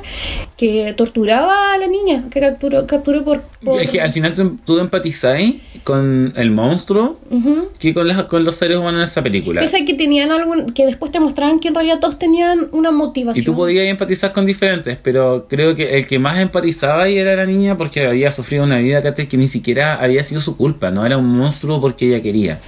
que 0.56 0.94
torturaba 0.96 1.74
a 1.74 1.78
la 1.78 1.88
niña, 1.88 2.26
que 2.32 2.40
capturó, 2.40 2.86
capturó 2.86 3.24
por... 3.24 3.42
por- 3.64 3.82
Es 3.82 3.90
que 3.90 4.00
al 4.02 4.12
final 4.12 4.34
tú, 4.34 4.58
tú 4.66 4.78
empatizás 4.80 5.42
con 5.84 6.34
el 6.36 6.52
monstruo 6.52 7.20
Ujú. 7.32 7.70
que 7.80 7.94
con, 7.94 8.08
las, 8.08 8.24
con 8.24 8.44
los 8.44 8.56
seres 8.56 8.78
humanos 8.78 9.00
en 9.02 9.04
esa 9.10 9.24
película. 9.24 9.62
Pese 9.62 9.78
a 9.82 9.86
que 9.86 9.94
tenían 9.94 10.32
algún, 10.32 10.72
que 10.74 10.86
después 10.86 11.12
te 11.12 11.20
mostraban 11.20 11.60
que 11.60 11.70
en 11.70 11.76
realidad 11.76 12.00
todos 12.00 12.20
tenían 12.20 12.68
una 12.72 12.92
motivación. 12.92 13.42
Y 13.42 13.46
tú 13.46 13.56
podías 13.56 13.86
empatizar 13.88 14.34
con 14.34 14.46
diferentes, 14.46 14.98
pero 15.02 15.48
creo 15.50 15.76
que 15.76 15.98
el 15.98 16.08
que 16.08 16.20
más 16.20 16.38
empatizaba 16.40 17.04
ahí 17.04 17.18
era 17.18 17.36
la 17.36 17.46
niña 17.46 17.78
porque 17.78 18.06
había 18.06 18.32
sufrido 18.32 18.64
una 18.64 18.78
vida 18.78 19.02
que 19.02 19.38
ni 19.40 19.48
siquiera 19.48 19.96
había 19.96 20.22
sido 20.24 20.42
su 20.42 20.56
culpa, 20.56 20.92
no 20.92 21.06
era 21.06 21.18
un 21.18 21.28
monstruo 21.38 21.82
porque 21.82 22.08
ella 22.08 22.22
quería. 22.22 22.60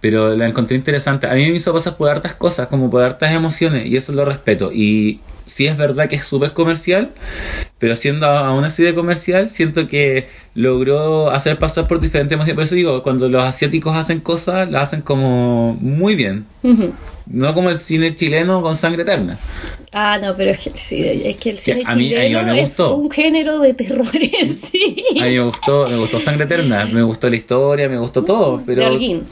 Pero 0.00 0.36
la 0.36 0.46
encontré 0.46 0.76
interesante. 0.76 1.26
A 1.26 1.34
mí 1.34 1.50
me 1.50 1.56
hizo 1.56 1.72
pasar 1.72 1.96
por 1.96 2.08
hartas 2.08 2.34
cosas, 2.34 2.68
como 2.68 2.88
por 2.90 3.02
hartas 3.02 3.32
emociones, 3.32 3.86
y 3.86 3.96
eso 3.96 4.12
lo 4.12 4.24
respeto. 4.24 4.70
Y 4.72 5.20
sí 5.44 5.66
es 5.66 5.76
verdad 5.76 6.08
que 6.08 6.16
es 6.16 6.24
súper 6.24 6.52
comercial, 6.52 7.10
pero 7.78 7.94
siendo 7.96 8.26
aún 8.26 8.64
así 8.64 8.82
de 8.82 8.94
comercial, 8.94 9.50
siento 9.50 9.86
que 9.86 10.26
logró 10.54 11.30
hacer 11.30 11.58
pasar 11.58 11.86
por 11.86 12.00
diferentes 12.00 12.32
emociones. 12.34 12.54
Por 12.56 12.64
eso 12.64 12.74
digo, 12.74 13.02
cuando 13.02 13.28
los 13.28 13.44
asiáticos 13.44 13.96
hacen 13.96 14.20
cosas, 14.20 14.70
las 14.70 14.88
hacen 14.88 15.02
como 15.02 15.74
muy 15.80 16.14
bien. 16.16 16.44
No 17.30 17.54
como 17.54 17.70
el 17.70 17.78
cine 17.78 18.14
chileno 18.16 18.62
con 18.62 18.74
sangre 18.76 19.02
eterna. 19.02 19.38
Ah, 19.92 20.18
no, 20.20 20.34
pero 20.36 20.50
es 20.50 20.58
que, 20.60 20.70
sí, 20.74 21.02
es 21.24 21.36
que 21.36 21.50
el 21.50 21.58
cine 21.58 21.82
a 21.86 21.94
mí- 21.94 22.14
a 22.14 22.18
mí 22.20 22.26
chileno 22.28 22.42
me 22.52 22.60
es 22.62 22.68
gustó. 22.68 22.96
un 22.96 23.10
género 23.10 23.58
de 23.60 23.74
terror 23.74 24.06
en 24.14 24.58
sí. 24.58 25.04
A 25.18 25.24
mí 25.24 25.34
me 25.36 25.40
gustó, 25.44 25.88
me 25.88 25.96
gustó 25.96 26.20
Sangre 26.20 26.44
Eterna, 26.44 26.86
me 26.86 27.02
gustó 27.02 27.28
la 27.30 27.36
historia, 27.36 27.88
me 27.88 27.98
gustó 27.98 28.22
todo, 28.24 28.58
de 28.58 28.64
pero. 28.66 28.94
Ujú. 28.94 29.24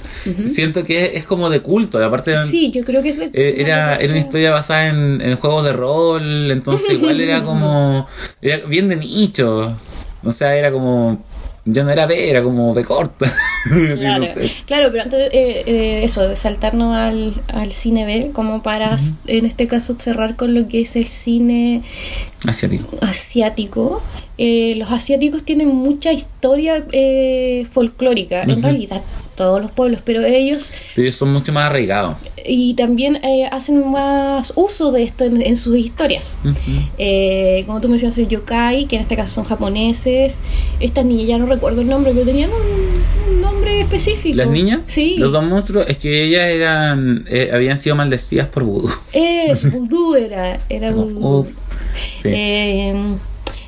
siento 0.46 0.84
que 0.84 1.16
es 1.16 1.24
como 1.24 1.50
de 1.50 1.60
culto, 1.60 2.02
aparte 2.04 2.36
Sí, 2.48 2.70
yo 2.70 2.84
creo 2.84 3.02
que 3.02 3.10
es 3.10 3.18
de- 3.18 3.30
eh, 3.34 3.54
era, 3.60 3.96
era 3.96 4.10
una 4.12 4.18
historia 4.20 4.50
basada 4.50 4.88
en, 4.88 5.20
en 5.20 5.36
juegos 5.36 5.64
de 5.64 5.72
rol, 5.72 6.50
entonces 6.50 6.90
igual 6.92 7.20
era 7.20 7.44
como 7.44 8.06
era 8.42 8.66
bien 8.66 8.88
de 8.88 8.96
nicho, 8.96 9.76
o 10.24 10.32
sea, 10.32 10.56
era 10.56 10.70
como 10.72 11.22
ya 11.68 11.82
no 11.82 11.90
era 11.90 12.06
B, 12.06 12.30
era 12.30 12.42
como 12.44 12.72
B 12.74 12.84
corta. 12.84 13.26
Sí, 13.66 13.96
Claro, 13.98 14.18
no 14.20 14.26
sé. 14.32 14.52
claro, 14.64 14.88
pero 14.92 15.02
entonces 15.02 15.30
eh, 15.32 15.64
eh, 15.66 16.00
eso, 16.04 16.28
de 16.28 16.36
saltarnos 16.36 16.94
al, 16.96 17.34
al 17.48 17.72
cine 17.72 18.04
B, 18.06 18.30
como 18.32 18.62
para, 18.62 18.96
en 19.26 19.44
este 19.44 19.66
caso, 19.66 19.96
cerrar 19.98 20.36
con 20.36 20.54
lo 20.54 20.68
que 20.68 20.82
es 20.82 20.94
el 20.94 21.06
cine 21.06 21.82
Asiático. 22.46 22.96
asiático. 23.00 24.02
Eh, 24.38 24.74
los 24.76 24.92
asiáticos 24.92 25.42
tienen 25.42 25.66
mucha 25.68 26.12
historia 26.12 26.84
eh, 26.92 27.66
folclórica, 27.72 28.44
en 28.44 28.62
realidad, 28.62 29.02
todos 29.36 29.60
los 29.62 29.70
pueblos, 29.70 30.00
pero 30.04 30.24
ellos 30.24 30.72
Pero 30.94 31.04
ellos 31.06 31.14
son 31.14 31.32
mucho 31.32 31.52
más 31.52 31.68
arraigados. 31.68 32.16
y 32.44 32.74
también 32.74 33.16
eh, 33.24 33.46
hacen 33.50 33.90
más 33.90 34.52
uso 34.56 34.92
de 34.92 35.02
esto 35.02 35.24
en, 35.24 35.42
en 35.42 35.56
sus 35.56 35.76
historias. 35.76 36.36
Eh, 36.98 37.62
como 37.66 37.80
tú 37.80 37.88
mencionas, 37.88 38.16
el 38.18 38.28
yokai, 38.28 38.86
que 38.86 38.96
en 38.96 39.02
este 39.02 39.16
caso 39.16 39.32
son 39.32 39.44
japoneses. 39.44 40.34
Estas 40.80 41.04
niñas, 41.04 41.28
ya 41.28 41.38
no 41.38 41.46
recuerdo 41.46 41.80
el 41.82 41.88
nombre, 41.88 42.12
pero 42.12 42.24
tenían 42.24 42.50
un, 42.50 43.32
un 43.34 43.40
nombre 43.40 43.80
específico. 43.80 44.36
¿Las 44.36 44.48
niñas? 44.48 44.80
Sí. 44.86 45.16
Los 45.18 45.32
dos 45.32 45.44
monstruos, 45.44 45.86
es 45.88 45.98
que 45.98 46.24
ellas 46.24 46.44
eran 46.44 47.24
eh, 47.28 47.50
habían 47.52 47.78
sido 47.78 47.94
maldecidas 47.96 48.48
por 48.48 48.64
vudú. 48.64 48.90
Es 49.12 49.70
vudú, 49.72 50.14
era, 50.14 50.60
era 50.68 50.90
vudú. 50.92 51.40
Ups. 51.40 51.54
Sí. 52.22 52.30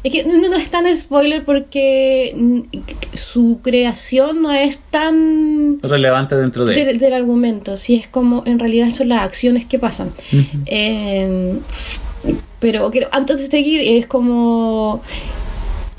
Es 0.02 0.12
que 0.12 0.24
no, 0.24 0.36
no 0.48 0.56
es 0.56 0.68
tan 0.70 0.84
spoiler 0.96 1.44
porque 1.44 2.34
su 3.14 3.60
creación 3.62 4.42
no 4.42 4.52
es 4.52 4.78
tan 4.90 5.78
Relevante 5.82 6.36
dentro 6.36 6.64
de 6.64 6.74
del, 6.84 6.98
del 6.98 7.12
argumento, 7.12 7.76
si 7.76 7.94
es 7.96 8.06
como 8.08 8.42
en 8.46 8.58
realidad 8.58 8.94
son 8.94 9.08
las 9.08 9.22
acciones 9.22 9.64
que 9.66 9.78
pasan. 9.78 10.12
Eh, 10.66 11.58
pero 12.60 12.90
quiero- 12.90 13.08
antes 13.12 13.38
de 13.38 13.46
seguir, 13.46 13.80
es 13.80 14.06
como 14.06 15.02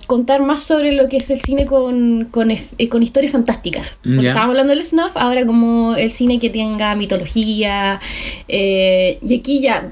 contar 0.07 0.41
más 0.41 0.63
sobre 0.63 0.91
lo 0.91 1.07
que 1.07 1.17
es 1.17 1.29
el 1.29 1.39
cine 1.41 1.65
con, 1.67 2.25
con, 2.31 2.49
eh, 2.51 2.61
con 2.89 3.03
historias 3.03 3.31
fantásticas. 3.31 3.99
Ya. 4.03 4.29
estábamos 4.29 4.53
hablando 4.53 4.73
del 4.73 4.83
snuff, 4.83 5.11
ahora 5.15 5.45
como 5.45 5.95
el 5.95 6.11
cine 6.11 6.39
que 6.39 6.49
tenga 6.49 6.95
mitología. 6.95 7.99
eh, 8.47 9.19
y 9.27 9.39
aquí 9.39 9.61
ya, 9.61 9.87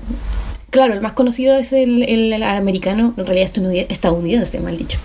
claro, 0.70 0.94
el 0.94 1.02
más 1.02 1.14
conocido 1.14 1.58
es 1.58 1.74
el, 1.74 2.04
el- 2.04 2.34
el 2.34 2.44
americano, 2.44 3.14
en 3.18 3.26
realidad 3.26 3.50
estadounidense, 3.90 4.60
mal 4.60 4.78
dicho. 4.78 5.00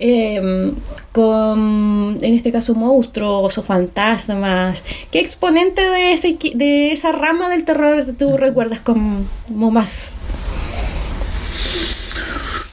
Eh, 0.00 0.72
con, 1.12 2.18
en 2.20 2.34
este 2.34 2.50
caso, 2.50 2.74
monstruos 2.74 3.56
o 3.56 3.62
fantasmas. 3.62 4.82
¿Qué 5.10 5.20
exponente 5.20 5.88
de, 5.88 6.12
ese, 6.12 6.36
de 6.54 6.92
esa 6.92 7.12
rama 7.12 7.48
del 7.48 7.64
terror 7.64 8.04
tú 8.18 8.36
recuerdas 8.36 8.80
como, 8.80 9.22
como 9.46 9.70
más? 9.70 10.16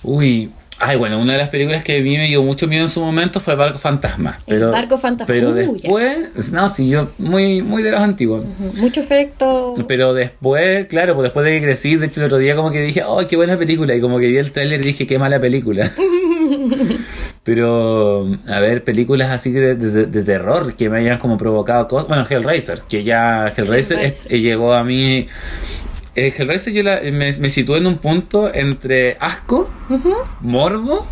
Uy. 0.04 0.52
Ay, 0.84 0.98
bueno, 0.98 1.20
una 1.20 1.34
de 1.34 1.38
las 1.40 1.50
películas 1.50 1.84
que 1.84 2.00
a 2.00 2.02
mí 2.02 2.18
me 2.18 2.26
dio 2.28 2.42
mucho 2.42 2.68
miedo 2.68 2.82
en 2.84 2.90
su 2.90 3.02
momento 3.02 3.40
fue 3.40 3.54
El 3.54 3.60
Barco 3.60 3.78
Fantasma. 3.78 4.40
El 4.48 4.66
Barco 4.66 4.98
Fantasma. 4.98 5.28
Pero 5.32 5.52
Uh, 5.52 5.54
después, 5.54 6.52
no, 6.52 6.68
sí, 6.70 6.90
yo, 6.90 7.12
muy, 7.20 7.62
muy 7.62 7.84
de 7.84 7.92
los 7.92 8.02
antiguos. 8.02 8.46
Mucho 8.78 9.02
efecto. 9.02 9.76
Pero 9.88 10.14
después, 10.16 10.88
claro, 10.88 11.14
pues 11.14 11.24
después 11.26 11.46
de 11.46 11.60
que 11.60 11.66
crecí, 11.68 11.96
de 11.98 12.08
hecho 12.08 12.20
el 12.22 12.26
otro 12.26 12.40
día 12.40 12.56
como 12.56 12.72
que 12.72 12.82
dije, 12.82 13.04
oh, 13.06 13.26
qué 13.28 13.36
buena 13.36 13.58
película. 13.58 13.96
Y 13.96 14.02
como 14.02 14.18
que 14.18 14.28
vi 14.28 14.38
el 14.38 14.52
tráiler 14.52 14.80
y 14.82 14.84
dije, 14.86 15.06
qué 15.06 15.20
mala 15.20 15.40
película. 15.40 15.92
Pero, 17.44 18.28
a 18.48 18.60
ver, 18.60 18.84
películas 18.84 19.32
así 19.32 19.52
de, 19.52 19.76
de- 19.76 20.06
de 20.06 20.24
terror 20.24 20.76
que 20.76 20.90
me 20.90 21.00
hayan 21.00 21.18
como 21.18 21.38
provocado 21.38 21.88
cosas. 21.88 22.08
Bueno, 22.08 22.24
Hellraiser, 22.30 22.82
que 22.88 23.04
ya 23.04 23.48
Hellraiser. 23.56 24.00
eh, 24.30 24.40
llegó 24.40 24.74
a 24.74 24.84
mí... 24.84 25.28
Eh, 26.16 26.34
Hellraiser 26.38 26.74
yo 26.74 26.84
la- 26.84 27.00
me, 27.04 27.32
me 27.32 27.50
situé 27.50 27.78
en 27.78 27.88
un 27.88 27.98
punto 28.00 28.54
entre 28.54 29.16
asco, 29.20 29.70
morbo 30.42 31.08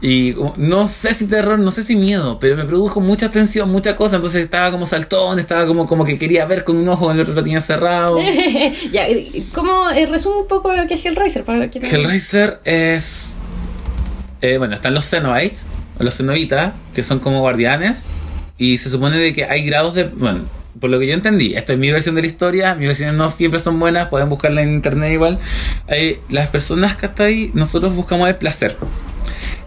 y 0.00 0.32
uh, 0.34 0.52
no 0.56 0.88
sé 0.88 1.14
si 1.14 1.26
terror, 1.28 1.58
no 1.58 1.70
sé 1.70 1.82
si 1.84 1.94
miedo, 1.96 2.38
pero 2.40 2.56
me 2.56 2.64
produjo 2.64 3.00
mucha 3.00 3.30
tensión, 3.30 3.70
mucha 3.70 3.94
cosa, 3.96 4.16
entonces 4.16 4.42
estaba 4.42 4.70
como 4.72 4.84
saltón, 4.86 5.38
estaba 5.38 5.66
como, 5.66 5.86
como 5.86 6.04
que 6.04 6.18
quería 6.18 6.44
ver 6.44 6.64
con 6.64 6.76
un 6.76 6.88
ojo, 6.88 7.10
el 7.12 7.20
otro 7.20 7.34
lo 7.34 7.42
tenía 7.42 7.60
cerrado. 7.60 8.18
ya, 8.92 9.06
¿cómo 9.54 9.90
eh, 9.90 10.06
resume 10.06 10.38
un 10.42 10.48
poco 10.48 10.72
lo 10.74 10.86
que 10.86 10.94
es 10.94 11.04
Hellraiser? 11.04 11.44
Para 11.44 11.70
que 11.70 11.78
Hellraiser 11.78 12.60
es... 12.64 13.34
eh, 14.40 14.58
bueno, 14.58 14.74
están 14.74 14.94
los 14.94 15.08
Cenobites, 15.08 15.64
los 16.00 16.16
Cenobitas, 16.16 16.74
que 16.94 17.02
son 17.04 17.20
como 17.20 17.40
guardianes, 17.40 18.04
y 18.58 18.78
se 18.78 18.90
supone 18.90 19.18
de 19.18 19.32
que 19.32 19.44
hay 19.44 19.64
grados 19.64 19.94
de... 19.94 20.04
Bueno, 20.04 20.40
por 20.82 20.90
lo 20.90 20.98
que 20.98 21.06
yo 21.06 21.14
entendí, 21.14 21.54
esta 21.54 21.74
es 21.74 21.78
mi 21.78 21.92
versión 21.92 22.16
de 22.16 22.22
la 22.22 22.26
historia, 22.26 22.74
mis 22.74 22.88
versiones 22.88 23.14
no 23.14 23.28
siempre 23.28 23.60
son 23.60 23.78
buenas, 23.78 24.08
pueden 24.08 24.28
buscarla 24.28 24.62
en 24.62 24.72
internet 24.72 25.12
igual. 25.12 25.38
Las 26.28 26.48
personas 26.48 26.96
que 26.96 27.06
están 27.06 27.26
ahí, 27.28 27.52
nosotros 27.54 27.94
buscamos 27.94 28.28
el 28.28 28.34
placer. 28.34 28.76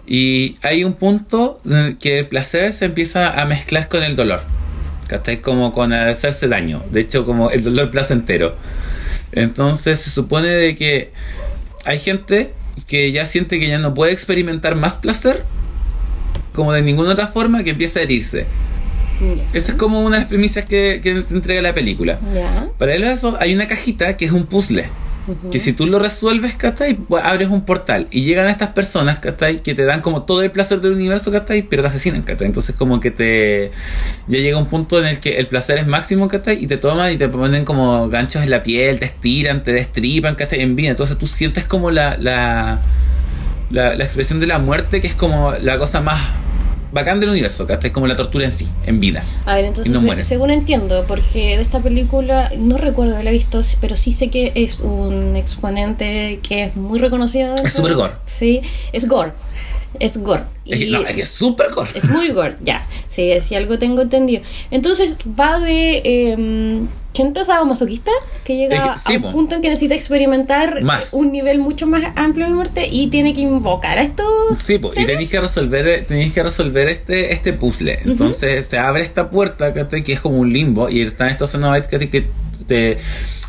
Y 0.06 0.56
hay 0.60 0.84
un 0.84 0.92
punto 0.92 1.62
que 2.00 2.18
el 2.18 2.26
placer 2.26 2.74
se 2.74 2.84
empieza 2.84 3.40
a 3.40 3.46
mezclar 3.46 3.88
con 3.88 4.02
el 4.02 4.14
dolor. 4.14 4.42
¿Cachai? 5.06 5.40
Como 5.40 5.72
con 5.72 5.94
hacerse 5.94 6.48
daño. 6.48 6.82
De 6.90 7.00
hecho, 7.00 7.24
como 7.24 7.50
el 7.50 7.64
dolor 7.64 7.90
placentero. 7.90 8.54
Entonces 9.32 9.98
se 9.98 10.10
supone 10.10 10.48
de 10.48 10.76
que 10.76 11.12
hay 11.86 11.98
gente 11.98 12.52
que 12.86 13.10
ya 13.10 13.24
siente 13.24 13.58
que 13.58 13.68
ya 13.68 13.78
no 13.78 13.94
puede 13.94 14.12
experimentar 14.12 14.74
más 14.74 14.96
placer 14.96 15.44
como 16.52 16.72
de 16.72 16.82
ninguna 16.82 17.12
otra 17.12 17.28
forma 17.28 17.64
que 17.64 17.70
empieza 17.70 18.00
a 18.00 18.02
herirse. 18.02 18.44
Esa 19.52 19.72
es 19.72 19.78
como 19.78 20.02
una 20.02 20.16
de 20.16 20.22
las 20.22 20.28
premisas 20.28 20.64
que, 20.64 21.00
que 21.02 21.22
te 21.22 21.34
entrega 21.34 21.62
la 21.62 21.74
película. 21.74 22.18
Paralelo 22.78 23.08
a 23.08 23.12
eso, 23.12 23.36
hay 23.40 23.54
una 23.54 23.66
cajita 23.66 24.16
que 24.16 24.26
es 24.26 24.32
un 24.32 24.46
puzzle. 24.46 24.86
Que 25.50 25.58
si 25.58 25.72
tú 25.72 25.86
lo 25.86 25.98
resuelves, 25.98 26.54
¿cachai? 26.54 26.94
Pues 26.94 27.24
abres 27.24 27.48
un 27.48 27.64
portal 27.64 28.06
y 28.12 28.24
llegan 28.24 28.46
estas 28.46 28.68
personas, 28.68 29.18
¿cachai? 29.18 29.60
Que 29.60 29.74
te 29.74 29.84
dan 29.84 30.00
como 30.00 30.22
todo 30.22 30.40
el 30.42 30.52
placer 30.52 30.80
del 30.80 30.92
universo, 30.92 31.32
¿cachai? 31.32 31.62
Pero 31.62 31.82
te 31.82 31.88
asesinan, 31.88 32.22
¿cachai? 32.22 32.46
Entonces 32.46 32.76
como 32.76 33.00
que 33.00 33.10
te... 33.10 33.72
Ya 34.28 34.38
llega 34.38 34.56
un 34.56 34.66
punto 34.66 35.00
en 35.00 35.06
el 35.06 35.18
que 35.18 35.38
el 35.38 35.48
placer 35.48 35.78
es 35.78 35.86
máximo, 35.88 36.28
¿cachai? 36.28 36.62
Y 36.62 36.68
te 36.68 36.76
toman 36.76 37.12
y 37.12 37.16
te 37.16 37.28
ponen 37.28 37.64
como 37.64 38.08
ganchos 38.08 38.44
en 38.44 38.50
la 38.50 38.62
piel, 38.62 39.00
te 39.00 39.06
estiran, 39.06 39.64
te 39.64 39.72
destripan, 39.72 40.36
¿cachai? 40.36 40.60
En 40.60 40.76
vida. 40.76 40.90
Entonces 40.90 41.18
tú 41.18 41.26
sientes 41.26 41.64
como 41.64 41.90
la... 41.90 42.16
la 42.18 42.80
la, 43.68 43.96
la 43.96 44.04
expresión 44.04 44.38
de 44.38 44.46
la 44.46 44.60
muerte, 44.60 45.00
que 45.00 45.08
es 45.08 45.14
como 45.16 45.50
la 45.60 45.76
cosa 45.76 46.00
más 46.00 46.24
bacán 46.92 47.20
del 47.20 47.30
universo, 47.30 47.66
¿cachai? 47.66 47.90
Como 47.92 48.06
la 48.06 48.16
tortura 48.16 48.44
en 48.46 48.52
sí, 48.52 48.66
en 48.86 49.00
vida. 49.00 49.24
A 49.44 49.54
ver, 49.56 49.64
entonces, 49.66 49.92
se- 50.00 50.22
según 50.22 50.50
entiendo, 50.50 51.04
porque 51.06 51.56
de 51.56 51.62
esta 51.62 51.80
película, 51.80 52.50
no 52.58 52.78
recuerdo 52.78 53.12
haberla 53.14 53.30
visto, 53.32 53.60
pero 53.80 53.96
sí 53.96 54.12
sé 54.12 54.30
que 54.30 54.52
es 54.54 54.78
un 54.80 55.36
exponente 55.36 56.40
que 56.46 56.64
es 56.64 56.76
muy 56.76 56.98
reconocido. 56.98 57.48
dentro- 57.54 57.70
súper 57.70 57.94
gore. 57.94 58.12
Sí, 58.24 58.60
es 58.92 59.08
gore. 59.08 59.32
Es 59.98 60.18
gore. 60.18 60.42
Es 60.66 60.78
que, 60.78 60.86
no, 60.86 61.00
es 61.06 61.14
que 61.16 61.22
es 61.22 61.28
súper 61.30 61.72
gore. 61.72 61.90
Es 61.94 62.04
muy 62.04 62.28
gore, 62.28 62.56
ya. 62.62 62.86
Sí, 63.08 63.30
si 63.42 63.54
algo 63.54 63.78
tengo 63.78 64.02
entendido. 64.02 64.42
Entonces 64.70 65.16
va 65.38 65.58
de 65.58 66.02
eh, 66.04 66.80
gente 67.16 67.44
sadomasoquista 67.44 68.10
que 68.44 68.56
llega 68.56 68.76
Es 68.94 69.02
que- 69.02 69.08
sí, 69.08 69.14
a 69.14 69.16
un 69.16 69.22
po. 69.22 69.32
punto 69.32 69.54
en 69.56 69.62
que 69.62 69.68
necesita 69.70 69.94
experimentar 69.94 70.82
Más. 70.82 71.08
un 71.12 71.32
nivel 71.32 71.58
mucho 71.58 71.86
más 71.86 72.02
amplio 72.14 72.46
de 72.46 72.52
muerte 72.52 72.86
y 72.90 73.08
tiene 73.08 73.34
que 73.34 73.40
invocar 73.40 73.98
a 73.98 74.02
estos. 74.02 74.26
Sí, 74.58 74.78
po, 74.78 74.92
y 74.94 75.04
tenéis 75.06 75.30
que 75.30 75.40
resolver, 75.40 76.04
tenéis 76.06 76.32
que 76.32 76.42
resolver 76.42 76.88
este, 76.88 77.32
este 77.32 77.52
puzzle. 77.52 77.98
Entonces 78.04 78.66
se 78.66 78.78
abre 78.78 79.02
esta 79.02 79.30
puerta 79.30 79.72
que 79.74 80.12
es 80.12 80.20
como 80.20 80.36
un 80.38 80.52
limbo 80.52 80.88
y 80.88 81.00
están 81.02 81.30
estos 81.30 81.52
Cenobites 81.52 81.88
¿cachai? 81.88 82.08
que 82.10 82.26
te 82.66 82.98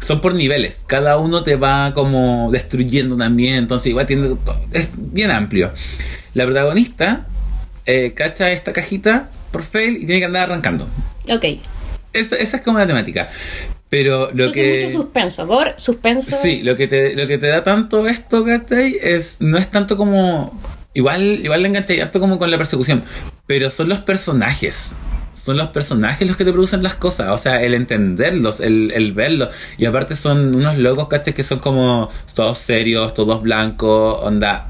son 0.05 0.21
por 0.21 0.33
niveles. 0.35 0.81
Cada 0.87 1.17
uno 1.17 1.43
te 1.43 1.55
va 1.55 1.93
como 1.93 2.49
destruyendo 2.51 3.17
también. 3.17 3.55
Entonces 3.55 3.87
igual 3.87 4.05
tiene 4.05 4.35
es 4.71 4.89
bien 4.95 5.31
amplio. 5.31 5.71
La 6.33 6.45
protagonista 6.45 7.25
eh, 7.85 8.13
cacha 8.13 8.51
esta 8.51 8.73
cajita 8.73 9.29
por 9.51 9.63
fail 9.63 9.97
y 9.97 10.05
tiene 10.05 10.19
que 10.19 10.25
andar 10.25 10.43
arrancando. 10.43 10.87
Ok. 11.29 11.45
Esa, 12.13 12.35
esa 12.35 12.57
es 12.57 12.63
como 12.63 12.79
la 12.79 12.87
temática. 12.87 13.29
Pero 13.89 14.31
lo 14.33 14.45
Entonces 14.45 14.53
que 14.53 14.85
mucho 14.85 14.97
suspenso. 15.03 15.47
Gore, 15.47 15.75
suspenso. 15.77 16.37
Sí, 16.41 16.61
lo 16.61 16.75
que 16.75 16.87
te, 16.87 17.15
lo 17.15 17.27
que 17.27 17.37
te 17.37 17.47
da 17.47 17.63
tanto 17.63 18.07
esto, 18.07 18.43
¿cachai? 18.43 18.97
Es, 19.01 19.37
no 19.39 19.57
es 19.57 19.69
tanto 19.71 19.95
como. 19.95 20.59
Igual, 20.93 21.39
igual 21.43 21.61
le 21.61 21.69
enganché 21.69 22.01
harto 22.01 22.19
como 22.19 22.37
con 22.37 22.51
la 22.51 22.57
persecución. 22.57 23.03
Pero 23.45 23.69
son 23.69 23.87
los 23.87 23.99
personajes. 23.99 24.93
Son 25.33 25.55
los 25.55 25.69
personajes 25.69 26.27
los 26.27 26.35
que 26.35 26.43
te 26.43 26.51
producen 26.51 26.83
las 26.83 26.95
cosas. 26.95 27.29
O 27.29 27.37
sea, 27.37 27.61
el 27.63 27.73
entenderlos, 27.73 28.59
el, 28.59 28.91
el 28.93 29.13
verlos. 29.13 29.53
Y 29.77 29.85
aparte 29.85 30.17
son 30.17 30.53
unos 30.53 30.77
locos, 30.77 31.07
¿cachai? 31.07 31.33
Que 31.33 31.43
son 31.43 31.59
como 31.59 32.09
todos 32.33 32.57
serios, 32.57 33.13
todos 33.13 33.41
blancos. 33.41 34.19
Onda. 34.21 34.67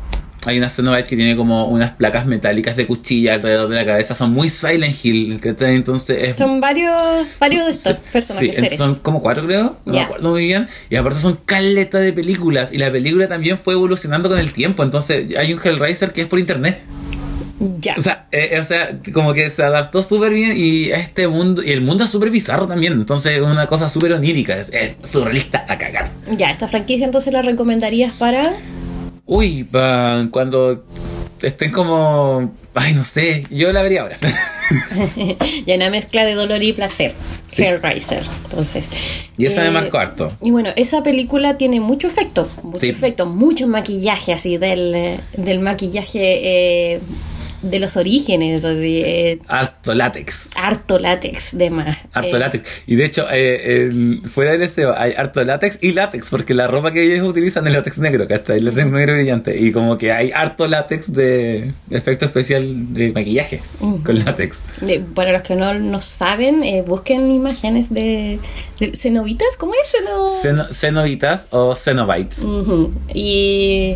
Hay 0.47 0.57
una 0.57 0.67
escena 0.67 1.01
que 1.03 1.15
tiene 1.15 1.35
como 1.35 1.67
unas 1.67 1.91
placas 1.91 2.25
metálicas 2.25 2.75
de 2.75 2.87
cuchilla 2.87 3.33
alrededor 3.33 3.69
de 3.69 3.75
la 3.75 3.85
cabeza. 3.85 4.15
Son 4.15 4.31
muy 4.31 4.49
Silent 4.49 4.95
Hill. 5.03 5.39
Entonces 5.43 6.17
es 6.29 6.37
Son 6.37 6.59
varios, 6.61 7.01
varios 7.39 7.65
de 7.65 7.71
estos 7.71 7.93
personajes, 8.11 8.55
sí, 8.55 8.61
seres. 8.61 8.77
son 8.79 8.95
como 8.95 9.21
cuatro 9.21 9.45
creo, 9.45 9.77
no 9.85 9.93
me 9.93 9.99
Ya. 9.99 10.05
acuerdo 10.05 10.29
muy 10.31 10.45
bien. 10.45 10.67
Y 10.89 10.95
aparte 10.95 11.19
son 11.19 11.37
caleta 11.45 11.99
de 11.99 12.13
películas. 12.13 12.71
Y 12.71 12.77
la 12.77 12.91
película 12.91 13.27
también 13.27 13.57
fue 13.59 13.73
evolucionando 13.73 14.29
con 14.29 14.39
el 14.39 14.53
tiempo. 14.53 14.83
Entonces 14.83 15.35
hay 15.37 15.53
un 15.53 15.59
Hellraiser 15.63 16.11
que 16.13 16.21
es 16.21 16.27
por 16.27 16.39
internet. 16.39 16.79
Ya. 17.81 17.95
O 17.97 18.01
sea, 18.03 18.27
eh, 18.31 18.59
o 18.59 18.63
sea 18.63 18.99
como 19.13 19.33
que 19.33 19.49
se 19.49 19.63
adaptó 19.63 20.03
súper 20.03 20.31
bien 20.31 20.53
y 20.55 20.91
a 20.91 20.97
este 20.97 21.27
mundo. 21.27 21.63
Y 21.63 21.71
el 21.71 21.81
mundo 21.81 22.03
es 22.03 22.11
súper 22.11 22.29
bizarro 22.29 22.67
también. 22.67 22.93
Entonces 22.93 23.33
es 23.37 23.41
una 23.41 23.65
cosa 23.67 23.89
súper 23.89 24.13
onírica. 24.13 24.57
Es, 24.57 24.69
es 24.71 24.91
surrealista 25.09 25.65
a 25.67 25.77
cagar. 25.77 26.09
ya, 26.37 26.51
esta 26.51 26.67
franquicia 26.67 27.05
entonces 27.05 27.33
la 27.33 27.41
recomendarías 27.41 28.13
para. 28.13 28.53
Uy, 29.27 29.63
pa- 29.65 30.27
cuando 30.31 30.83
estén 31.41 31.71
como. 31.71 32.53
Ay, 32.73 32.93
no 32.93 33.03
sé. 33.03 33.45
Yo 33.49 33.71
la 33.73 33.81
vería 33.81 34.01
ahora. 34.03 34.17
y 35.65 35.71
una 35.73 35.89
mezcla 35.89 36.25
de 36.25 36.33
dolor 36.33 36.61
y 36.63 36.73
placer. 36.73 37.13
Sí. 37.47 37.63
Hellraiser. 37.63 38.23
Entonces. 38.45 38.85
y 39.37 39.45
esa 39.45 39.61
me 39.61 39.67
eh, 39.67 39.71
marcó 39.71 39.97
harto. 39.97 40.31
Y 40.41 40.51
bueno, 40.51 40.69
esa 40.75 41.01
película 41.03 41.57
tiene 41.57 41.79
mucho 41.79 42.07
efecto, 42.07 42.47
mucho 42.63 42.79
Sí. 42.79 42.89
efecto, 42.89 43.25
mucho 43.25 43.67
maquillaje 43.67 44.33
así 44.33 44.57
del, 44.57 44.93
eh, 44.95 45.19
del 45.35 45.59
maquillaje 45.59 46.19
eh, 46.95 46.99
de 47.69 47.79
los 47.79 47.97
orígenes, 47.97 48.63
así, 48.63 49.01
eh, 49.05 49.39
Harto 49.47 49.93
látex. 49.93 50.49
harto 50.55 50.99
látex 50.99 51.57
de 51.57 51.69
más. 51.69 51.97
Harto 52.13 52.35
Eh, 52.35 52.39
látex. 52.39 52.63
Y 52.87 52.95
de 52.95 53.05
hecho, 53.05 53.25
eh, 53.31 54.19
fuera 54.29 54.51
del 54.51 54.61
deseo, 54.61 54.93
hay 54.97 55.13
harto 55.13 55.43
látex 55.43 55.79
y 55.81 55.91
látex, 55.93 56.29
porque 56.29 56.53
la 56.53 56.67
ropa 56.67 56.91
que 56.91 57.03
ellos 57.03 57.27
utilizan 57.27 57.65
es 57.67 57.73
látex 57.73 57.99
negro, 57.99 58.27
¿cachai? 58.27 58.59
Látex 58.59 58.87
negro 58.91 59.13
brillante. 59.15 59.59
Y 59.59 59.71
como 59.71 59.97
que 59.97 60.11
hay 60.11 60.31
harto 60.31 60.67
látex 60.67 61.11
de 61.13 61.71
efecto 61.89 62.25
especial 62.25 62.93
de 62.93 63.11
maquillaje 63.11 63.61
Ujú. 63.79 64.03
con 64.03 64.19
látex. 64.23 64.59
para 65.13 65.31
los 65.33 65.41
que 65.41 65.55
no, 65.55 65.73
no 65.73 66.01
saben, 66.01 66.63
eh, 66.63 66.83
busquen 66.85 67.29
imágenes 67.31 67.93
de, 67.93 68.39
de 68.79 68.95
cenobitas, 68.95 69.57
¿cómo 69.57 69.73
es? 69.73 69.91
Ceno- 69.93 70.31
Ceno- 70.41 70.73
Cenobitas 70.73 71.47
o 71.51 71.75
Cenobites. 71.75 72.45
Y, 73.13 73.95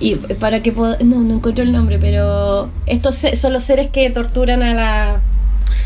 y 0.00 0.14
para 0.16 0.62
que 0.62 0.74
pod- 0.74 1.00
no, 1.00 1.20
no 1.20 1.34
encuentro 1.34 1.62
el 1.64 1.72
nombre, 1.72 1.98
pero 1.98 2.68
estos 2.86 3.14
se- 3.16 3.36
son 3.36 3.52
los 3.52 3.64
seres 3.64 3.88
que 3.88 4.08
torturan 4.10 4.62
a 4.62 4.74
la, 4.74 5.20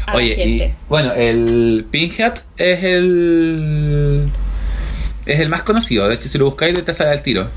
a 0.07 0.15
la 0.15 0.35
gente. 0.37 0.67
y 0.67 0.89
bueno, 0.89 1.13
el 1.13 1.87
Pinhead 1.91 2.35
es 2.57 2.83
el. 2.85 4.29
Es 5.27 5.41
el 5.41 5.49
más 5.51 5.63
conocido. 5.63 6.09
De 6.09 6.15
hecho, 6.15 6.29
si 6.29 6.39
lo 6.39 6.47
buscáis, 6.47 6.83
te 6.85 6.95
sale 6.95 7.11
al 7.11 7.23
tiro. 7.23 7.49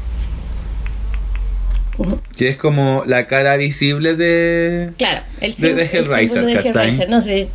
Que 2.35 2.49
es 2.49 2.57
como 2.57 3.03
la 3.05 3.27
cara 3.27 3.55
visible 3.57 4.15
de. 4.15 4.91
Claro, 4.97 5.21
el, 5.41 5.53
De- 5.55 5.73
de 5.75 5.81
el 5.83 5.89
Hellraiser, 5.95 7.09
No 7.09 7.21
sé. 7.21 7.47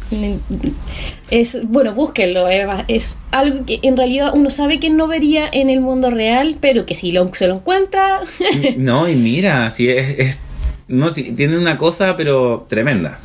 Es, 1.30 1.58
bueno, 1.64 1.92
búsquenlo. 1.92 2.48
eh, 2.48 2.64
va- 2.66 2.84
Es 2.88 3.16
algo 3.32 3.64
que 3.66 3.80
en 3.82 3.96
realidad 3.96 4.30
uno 4.34 4.48
sabe 4.50 4.78
que 4.78 4.90
no 4.90 5.08
vería 5.08 5.48
en 5.50 5.70
el 5.70 5.80
mundo 5.80 6.10
real, 6.10 6.56
pero 6.60 6.86
que 6.86 6.94
si 6.94 7.10
lo, 7.12 7.30
se 7.34 7.48
lo 7.48 7.54
encuentra. 7.56 8.20
No, 8.76 9.08
y 9.08 9.16
mira, 9.16 9.70
si 9.70 9.88
es. 9.88 10.18
es- 10.18 10.38
no, 10.88 11.10
si 11.12 11.32
tiene 11.32 11.58
una 11.58 11.78
cosa, 11.78 12.14
pero 12.16 12.66
tremenda. 12.68 13.18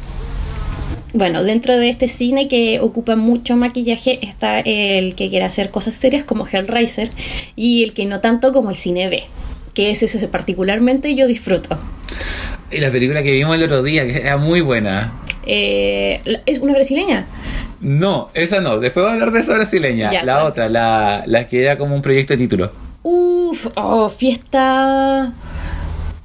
bueno, 1.14 1.44
dentro 1.44 1.78
de 1.78 1.90
este 1.90 2.08
cine 2.08 2.48
que 2.48 2.80
ocupa 2.80 3.16
mucho 3.16 3.56
maquillaje 3.56 4.26
está 4.26 4.62
el 4.62 5.14
que 5.14 5.30
quiere 5.30 5.46
hacer 5.46 5.70
cosas 5.70 5.94
serias 5.94 6.24
como 6.24 6.48
Hellraiser 6.48 7.12
y 7.56 7.84
el 7.84 7.94
que 7.94 8.06
no 8.06 8.20
tanto 8.20 8.52
como 8.52 8.72
el 8.72 8.78
cine 8.78 9.10
B. 9.10 9.24
Que 9.74 9.92
ese, 9.92 10.06
ese 10.06 10.28
particularmente 10.28 11.16
yo 11.16 11.28
disfruto. 11.28 11.80
Y 12.70 12.80
la 12.80 12.92
película 12.92 13.24
que 13.24 13.32
vimos 13.32 13.56
el 13.56 13.64
otro 13.64 13.84
día, 13.84 14.06
que 14.06 14.22
era 14.22 14.38
muy 14.38 14.62
buena. 14.62 15.14
Eh, 15.46 16.22
es 16.46 16.60
una 16.60 16.74
brasileña. 16.74 17.26
No, 17.82 18.30
esa 18.34 18.62
no. 18.62 18.80
Después 18.80 19.04
vamos 19.04 19.20
a 19.20 19.22
hablar 19.22 19.34
de 19.34 19.40
esa 19.42 19.56
brasileña. 19.56 20.12
Ya, 20.12 20.24
la 20.24 20.46
otra, 20.46 20.70
la, 20.70 21.24
la 21.26 21.48
que 21.48 21.64
era 21.64 21.78
como 21.78 21.96
un 21.96 22.02
proyecto 22.02 22.34
de 22.34 22.38
título. 22.38 22.72
Uf, 23.04 23.68
oh, 23.76 24.08
fiesta. 24.10 25.34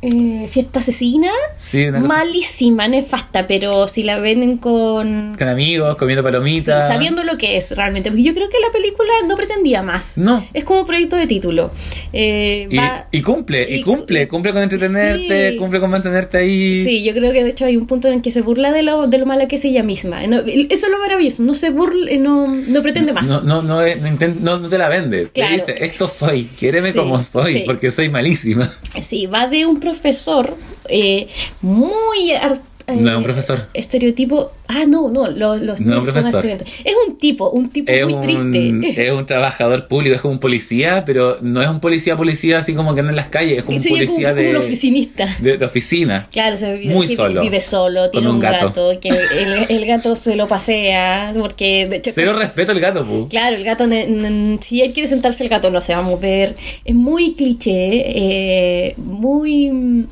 Eh, 0.02 0.46
fiesta 0.50 0.80
asesina. 0.80 1.30
Sí, 1.56 1.86
Malísima, 1.90 2.86
nefasta, 2.88 3.46
pero 3.46 3.88
si 3.88 4.02
la 4.02 4.18
ven 4.20 4.58
con. 4.58 5.34
Con 5.38 5.48
amigos, 5.48 5.96
comiendo 5.96 6.22
sí, 6.22 6.24
palomitas. 6.24 6.86
sabiendo 6.86 7.24
lo 7.24 7.38
que 7.38 7.56
es 7.56 7.70
realmente. 7.70 8.10
Porque 8.10 8.22
yo 8.22 8.34
creo 8.34 8.48
que 8.48 8.58
la 8.60 8.70
película 8.72 9.10
no 9.26 9.36
pretendía 9.36 9.82
más. 9.82 10.16
No. 10.16 10.46
Es 10.54 10.64
como 10.64 10.80
un 10.80 10.86
proyecto 10.86 11.16
de 11.16 11.26
título. 11.26 11.70
Eh, 12.12 12.68
Y, 12.70 12.76
va- 12.76 13.06
y 13.10 13.22
cumple, 13.22 13.66
y, 13.70 13.76
y- 13.76 13.82
cumple, 13.82 14.28
cumple 14.28 14.52
con 14.52 14.62
entretenerte, 14.62 15.50
Sí. 15.52 15.56
cumple 15.56 15.80
con 15.80 15.90
mantenerte 15.90 16.38
ahí. 16.38 16.84
Sí, 16.84 17.02
yo 17.04 17.12
creo 17.14 17.32
que 17.32 17.42
de 17.44 17.50
hecho 17.50 17.64
hay 17.64 17.76
un 17.76 17.86
punto 17.86 18.08
en 18.08 18.20
que 18.22 18.30
se 18.30 18.42
burla 18.42 18.72
de 18.72 18.82
lo, 18.82 19.06
de 19.06 19.18
lo 19.18 19.26
mala 19.26 19.48
que 19.48 19.56
es 19.56 19.64
ella 19.64 19.82
misma. 19.82 20.26
No, 20.26 20.38
eso 20.40 20.86
es 20.86 20.88
lo 20.90 20.98
maravilloso, 20.98 21.42
no 21.42 21.54
se 21.54 21.70
burla, 21.70 22.10
no, 22.18 22.48
no 22.48 22.82
pretende 22.82 23.12
más. 23.12 23.26
No, 23.28 23.40
no, 23.42 23.62
no, 23.62 23.80
no, 24.40 24.68
te 24.68 24.78
la 24.78 24.88
vende. 24.88 25.28
Claro. 25.32 25.56
Te 25.56 25.72
dice, 25.72 25.84
esto 25.84 26.06
soy, 26.08 26.44
quiéreme 26.58 26.92
como 26.94 27.22
soy, 27.22 27.60
porque 27.66 27.90
soy 27.90 28.08
malísima. 28.08 28.70
Sí, 29.08 29.26
va 29.26 29.46
de 29.48 29.66
un 29.66 29.80
profesor 29.86 30.56
eh, 30.88 31.28
muy... 31.62 32.32
eh, 32.86 33.00
es 33.00 33.16
un 33.16 33.22
profesor. 33.22 33.68
Estereotipo... 33.74 34.52
Ah, 34.68 34.84
no, 34.86 35.08
no, 35.08 35.28
los, 35.28 35.60
los 35.60 35.80
No 35.80 36.04
son. 36.04 36.26
Es 36.26 36.94
un 37.06 37.18
tipo, 37.18 37.50
un 37.50 37.70
tipo 37.70 37.90
Es 37.92 38.04
muy 38.04 38.14
un, 38.14 38.50
triste. 38.52 39.06
es 39.06 39.12
un 39.12 39.26
trabajador 39.26 39.86
público, 39.86 40.14
es 40.16 40.20
como 40.20 40.34
un 40.34 40.40
policía, 40.40 41.04
pero 41.06 41.38
no 41.40 41.62
es 41.62 41.68
un 41.68 41.80
policía 41.80 42.16
policía 42.16 42.58
así 42.58 42.74
como 42.74 42.94
que 42.94 43.00
anda 43.00 43.10
en 43.10 43.16
las 43.16 43.28
calles, 43.28 43.58
es 43.58 43.64
como 43.64 43.76
un 43.76 43.82
como, 43.82 43.94
policía 43.96 44.30
como 44.30 44.42
de, 44.42 44.50
un 44.50 44.56
oficinista. 44.56 45.36
de, 45.40 45.56
de 45.56 45.64
oficina. 45.64 46.28
Claro, 46.32 46.56
se 46.56 46.74
vive, 46.74 46.94
Muy 46.94 47.14
solo. 47.14 47.42
vive 47.42 47.60
solo, 47.60 48.10
tiene 48.10 48.28
un 48.28 48.36
un 48.36 48.40
gato. 48.40 48.66
gato, 48.66 49.00
que 49.00 49.08
el, 49.08 49.66
el 49.68 49.86
gato 49.86 50.16
se 50.16 50.36
lo 50.36 50.48
pasea, 50.48 51.32
porque 51.38 51.86
de 51.88 51.96
hecho... 51.96 52.10
Cero 52.14 52.32
respeto 52.38 52.72
al 52.72 52.80
gato, 52.80 53.06
pu. 53.06 53.28
Claro, 53.28 53.56
el 53.56 53.64
gato, 53.64 53.84
si 54.60 54.82
él 54.82 54.92
quiere 54.92 55.08
sentarse, 55.08 55.42
el 55.44 55.48
gato 55.48 55.70
no 55.70 55.80
se 55.80 55.92
va 55.94 56.00
a 56.00 56.02
mover. 56.02 56.56
Es 56.84 56.94
muy 56.94 57.34
cliché, 57.34 58.02
eh, 58.06 58.94
muy... 58.96 60.06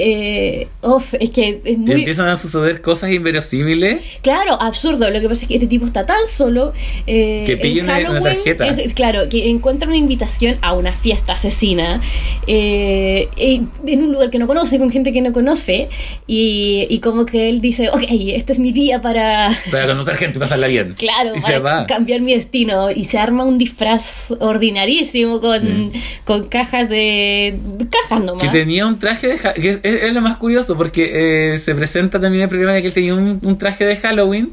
Eh, 0.00 0.68
uf, 0.82 1.12
es 1.18 1.30
que 1.30 1.60
es 1.64 1.72
Y 1.74 1.76
muy... 1.76 1.92
empiezan 1.96 2.28
a 2.28 2.36
suceder 2.36 2.80
cosas 2.80 3.10
inverosímiles. 3.10 4.00
Claro, 4.22 4.54
absurdo. 4.62 5.10
Lo 5.10 5.20
que 5.20 5.28
pasa 5.28 5.42
es 5.42 5.48
que 5.48 5.54
este 5.54 5.66
tipo 5.66 5.86
está 5.86 6.06
tan 6.06 6.24
solo 6.28 6.72
eh, 7.06 7.42
Que 7.46 7.56
pilla 7.56 7.98
en 7.98 8.08
una- 8.10 8.20
tarjeta. 8.22 8.68
eh, 8.68 8.92
claro, 8.94 9.28
que 9.28 9.50
encuentra 9.50 9.88
una 9.88 9.96
invitación 9.96 10.56
a 10.62 10.74
una 10.74 10.92
fiesta 10.92 11.32
asesina 11.32 12.00
eh, 12.46 13.28
en 13.36 14.02
un 14.02 14.12
lugar 14.12 14.30
que 14.30 14.38
no 14.38 14.46
conoce, 14.46 14.78
con 14.78 14.90
gente 14.90 15.12
que 15.12 15.20
no 15.20 15.32
conoce. 15.32 15.88
Y, 16.26 16.86
y 16.88 17.00
como 17.00 17.26
que 17.26 17.48
él 17.48 17.60
dice, 17.60 17.88
ok, 17.90 18.04
este 18.08 18.52
es 18.52 18.58
mi 18.60 18.70
día 18.72 19.02
para... 19.02 19.50
Para 19.70 19.86
conocer 19.86 20.16
gente 20.16 20.38
pasarla 20.38 20.68
bien. 20.68 20.94
Claro, 20.96 21.30
y 21.36 21.40
para 21.40 21.54
se 21.54 21.58
va. 21.60 21.86
cambiar 21.86 22.20
mi 22.20 22.34
destino. 22.34 22.90
Y 22.90 23.04
se 23.06 23.18
arma 23.18 23.44
un 23.44 23.58
disfraz 23.58 24.32
ordinarísimo 24.38 25.40
con, 25.40 25.90
con 26.24 26.48
cajas 26.48 26.88
de. 26.88 27.58
cajas 27.90 28.24
nomás. 28.24 28.44
Que 28.44 28.50
tenía 28.50 28.86
un 28.86 28.98
traje 28.98 29.28
de. 29.28 29.80
Es, 29.96 30.12
lo 30.12 30.20
más 30.20 30.36
curioso 30.38 30.76
porque 30.76 31.54
eh, 31.54 31.58
se 31.58 31.74
presenta 31.74 32.20
también 32.20 32.44
el 32.44 32.48
problema 32.48 32.72
de 32.72 32.80
que 32.82 32.88
él 32.88 32.92
tenía 32.94 33.14
un, 33.14 33.38
un 33.42 33.58
traje 33.58 33.84
de 33.84 33.96
Halloween. 33.96 34.52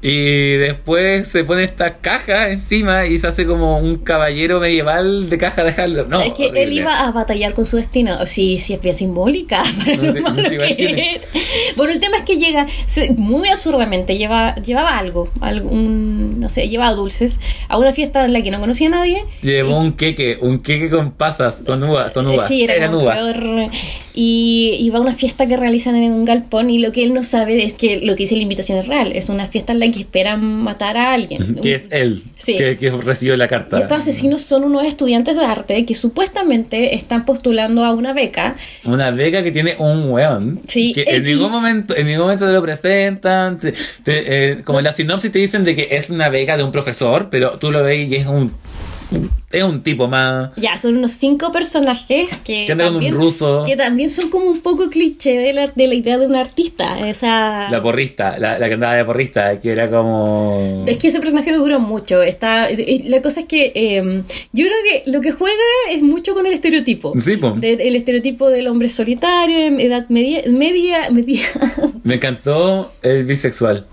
Y 0.00 0.52
después 0.58 1.26
se 1.26 1.42
pone 1.42 1.64
esta 1.64 1.96
caja 1.96 2.50
encima 2.50 3.06
y 3.06 3.18
se 3.18 3.26
hace 3.26 3.44
como 3.44 3.78
un 3.78 3.96
caballero 3.96 4.60
medieval 4.60 5.28
de 5.28 5.38
caja 5.38 5.64
de 5.64 5.72
Halloween. 5.72 6.08
No, 6.08 6.20
es 6.20 6.34
que 6.34 6.46
él 6.54 6.72
iba 6.72 7.00
a 7.00 7.10
batallar 7.10 7.52
con 7.52 7.66
su 7.66 7.78
destino. 7.78 8.24
Sí, 8.26 8.58
sí, 8.60 8.74
es 8.74 8.80
bien 8.80 8.94
simbólica 8.94 9.64
para 9.84 9.96
No 9.96 10.36
sé- 10.36 10.50
sé. 10.50 11.20
Bueno, 11.76 11.94
el 11.94 11.98
tema 11.98 12.18
es 12.18 12.22
que 12.22 12.36
llega 12.36 12.68
muy 13.16 13.48
absurdamente, 13.48 14.16
lleva, 14.16 14.54
llevaba 14.54 14.96
algo, 14.98 15.30
algún, 15.40 16.38
no 16.38 16.48
sé, 16.48 16.68
llevaba 16.68 16.94
dulces 16.94 17.40
a 17.68 17.76
una 17.76 17.92
fiesta 17.92 18.24
en 18.24 18.32
la 18.34 18.40
que 18.42 18.52
no 18.52 18.60
conocía 18.60 18.86
a 18.86 18.90
nadie. 18.90 19.24
Llevó 19.42 19.78
un 19.80 19.94
queque, 19.94 20.38
un 20.40 20.60
queque 20.60 20.90
con 20.90 21.10
pasas, 21.10 21.60
con 21.66 21.82
uvas, 21.82 22.12
con 22.12 22.24
uvas. 22.28 22.44
Eh, 22.44 22.54
Sí, 22.54 22.62
era 22.62 22.74
Eran 22.74 22.94
uvas. 22.94 23.18
peor. 23.18 23.68
Y, 24.20 24.74
y 24.80 24.90
va 24.90 24.98
a 24.98 25.00
una 25.00 25.14
fiesta 25.14 25.46
que 25.46 25.56
realizan 25.56 25.94
en 25.94 26.10
un 26.12 26.24
galpón 26.24 26.70
y 26.70 26.80
lo 26.80 26.90
que 26.90 27.04
él 27.04 27.14
no 27.14 27.22
sabe 27.22 27.62
es 27.64 27.74
que 27.74 28.00
lo 28.00 28.16
que 28.16 28.24
dice 28.24 28.34
la 28.34 28.42
invitación 28.42 28.76
es 28.78 28.88
real. 28.88 29.12
Es 29.14 29.28
una 29.28 29.46
fiesta 29.46 29.72
en 29.72 29.78
la 29.78 29.88
que 29.92 30.00
esperan 30.00 30.42
matar 30.44 30.96
a 30.96 31.12
alguien. 31.12 31.54
Que 31.62 31.76
es 31.76 31.86
él, 31.92 32.24
Sí. 32.36 32.56
que, 32.56 32.76
que 32.78 32.90
recibió 32.90 33.36
la 33.36 33.44
Y 33.44 33.48
carta. 33.48 33.78
estos 33.78 34.00
asesinos 34.00 34.40
son 34.42 34.64
unos 34.64 34.84
estudiantes 34.84 35.36
de 35.36 35.44
arte 35.44 35.86
que 35.86 35.94
supuestamente 35.94 36.96
están 36.96 37.24
postulando 37.24 37.84
a 37.84 37.92
una 37.92 38.12
beca. 38.12 38.56
Una 38.84 39.12
beca 39.12 39.44
que 39.44 39.52
tiene 39.52 39.76
un 39.78 40.10
weón. 40.10 40.62
Sí, 40.66 40.92
que 40.92 41.04
en 41.06 41.22
ningún 41.22 41.52
momento, 41.52 41.94
en 41.96 42.06
ningún 42.08 42.22
momento 42.24 42.44
te 42.44 42.52
lo 42.52 42.60
presentan. 42.62 43.60
te- 43.60 43.72
te- 44.02 44.50
eh, 44.52 44.62
como 44.64 44.78
en 44.80 44.84
la 44.86 44.90
sinopsis 44.92 45.30
te 45.30 45.38
dicen 45.38 45.62
de 45.64 45.76
que 45.76 45.86
es 45.92 46.10
una 46.10 46.28
beca 46.28 46.56
de 46.56 46.64
un 46.64 46.72
profesor, 46.72 47.28
pero 47.30 47.52
tú 47.58 47.70
lo 47.70 47.84
ves 47.84 48.08
y 48.10 48.16
es 48.16 48.26
un 48.26 48.52
es 49.50 49.62
un 49.62 49.82
tipo 49.82 50.06
más 50.08 50.50
Ya, 50.56 50.76
son 50.76 50.96
unos 50.98 51.12
cinco 51.12 51.50
personajes 51.50 52.28
que, 52.44 52.66
que 52.66 52.72
anda 52.72 52.84
con 52.84 52.96
un 52.96 53.00
también, 53.02 53.14
ruso. 53.14 53.64
que 53.66 53.76
también 53.76 54.10
son 54.10 54.28
como 54.30 54.46
un 54.46 54.60
poco 54.60 54.90
cliché 54.90 55.38
de 55.38 55.52
la, 55.54 55.68
de 55.74 55.86
la 55.86 55.94
idea 55.94 56.18
de 56.18 56.26
un 56.26 56.36
artista. 56.36 57.08
Esa... 57.08 57.70
La 57.70 57.82
porrista, 57.82 58.38
la, 58.38 58.58
la 58.58 58.68
que 58.68 58.74
andaba 58.74 58.94
de 58.94 59.04
porrista, 59.04 59.58
que 59.60 59.72
era 59.72 59.88
como. 59.90 60.84
Es 60.86 60.98
que 60.98 61.08
ese 61.08 61.20
personaje 61.20 61.50
me 61.50 61.56
duró 61.58 61.80
mucho. 61.80 62.22
Está, 62.22 62.68
la 62.70 63.22
cosa 63.22 63.40
es 63.40 63.46
que 63.46 63.72
eh, 63.74 64.22
yo 64.52 64.66
creo 64.66 64.78
que 65.04 65.10
lo 65.10 65.20
que 65.20 65.32
juega 65.32 65.56
es 65.90 66.02
mucho 66.02 66.34
con 66.34 66.44
el 66.46 66.52
estereotipo. 66.52 67.14
Sí. 67.20 67.38
De- 67.56 67.72
el 67.88 67.96
estereotipo 67.96 68.48
del 68.50 68.66
hombre 68.68 68.88
solitario, 68.90 69.78
edad 69.78 70.06
media, 70.08 70.42
media, 70.48 71.10
media. 71.10 71.42
Me 72.04 72.14
encantó 72.16 72.92
el 73.02 73.24
bisexual. 73.24 73.86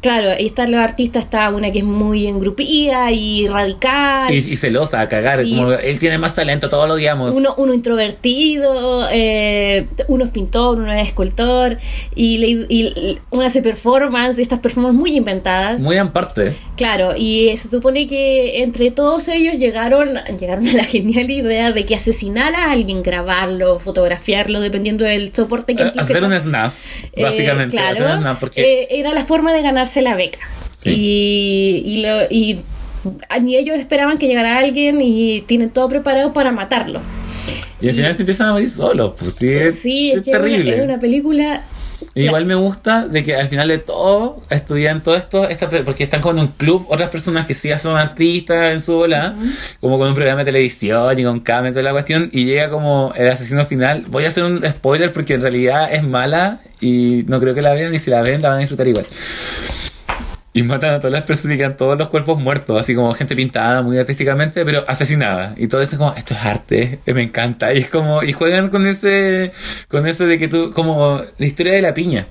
Claro, 0.00 0.30
ahí 0.30 0.46
están 0.46 0.70
los 0.70 0.80
artistas, 0.80 1.24
está 1.24 1.48
una 1.50 1.70
que 1.70 1.78
es 1.78 1.84
muy 1.84 2.26
engrupida 2.26 3.10
y 3.12 3.46
radical. 3.48 4.32
Y, 4.32 4.38
y 4.38 4.56
celosa 4.56 5.00
a 5.00 5.08
cagar. 5.08 5.42
Sí. 5.44 5.56
Como 5.56 5.72
él 5.72 5.98
tiene 5.98 6.18
más 6.18 6.34
talento, 6.34 6.68
todos 6.68 6.86
lo 6.88 6.94
odiamos. 6.94 7.34
Uno, 7.34 7.54
uno 7.56 7.72
introvertido, 7.74 9.06
eh, 9.10 9.86
uno 10.08 10.24
es 10.24 10.30
pintor, 10.30 10.78
uno 10.78 10.92
es 10.92 11.06
escultor, 11.08 11.78
y, 12.14 12.38
le- 12.38 12.66
y- 12.68 13.18
uno 13.30 13.44
hace 13.44 13.62
performance, 13.62 14.38
estas 14.38 14.58
performances 14.60 14.98
muy 15.00 15.16
inventadas. 15.16 15.80
Muy 15.80 15.96
en 15.96 16.08
parte. 16.10 16.54
Claro, 16.76 17.14
y 17.16 17.56
se 17.56 17.68
supone 17.70 18.06
que 18.06 18.62
entre 18.62 18.90
todos 18.90 19.28
ellos 19.28 19.58
llegaron, 19.58 20.14
llegaron 20.38 20.68
a 20.68 20.72
la 20.72 20.84
genial 20.84 21.30
idea 21.30 21.72
de 21.72 21.84
que 21.86 21.94
asesinar 21.94 22.54
a 22.54 22.70
alguien, 22.72 23.02
grabarlo, 23.02 23.78
fotografiarlo, 23.80 24.60
dependiendo 24.60 25.04
del 25.04 25.34
soporte 25.34 25.74
que 25.74 25.84
Eh, 25.84 25.92
hacer 25.96 26.22
un 26.22 26.38
snap, 26.38 26.72
Eh, 27.12 27.22
básicamente. 27.22 27.76
claro, 27.76 27.96
hacer 27.96 28.06
un 28.06 28.18
snap 28.22 28.40
porque 28.40 28.82
eh, 28.82 28.88
era 28.90 29.14
la 29.14 29.24
forma 29.24 29.52
de 29.52 29.62
ganarse 29.86 30.02
la 30.02 30.14
beca. 30.16 30.38
Sí. 30.78 30.90
Y, 30.90 31.82
y, 31.86 32.02
lo- 32.02 32.24
y 32.30 32.60
ni 33.40 33.56
ellos 33.56 33.76
esperaban 33.78 34.18
que 34.18 34.26
llegara 34.26 34.58
alguien 34.58 35.00
y 35.00 35.42
tienen 35.42 35.70
todo 35.70 35.88
preparado 35.88 36.32
para 36.32 36.52
matarlo. 36.52 37.00
Y 37.80 37.88
al 37.88 37.94
final 37.94 38.14
se 38.14 38.22
empiezan 38.22 38.48
a 38.48 38.52
morir 38.52 38.70
solos, 38.70 39.14
pues 39.18 39.34
sí, 39.34 39.48
es, 39.48 39.78
sí, 39.78 40.10
es, 40.10 40.18
es 40.18 40.22
que 40.24 40.30
es 40.30 40.36
una- 40.36 40.44
terrible. 40.46 40.76
es 40.76 40.82
una 40.84 40.98
película. 40.98 41.62
Igual 42.14 42.44
me 42.46 42.54
gusta 42.54 43.06
de 43.06 43.22
que 43.24 43.34
al 43.34 43.48
final 43.48 43.68
de 43.68 43.78
todo 43.78 44.42
estudian 44.50 45.02
todo 45.02 45.14
esto, 45.16 45.48
esta, 45.48 45.68
porque 45.84 46.04
están 46.04 46.20
con 46.20 46.38
un 46.38 46.48
club, 46.48 46.86
otras 46.88 47.10
personas 47.10 47.46
que 47.46 47.54
sí 47.54 47.70
son 47.78 47.96
artistas 47.96 48.72
en 48.72 48.80
su 48.80 48.94
bola, 48.94 49.34
como 49.80 49.98
con 49.98 50.08
un 50.08 50.14
programa 50.14 50.40
de 50.40 50.46
televisión 50.46 51.18
y 51.18 51.24
con 51.24 51.40
cámara 51.40 51.68
y 51.68 51.72
toda 51.72 51.82
la 51.84 51.92
cuestión, 51.92 52.28
y 52.32 52.44
llega 52.46 52.70
como 52.70 53.12
el 53.16 53.28
asesino 53.28 53.64
final. 53.66 54.04
Voy 54.08 54.24
a 54.24 54.28
hacer 54.28 54.44
un 54.44 54.62
spoiler 54.66 55.12
porque 55.12 55.34
en 55.34 55.42
realidad 55.42 55.92
es 55.92 56.02
mala 56.04 56.60
y 56.80 57.22
no 57.28 57.38
creo 57.40 57.54
que 57.54 57.62
la 57.62 57.72
vean, 57.72 57.94
y 57.94 57.98
si 57.98 58.10
la 58.10 58.22
ven 58.22 58.40
la 58.42 58.48
van 58.50 58.58
a 58.58 58.60
disfrutar 58.60 58.88
igual. 58.88 59.06
Y 60.58 60.62
matan 60.62 60.94
a 60.94 60.98
todas 60.98 61.12
las 61.12 61.22
personas 61.24 61.54
y 61.54 61.58
quedan 61.58 61.76
todos 61.76 61.98
los 61.98 62.08
cuerpos 62.08 62.40
muertos, 62.40 62.80
así 62.80 62.94
como 62.94 63.12
gente 63.14 63.36
pintada 63.36 63.82
muy 63.82 63.98
artísticamente, 63.98 64.64
pero 64.64 64.84
asesinada. 64.88 65.54
Y 65.56 65.68
todo 65.68 65.82
eso 65.82 65.92
es 65.92 65.98
como, 65.98 66.14
esto 66.14 66.34
es 66.34 66.40
arte, 66.40 66.98
eh, 67.04 67.14
me 67.14 67.22
encanta. 67.22 67.72
Y 67.74 67.78
es 67.78 67.88
como, 67.90 68.22
y 68.22 68.32
juegan 68.32 68.68
con 68.68 68.86
ese, 68.86 69.52
con 69.88 70.06
eso 70.06 70.24
de 70.26 70.38
que 70.38 70.48
tú, 70.48 70.72
como 70.72 71.20
la 71.38 71.46
historia 71.46 71.74
de 71.74 71.82
la 71.82 71.92
piña. 71.94 72.26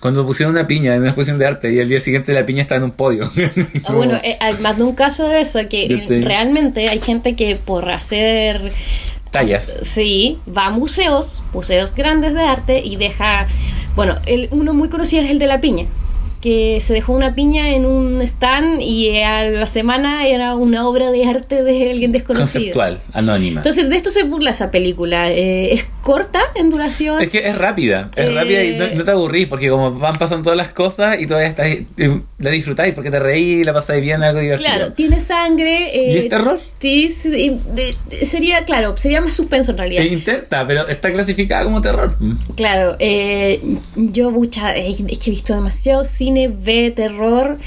Cuando 0.00 0.24
pusieron 0.24 0.54
una 0.54 0.66
piña 0.66 0.94
en 0.94 1.00
una 1.00 1.08
exposición 1.10 1.38
de 1.38 1.46
arte 1.46 1.72
y 1.72 1.78
el 1.80 1.88
día 1.88 1.98
siguiente 2.00 2.32
la 2.32 2.46
piña 2.46 2.62
está 2.62 2.76
en 2.76 2.84
un 2.84 2.92
podio. 2.92 3.30
Ah, 3.36 3.80
Como- 3.86 3.98
bueno, 3.98 4.14
eh, 4.22 4.38
más 4.60 4.76
de 4.76 4.84
un 4.84 4.94
caso 4.94 5.28
de 5.28 5.40
eso, 5.40 5.58
que 5.68 6.04
te- 6.06 6.20
realmente 6.22 6.88
hay 6.88 7.00
gente 7.00 7.34
que 7.36 7.56
por 7.56 7.90
hacer 7.90 8.72
tallas. 9.30 9.72
Sí, 9.82 10.38
va 10.56 10.66
a 10.66 10.70
museos, 10.70 11.40
museos 11.52 11.94
grandes 11.94 12.34
de 12.34 12.42
arte 12.42 12.80
y 12.84 12.96
deja, 12.96 13.46
bueno, 13.96 14.18
el, 14.26 14.48
uno 14.52 14.72
muy 14.74 14.88
conocido 14.88 15.22
es 15.22 15.30
el 15.30 15.38
de 15.38 15.46
la 15.46 15.60
piña, 15.60 15.86
que 16.40 16.80
se 16.80 16.92
dejó 16.92 17.12
una 17.14 17.34
piña 17.34 17.70
en 17.70 17.84
un 17.86 18.20
stand 18.22 18.80
y 18.80 19.18
a 19.20 19.44
la 19.48 19.66
semana 19.66 20.26
era 20.28 20.54
una 20.54 20.88
obra 20.88 21.10
de 21.10 21.26
arte 21.26 21.62
de 21.64 21.90
alguien 21.90 22.12
desconocido. 22.12 22.60
Conceptual, 22.60 23.00
anónima. 23.12 23.60
Entonces 23.60 23.88
de 23.88 23.96
esto 23.96 24.10
se 24.10 24.22
burla 24.22 24.50
esa 24.50 24.70
película. 24.70 25.30
Eh, 25.30 25.72
es 25.74 25.86
corta 26.02 26.40
en 26.54 26.70
duración. 26.70 27.20
Es 27.20 27.30
que 27.30 27.48
es 27.48 27.56
rápida, 27.58 28.10
es 28.14 28.26
Eh, 28.28 28.32
rápida 28.32 28.64
y 28.64 28.76
no, 28.76 28.86
no 28.94 29.04
te 29.04 29.10
aburrís 29.10 29.48
porque 29.48 29.68
como 29.68 29.92
van 29.98 30.14
pasando 30.14 30.44
todas 30.44 30.56
las 30.56 30.68
cosas 30.68 31.20
y 31.20 31.26
todavía 31.26 31.48
estás, 31.48 31.66
eh, 31.66 32.20
la 32.38 32.50
disfrutáis 32.50 32.94
porque 32.94 33.10
te 33.10 33.18
reís, 33.18 33.66
la 33.66 33.72
pasáis 33.72 34.00
bien, 34.00 34.22
algo 34.22 34.40
divertido. 34.40 34.70
Claro, 34.70 34.92
tiene 34.92 35.20
sangre. 35.20 35.96
eh, 35.96 36.12
¿Y 36.12 36.18
es 36.18 36.28
terror? 36.28 36.60
Sí, 36.80 37.10
sería, 38.22 38.64
claro, 38.64 38.96
sería 38.96 39.20
más 39.20 39.34
suspenso 39.34 39.72
en 39.72 39.78
realidad. 39.78 40.02
Intenta, 40.04 40.66
pero 40.66 40.86
está 40.88 41.12
clasificada 41.12 41.64
como 41.64 41.80
terror. 41.80 42.16
Claro, 42.56 42.96
eh, 42.98 43.60
yo 43.96 44.30
mucha, 44.30 44.76
eh, 44.76 44.90
es 44.90 45.18
que 45.18 45.30
he 45.30 45.30
visto 45.30 45.54
demasiado 45.54 46.04
cine 46.04 46.27
B, 46.34 46.90
terror. 46.90 47.58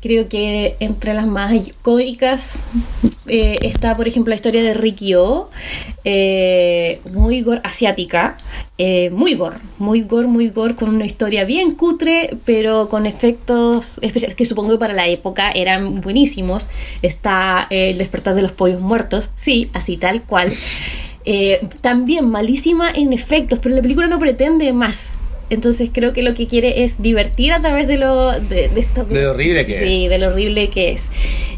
Creo 0.00 0.28
que 0.28 0.76
entre 0.78 1.14
las 1.14 1.26
más 1.26 1.52
icónicas 1.52 2.64
eh, 3.26 3.58
está, 3.62 3.96
por 3.96 4.06
ejemplo, 4.06 4.30
la 4.30 4.36
historia 4.36 4.62
de 4.62 4.72
Rikyo, 4.72 5.50
eh, 6.04 7.00
muy 7.12 7.42
gore, 7.42 7.60
asiática, 7.64 8.36
eh, 8.78 9.10
muy 9.10 9.34
gore, 9.34 9.56
muy 9.78 10.02
gore, 10.02 10.28
muy 10.28 10.50
gore, 10.50 10.76
con 10.76 10.90
una 10.90 11.06
historia 11.06 11.44
bien 11.44 11.72
cutre, 11.72 12.36
pero 12.44 12.88
con 12.88 13.04
efectos 13.04 13.98
especiales 14.00 14.36
que 14.36 14.44
supongo 14.44 14.72
que 14.72 14.78
para 14.78 14.94
la 14.94 15.08
época 15.08 15.50
eran 15.50 16.00
buenísimos. 16.00 16.68
Está 17.02 17.66
El 17.70 17.98
despertar 17.98 18.34
de 18.34 18.42
los 18.42 18.52
pollos 18.52 18.80
muertos, 18.80 19.32
sí, 19.34 19.70
así 19.72 19.96
tal 19.96 20.22
cual. 20.22 20.52
También 21.80 22.28
malísima 22.28 22.90
en 22.92 23.12
efectos, 23.12 23.58
pero 23.60 23.74
la 23.74 23.82
película 23.82 24.06
no 24.06 24.20
pretende 24.20 24.72
más. 24.72 25.18
Entonces 25.48 25.90
creo 25.92 26.12
que 26.12 26.22
lo 26.22 26.34
que 26.34 26.46
quiere 26.46 26.84
es 26.84 27.00
divertir 27.00 27.52
a 27.52 27.60
través 27.60 27.86
de 27.86 27.98
lo 27.98 28.32
de, 28.40 28.68
de 28.68 28.80
esto 28.80 29.04
De 29.04 29.22
lo 29.22 29.30
horrible 29.30 29.64
que 29.64 29.78
sí, 29.78 30.08
de 30.08 30.18
lo 30.18 30.28
horrible 30.28 30.70
que 30.70 30.92
es. 30.92 31.08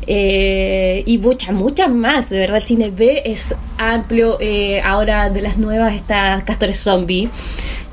Eh, 0.06 1.02
y 1.06 1.18
muchas, 1.18 1.54
muchas 1.54 1.90
más. 1.90 2.30
De 2.30 2.38
verdad, 2.38 2.56
el 2.56 2.62
cine 2.62 2.90
B 2.90 3.22
es 3.24 3.54
amplio. 3.76 4.38
Eh, 4.40 4.80
ahora 4.82 5.30
de 5.30 5.42
las 5.42 5.58
nuevas 5.58 5.94
está 5.94 6.42
Castores 6.46 6.78
Zombie. 6.78 7.28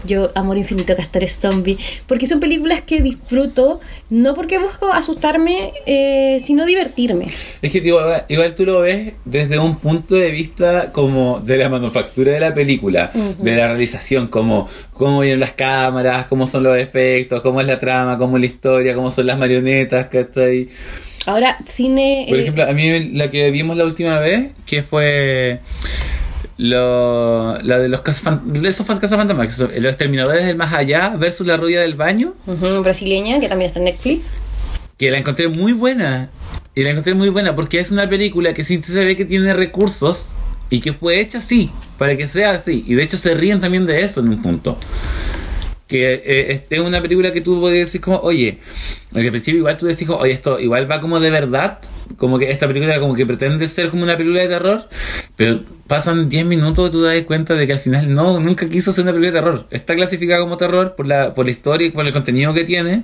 Yo, 0.05 0.31
Amor 0.35 0.57
Infinito, 0.57 0.95
Castores 0.95 1.39
Zombie. 1.39 1.77
Porque 2.07 2.25
son 2.25 2.39
películas 2.39 2.81
que 2.81 3.01
disfruto, 3.01 3.79
no 4.09 4.33
porque 4.33 4.57
busco 4.57 4.91
asustarme, 4.91 5.73
eh, 5.85 6.41
sino 6.45 6.65
divertirme. 6.65 7.27
Es 7.61 7.71
que 7.71 7.81
tío, 7.81 7.99
igual 8.27 8.55
tú 8.55 8.65
lo 8.65 8.81
ves 8.81 9.13
desde 9.25 9.59
un 9.59 9.77
punto 9.77 10.15
de 10.15 10.31
vista 10.31 10.91
como 10.91 11.39
de 11.39 11.57
la 11.57 11.69
manufactura 11.69 12.31
de 12.31 12.39
la 12.39 12.53
película, 12.53 13.11
de 13.13 13.55
la 13.55 13.67
realización, 13.67 14.27
como 14.27 14.69
cómo 14.93 15.21
vienen 15.21 15.39
las 15.39 15.53
cámaras, 15.53 16.27
cómo 16.27 16.47
son 16.47 16.63
los 16.63 16.77
efectos, 16.77 17.41
cómo 17.41 17.61
es 17.61 17.67
la 17.67 17.79
trama, 17.79 18.17
cómo 18.17 18.37
es 18.37 18.41
la 18.41 18.47
historia, 18.47 18.93
cómo 18.93 19.11
son 19.11 19.27
las 19.27 19.37
marionetas, 19.37 20.07
¿cachai? 20.07 20.69
Ahora, 21.25 21.57
cine. 21.65 22.25
Por 22.29 22.37
eh, 22.37 22.41
ejemplo, 22.41 22.63
a 22.63 22.73
mí 22.73 23.09
la 23.09 23.31
que 23.31 23.49
vimos 23.51 23.75
la 23.77 23.85
última 23.85 24.19
vez, 24.19 24.51
que 24.65 24.83
fue 24.83 25.59
lo, 26.57 27.61
la 27.61 27.79
de 27.79 27.89
los 27.89 28.01
de 28.03 28.69
esos 28.69 28.85
fan- 28.87 28.99
cazafantasmas, 28.99 29.57
los 29.59 29.71
exterminadores 29.85 30.45
del 30.45 30.55
más 30.55 30.73
allá 30.73 31.09
versus 31.17 31.45
la 31.45 31.57
rubia 31.57 31.81
del 31.81 31.95
baño, 31.95 32.33
brasileña, 32.81 33.39
que 33.39 33.49
también 33.49 33.67
está 33.67 33.79
en 33.79 33.85
Netflix. 33.85 34.25
que 34.97 35.11
la 35.11 35.17
encontré 35.19 35.47
muy 35.49 35.73
buena. 35.73 36.29
Y 36.77 36.83
la 36.83 36.89
encontré 36.91 37.13
muy 37.13 37.29
buena 37.29 37.55
porque 37.55 37.79
es 37.79 37.91
una 37.91 38.09
película 38.09 38.53
que 38.53 38.63
sí 38.65 38.81
se 38.83 39.05
ve 39.05 39.15
que 39.15 39.23
tiene 39.25 39.53
recursos 39.53 40.27
y 40.69 40.79
que 40.81 40.91
fue 40.93 41.21
hecha 41.21 41.37
así, 41.37 41.71
para 41.97 42.17
que 42.17 42.27
sea 42.27 42.51
así. 42.51 42.83
Y 42.87 42.95
de 42.95 43.03
hecho 43.03 43.15
se 43.17 43.33
ríen 43.33 43.59
también 43.61 43.85
de 43.85 44.01
eso 44.01 44.19
en 44.19 44.29
un 44.29 44.41
punto. 44.41 44.77
Que 45.87 46.13
eh, 46.15 46.51
es- 46.53 46.61
es 46.69 46.79
una 46.79 47.01
película 47.01 47.31
que 47.31 47.41
tú 47.41 47.59
puedes 47.61 47.85
decir 47.87 48.01
como, 48.01 48.17
oye, 48.17 48.57
al 49.13 49.29
principio 49.29 49.59
igual 49.59 49.77
tú 49.77 49.85
decís, 49.85 50.09
oye, 50.09 50.33
esto 50.33 50.59
igual 50.59 50.89
va 50.89 50.99
como 50.99 51.19
de 51.19 51.29
verdad, 51.29 51.79
como 52.17 52.37
que 52.39 52.51
esta 52.51 52.67
película 52.67 52.99
como 52.99 53.13
que 53.15 53.25
pretende 53.25 53.67
ser 53.67 53.89
como 53.89 54.03
una 54.03 54.15
película 54.17 54.41
de 54.41 54.47
terror, 54.47 54.89
pero 55.35 55.61
pasan 55.87 56.27
10 56.29 56.45
minutos 56.45 56.89
y 56.89 56.91
tú 56.91 57.01
te 57.03 57.15
das 57.15 57.23
cuenta 57.25 57.53
de 57.53 57.67
que 57.67 57.73
al 57.73 57.79
final 57.79 58.11
no, 58.13 58.39
nunca 58.39 58.67
quiso 58.67 58.91
ser 58.91 59.03
una 59.03 59.11
película 59.13 59.31
de 59.33 59.39
terror. 59.45 59.67
Está 59.69 59.93
clasificada 59.95 60.41
como 60.41 60.57
terror 60.57 60.95
por 60.95 61.05
la, 61.07 61.33
por 61.35 61.45
la 61.45 61.51
historia 61.51 61.87
y 61.87 61.91
por 61.91 62.05
el 62.07 62.11
contenido 62.13 62.53
que 62.53 62.63
tiene, 62.63 63.03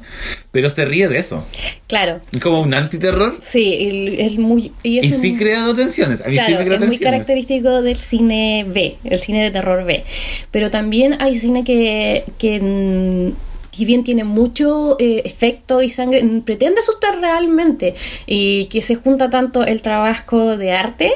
pero 0.52 0.70
se 0.70 0.86
ríe 0.86 1.08
de 1.08 1.18
eso. 1.20 1.46
Claro. 1.88 2.22
Es 2.32 2.40
como 2.40 2.62
un 2.62 2.74
antiterror 2.74 3.36
Sí, 3.40 4.16
es 4.18 4.38
muy. 4.38 4.72
Y, 4.84 5.00
es 5.00 5.10
y 5.12 5.14
un- 5.14 5.22
sí 5.22 5.36
creando 5.38 5.76
tensiones. 5.76 6.22
A 6.22 6.26
mí 6.30 6.32
sí 6.32 6.38
Claro, 6.38 6.58
me 6.60 6.66
crea 6.66 6.74
es 6.76 6.80
muy 6.80 6.90
tensiones. 6.90 7.00
característico 7.02 7.82
del 7.82 7.98
cine 7.98 8.66
B, 8.68 8.98
el 9.04 9.20
cine 9.20 9.44
de 9.44 9.52
terror 9.52 9.84
B. 9.86 10.04
Pero 10.52 10.72
también 10.72 11.18
hay 11.22 11.40
cine 11.40 11.64
que, 11.64 12.24
que 12.40 12.60
mm, 12.60 13.51
si 13.72 13.86
bien 13.86 14.04
tiene 14.04 14.24
mucho 14.24 14.98
eh, 15.00 15.22
efecto 15.26 15.82
y 15.82 15.90
sangre, 15.90 16.24
mm, 16.24 16.42
pretende 16.42 16.82
asustar 16.82 17.20
realmente 17.20 17.96
y 18.28 18.66
que 18.66 18.82
se 18.82 18.96
junta 18.96 19.30
tanto 19.30 19.64
el 19.64 19.82
trabajo 19.82 20.58
de 20.58 20.72
arte 20.74 21.14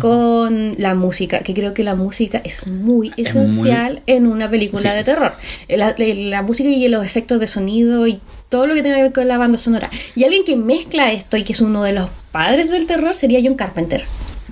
con 0.00 0.74
la 0.78 0.94
música, 0.94 1.40
que 1.40 1.54
creo 1.54 1.74
que 1.74 1.84
la 1.84 1.94
música 1.94 2.40
es 2.44 2.66
muy 2.66 3.12
Es 3.16 3.34
muy- 3.34 3.44
esencial 3.44 4.02
en 4.06 4.26
una 4.26 4.48
película 4.48 4.90
Sí. 4.92 4.96
de 4.96 5.04
terror. 5.04 5.32
La, 5.68 5.94
la- 5.96 6.14
la 6.14 6.42
música 6.42 6.68
y 6.68 6.88
los 6.88 7.04
efectos 7.04 7.38
de 7.40 7.46
sonido 7.46 8.06
y 8.06 8.18
todo 8.48 8.66
lo 8.66 8.74
que 8.74 8.82
tenga 8.82 8.96
que 8.96 9.02
ver 9.04 9.12
con 9.12 9.28
la 9.28 9.38
banda 9.38 9.58
sonora. 9.58 9.90
Y 10.16 10.24
alguien 10.24 10.44
que 10.44 10.56
mezcla 10.56 11.12
esto 11.12 11.36
y 11.36 11.44
que 11.44 11.52
es 11.52 11.60
uno 11.60 11.82
de 11.82 11.92
los 11.92 12.08
padres 12.32 12.70
del 12.70 12.86
terror 12.86 13.14
sería 13.14 13.40
John 13.42 13.54
Carpenter. 13.54 14.04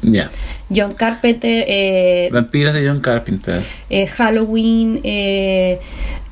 Ya. 0.03 0.31
John 0.75 0.95
Carpenter, 0.95 1.65
eh, 1.67 2.29
Vampiros 2.33 2.75
de 2.75 2.87
John 2.87 3.01
Carpenter. 3.01 3.63
eh, 3.91 4.07
Halloween, 4.07 5.01
eh, 5.05 5.81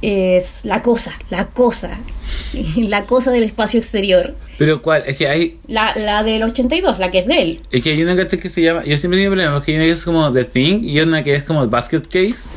es 0.03 0.65
La 0.65 0.83
Cosa, 0.83 1.13
La 1.31 1.47
Cosa, 1.47 1.99
La 2.77 3.05
Cosa 3.05 3.31
del 3.31 3.45
espacio 3.45 3.79
exterior. 3.79 4.35
Pero 4.59 4.83
cuál, 4.83 5.03
es 5.07 5.17
que 5.17 5.29
hay, 5.29 5.59
La, 5.67 5.95
la 5.97 6.23
del 6.23 6.43
82, 6.43 6.99
la 6.99 7.11
que 7.11 7.21
es 7.21 7.27
de 7.27 7.43
él. 7.43 7.61
es 7.71 7.83
que 7.83 7.91
hay 7.91 8.03
una 8.03 8.15
que 8.17 8.39
que 8.39 8.49
se 8.49 8.63
llama, 8.63 8.85
yo 8.85 8.97
siempre 8.97 9.19
tengo 9.21 9.31
problemas, 9.33 9.55
porque 9.55 9.73
hay 9.73 9.79
una 9.79 9.87
que 9.87 9.93
es 9.93 10.05
como 10.05 10.33
The 10.33 10.45
Thing 10.45 10.85
y 10.85 11.01
una 11.01 11.23
que 11.25 11.35
es 11.35 11.43
como 11.43 11.67
Basket 11.67 12.03
Case. 12.03 12.49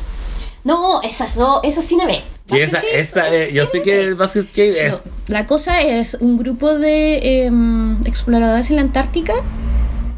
No, 0.62 1.00
esa, 1.02 1.26
so, 1.26 1.60
esa 1.62 1.80
sí 1.80 1.96
me 1.96 2.04
ve. 2.04 2.20
Que 2.46 2.64
esa, 2.64 2.80
esa, 2.80 3.34
eh, 3.34 3.50
yo 3.52 3.64
sé 3.64 3.80
que 3.80 4.00
el 4.00 4.14
Basket 4.14 4.44
Case 4.44 4.86
es, 4.86 5.02
No, 5.06 5.12
la 5.28 5.46
cosa 5.46 5.80
es 5.80 6.18
un 6.20 6.36
grupo 6.36 6.74
de 6.74 7.44
em, 7.46 7.96
exploradores 8.04 8.68
en 8.68 8.76
la 8.76 8.82
Antártica 8.82 9.34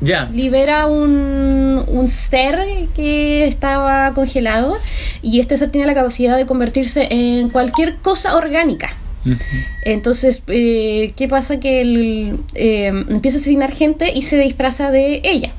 ya, 0.02 0.28
libera 0.32 0.86
un, 0.86 1.84
un 1.86 2.08
ser 2.08 2.88
que 2.94 3.46
estaba 3.46 4.12
congelado 4.14 4.78
y 5.22 5.40
este 5.40 5.56
ser 5.56 5.70
tiene 5.70 5.86
la 5.86 5.94
capacidad 5.94 6.36
de 6.36 6.44
convertirse 6.44 7.06
en 7.10 7.48
cualquier 7.50 7.96
cosa 7.96 8.36
orgánica. 8.36 8.96
Entonces, 9.84 10.42
eh, 10.48 11.12
¿qué 11.16 11.28
pasa? 11.28 11.60
Que 11.60 11.80
él 11.80 12.40
eh, 12.54 12.86
empieza 12.86 13.38
a 13.38 13.40
asesinar 13.40 13.72
gente 13.72 14.12
y 14.12 14.22
se 14.22 14.38
disfraza 14.38 14.90
de 14.90 15.20
ella. 15.24 15.52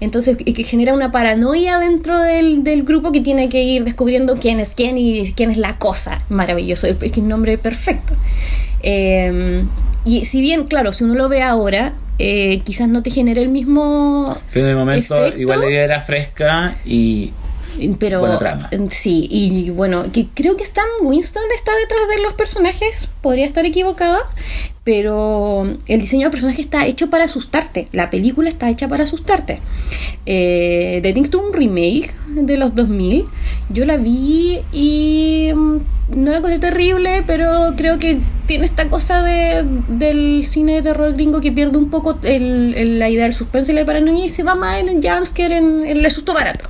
Entonces, 0.00 0.36
y 0.38 0.52
que 0.52 0.62
genera 0.64 0.94
una 0.94 1.10
paranoia 1.10 1.78
dentro 1.78 2.18
del, 2.20 2.62
del 2.62 2.84
grupo 2.84 3.12
que 3.12 3.20
tiene 3.20 3.48
que 3.48 3.64
ir 3.64 3.84
descubriendo 3.84 4.36
quién 4.36 4.60
es 4.60 4.70
quién 4.70 4.96
y 4.96 5.32
quién 5.32 5.50
es 5.50 5.56
la 5.56 5.76
cosa. 5.78 6.22
Maravilloso, 6.28 6.86
es 6.86 7.16
un 7.16 7.28
nombre 7.28 7.58
perfecto. 7.58 8.14
Eh, 8.82 9.64
y 10.04 10.24
si 10.24 10.40
bien, 10.40 10.64
claro, 10.64 10.92
si 10.92 11.04
uno 11.04 11.14
lo 11.14 11.28
ve 11.28 11.42
ahora, 11.42 11.94
eh, 12.20 12.60
quizás 12.64 12.88
no 12.88 13.02
te 13.02 13.10
genere 13.10 13.42
el 13.42 13.48
mismo. 13.48 14.36
Pero 14.52 14.66
en 14.66 14.70
el 14.72 14.76
momento, 14.76 15.16
efecto. 15.16 15.40
igual 15.40 15.60
la 15.60 15.70
idea 15.70 15.84
era 15.84 16.00
fresca 16.02 16.76
y 16.84 17.32
Pero 17.98 18.20
Buena 18.20 18.38
trama. 18.38 18.70
sí, 18.90 19.26
y 19.30 19.70
bueno, 19.70 20.04
que 20.12 20.26
creo 20.34 20.56
que 20.56 20.64
Stan 20.64 20.84
Winston 21.02 21.42
está 21.54 21.70
detrás 21.76 22.08
de 22.14 22.22
los 22.22 22.34
personajes, 22.34 23.08
podría 23.22 23.46
estar 23.46 23.64
equivocada, 23.64 24.18
pero 24.84 25.66
el 25.86 26.00
diseño 26.00 26.22
del 26.22 26.30
personaje 26.30 26.60
está 26.62 26.86
hecho 26.86 27.10
para 27.10 27.24
asustarte, 27.24 27.88
la 27.92 28.10
película 28.10 28.48
está 28.48 28.68
hecha 28.70 28.88
para 28.88 29.04
asustarte. 29.04 29.60
Eh, 30.26 31.00
The 31.02 31.12
Things 31.12 31.30
tuvo 31.30 31.46
un 31.48 31.52
remake 31.52 32.14
de 32.34 32.56
los 32.56 32.74
2000, 32.74 33.26
yo 33.70 33.84
la 33.84 33.96
vi 33.96 34.60
y 34.72 35.50
mm, 35.54 35.76
no 36.16 36.30
la 36.32 36.38
encontré 36.38 36.58
terrible, 36.58 37.22
pero 37.26 37.74
creo 37.76 37.98
que 37.98 38.18
tiene 38.46 38.64
esta 38.64 38.88
cosa 38.88 39.22
de, 39.22 39.64
del 39.88 40.44
cine 40.46 40.74
de 40.76 40.82
terror 40.82 41.12
gringo 41.14 41.40
que 41.40 41.52
pierde 41.52 41.78
un 41.78 41.88
poco 41.90 42.18
el- 42.22 42.74
el- 42.76 42.98
la 42.98 43.08
idea 43.08 43.24
del 43.24 43.32
suspenso 43.34 43.72
y 43.72 43.76
la 43.76 43.84
paranoia 43.84 44.24
y 44.24 44.28
se 44.28 44.42
va 44.42 44.54
más 44.54 44.80
en 44.80 44.88
un 44.88 45.02
jumpscare, 45.02 45.56
en, 45.56 45.86
en 45.86 46.04
el 46.04 46.10
susto 46.10 46.34
barato. 46.34 46.68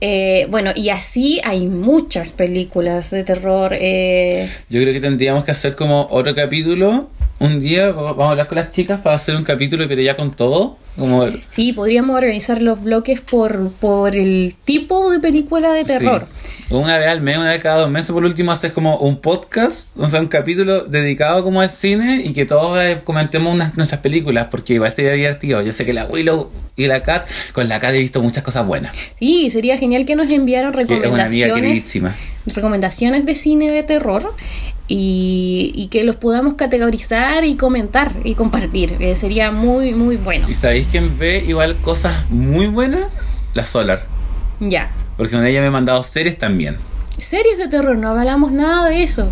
Eh, 0.00 0.46
bueno, 0.50 0.72
y 0.74 0.90
así 0.90 1.40
hay 1.42 1.68
muchas 1.68 2.30
películas 2.30 3.10
de 3.10 3.24
terror. 3.24 3.72
eh, 3.78 4.50
yo 4.68 4.80
creo 4.80 4.92
que 4.92 5.00
tendríamos 5.00 5.44
que 5.44 5.52
hacer 5.52 5.74
como 5.74 6.06
otro 6.10 6.34
capítulo. 6.34 7.08
Un 7.38 7.60
día 7.60 7.90
va- 7.90 8.12
vamos 8.12 8.28
a 8.28 8.30
hablar 8.30 8.46
con 8.46 8.56
las 8.56 8.70
chicas 8.70 9.00
para 9.02 9.16
hacer 9.16 9.36
un 9.36 9.44
capítulo 9.44 9.86
pero 9.88 10.00
ya 10.00 10.16
con 10.16 10.30
todo. 10.32 10.78
Como 10.96 11.26
sí, 11.50 11.74
podríamos 11.74 12.16
organizar 12.16 12.62
los 12.62 12.82
bloques 12.82 13.20
por, 13.20 13.70
por 13.72 14.16
el 14.16 14.54
tipo 14.64 15.10
de 15.10 15.18
película 15.20 15.72
de 15.72 15.84
terror. 15.84 16.26
Sí. 16.30 16.74
Una 16.74 16.96
vez 16.98 17.08
al 17.08 17.20
mes, 17.20 17.36
una 17.36 17.50
vez 17.50 17.62
cada 17.62 17.82
dos 17.82 17.90
meses, 17.90 18.10
por 18.12 18.24
último, 18.24 18.50
haces 18.52 18.72
como 18.72 18.96
un 18.96 19.20
podcast, 19.20 19.94
o 19.98 20.08
sea, 20.08 20.20
un 20.20 20.28
capítulo 20.28 20.84
dedicado 20.84 21.44
como 21.44 21.60
al 21.60 21.68
cine 21.68 22.22
y 22.24 22.32
que 22.32 22.46
todos 22.46 22.78
eh, 22.82 23.02
comentemos 23.04 23.52
unas, 23.54 23.76
nuestras 23.76 24.00
películas, 24.00 24.48
porque 24.50 24.72
igual 24.74 24.90
sería 24.90 25.12
divertido. 25.12 25.60
Yo 25.60 25.72
sé 25.72 25.84
que 25.84 25.92
la 25.92 26.06
Willow 26.06 26.50
y 26.76 26.86
la 26.86 27.02
Kat, 27.02 27.28
con 27.52 27.68
la 27.68 27.78
Kat 27.78 27.94
he 27.94 27.98
visto 27.98 28.22
muchas 28.22 28.42
cosas 28.42 28.66
buenas. 28.66 28.96
Sí, 29.18 29.50
sería 29.50 29.76
genial 29.76 30.06
que 30.06 30.16
nos 30.16 30.30
enviaran 30.30 30.72
Que 30.72 30.80
es 30.82 30.88
una 30.88 30.96
amiga 30.96 31.04
recomendaciones, 31.04 31.54
queridísima. 31.62 32.14
Recomendaciones 32.54 33.26
de 33.26 33.34
cine 33.34 33.70
de 33.70 33.82
terror 33.82 34.32
y, 34.88 35.72
y 35.74 35.88
que 35.88 36.04
los 36.04 36.16
podamos 36.16 36.54
categorizar 36.54 37.44
y 37.44 37.56
comentar 37.56 38.12
y 38.24 38.34
compartir. 38.34 38.96
Eh, 39.00 39.16
sería 39.16 39.50
muy, 39.50 39.94
muy 39.94 40.16
bueno. 40.16 40.48
¿Y 40.48 40.54
sabéis 40.54 40.86
quién 40.90 41.18
ve 41.18 41.44
igual 41.46 41.76
cosas 41.82 42.30
muy 42.30 42.66
buenas? 42.68 43.06
La 43.54 43.64
Solar. 43.64 44.06
Ya. 44.60 44.90
Porque 45.16 45.34
con 45.34 45.44
ella 45.46 45.60
me 45.60 45.66
he 45.66 45.70
mandado 45.70 46.02
series 46.02 46.38
también. 46.38 46.76
Series 47.18 47.56
de 47.56 47.68
terror, 47.68 47.96
no 47.96 48.08
hablamos 48.10 48.52
nada 48.52 48.90
de 48.90 49.02
eso. 49.02 49.30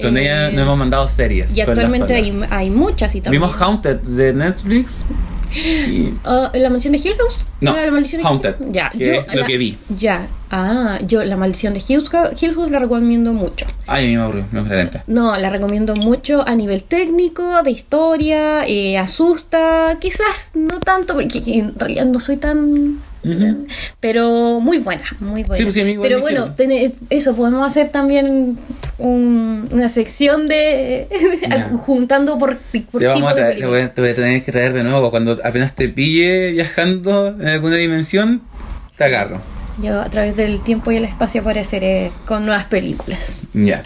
Con 0.00 0.16
Eh, 0.16 0.22
ella 0.22 0.50
no 0.50 0.62
hemos 0.62 0.78
mandado 0.78 1.06
series. 1.08 1.54
Y 1.54 1.60
actualmente 1.60 2.14
hay, 2.14 2.42
hay 2.50 2.70
muchas 2.70 3.14
y 3.14 3.20
también. 3.20 3.42
Vimos 3.42 3.56
Haunted 3.60 3.96
de 4.00 4.32
Netflix. 4.32 5.04
Ah, 6.24 6.50
¿La 6.54 6.68
maldición 6.68 6.92
de 6.92 6.98
Hill 6.98 7.14
House? 7.18 7.46
No, 7.60 7.72
Ah, 7.74 7.84
la 7.84 7.90
maldición 7.92 8.22
de 8.22 8.28
Haunted, 8.28 8.54
Hill. 8.60 8.72
Ya, 8.72 8.90
que 8.90 9.16
es 9.16 9.26
lo 9.34 9.40
la- 9.40 9.46
que 9.46 9.56
vi. 9.56 9.76
Ya, 9.98 10.26
ah, 10.50 10.98
yo 11.06 11.24
la 11.24 11.36
maldición 11.36 11.74
de 11.74 11.82
Hill 11.86 12.02
House, 12.10 12.42
Hill 12.42 12.54
House 12.54 12.70
la 12.70 12.78
recomiendo 12.78 13.32
mucho. 13.32 13.66
Ay, 13.86 14.04
a 14.04 14.08
mí 14.08 14.16
me 14.16 14.22
aburrió, 14.22 14.44
me 14.52 14.60
aburrió. 14.60 14.90
No, 15.06 15.36
la 15.36 15.50
recomiendo 15.50 15.94
mucho 15.94 16.46
a 16.46 16.54
nivel 16.54 16.82
técnico, 16.82 17.62
de 17.62 17.70
historia, 17.70 18.66
eh, 18.66 18.98
asusta, 18.98 19.96
quizás 20.00 20.50
no 20.54 20.80
tanto, 20.80 21.14
porque 21.14 21.42
en 21.46 21.74
realidad 21.78 22.04
no 22.06 22.20
soy 22.20 22.36
tan... 22.36 22.98
Pero 24.00 24.60
muy 24.60 24.78
buena, 24.78 25.04
muy 25.20 25.42
buena. 25.42 25.56
Sí, 25.56 25.62
pues 25.64 25.74
sí, 25.74 25.96
pero 26.00 26.20
bueno, 26.20 26.54
tene- 26.54 26.92
eso, 27.10 27.34
podemos 27.34 27.66
hacer 27.66 27.88
también 27.90 28.58
un- 28.98 29.68
una 29.72 29.88
sección 29.88 30.46
de... 30.46 31.08
Juntando 31.86 32.38
por, 32.38 32.58
por 32.90 33.00
Te, 33.00 33.06
vamos 33.06 33.16
tipo 33.16 33.28
a 33.28 33.34
de 33.48 33.54
te, 33.54 33.66
voy 33.66 33.80
a, 33.80 33.92
te 33.94 34.00
voy 34.00 34.10
a 34.10 34.14
tener 34.14 34.44
que 34.44 34.52
traer 34.52 34.72
de 34.72 34.82
nuevo. 34.84 35.10
Cuando 35.10 35.38
apenas 35.44 35.74
te 35.74 35.88
pille 35.88 36.50
viajando 36.52 37.28
en 37.28 37.46
alguna 37.46 37.76
dimensión, 37.76 38.42
te 38.96 39.04
agarro. 39.04 39.40
Yo 39.82 40.00
a 40.00 40.08
través 40.08 40.34
del 40.36 40.62
tiempo 40.62 40.90
y 40.90 40.96
el 40.96 41.04
espacio 41.04 41.42
apareceré 41.42 42.10
con 42.26 42.46
nuevas 42.46 42.64
películas. 42.64 43.36
Ya. 43.52 43.82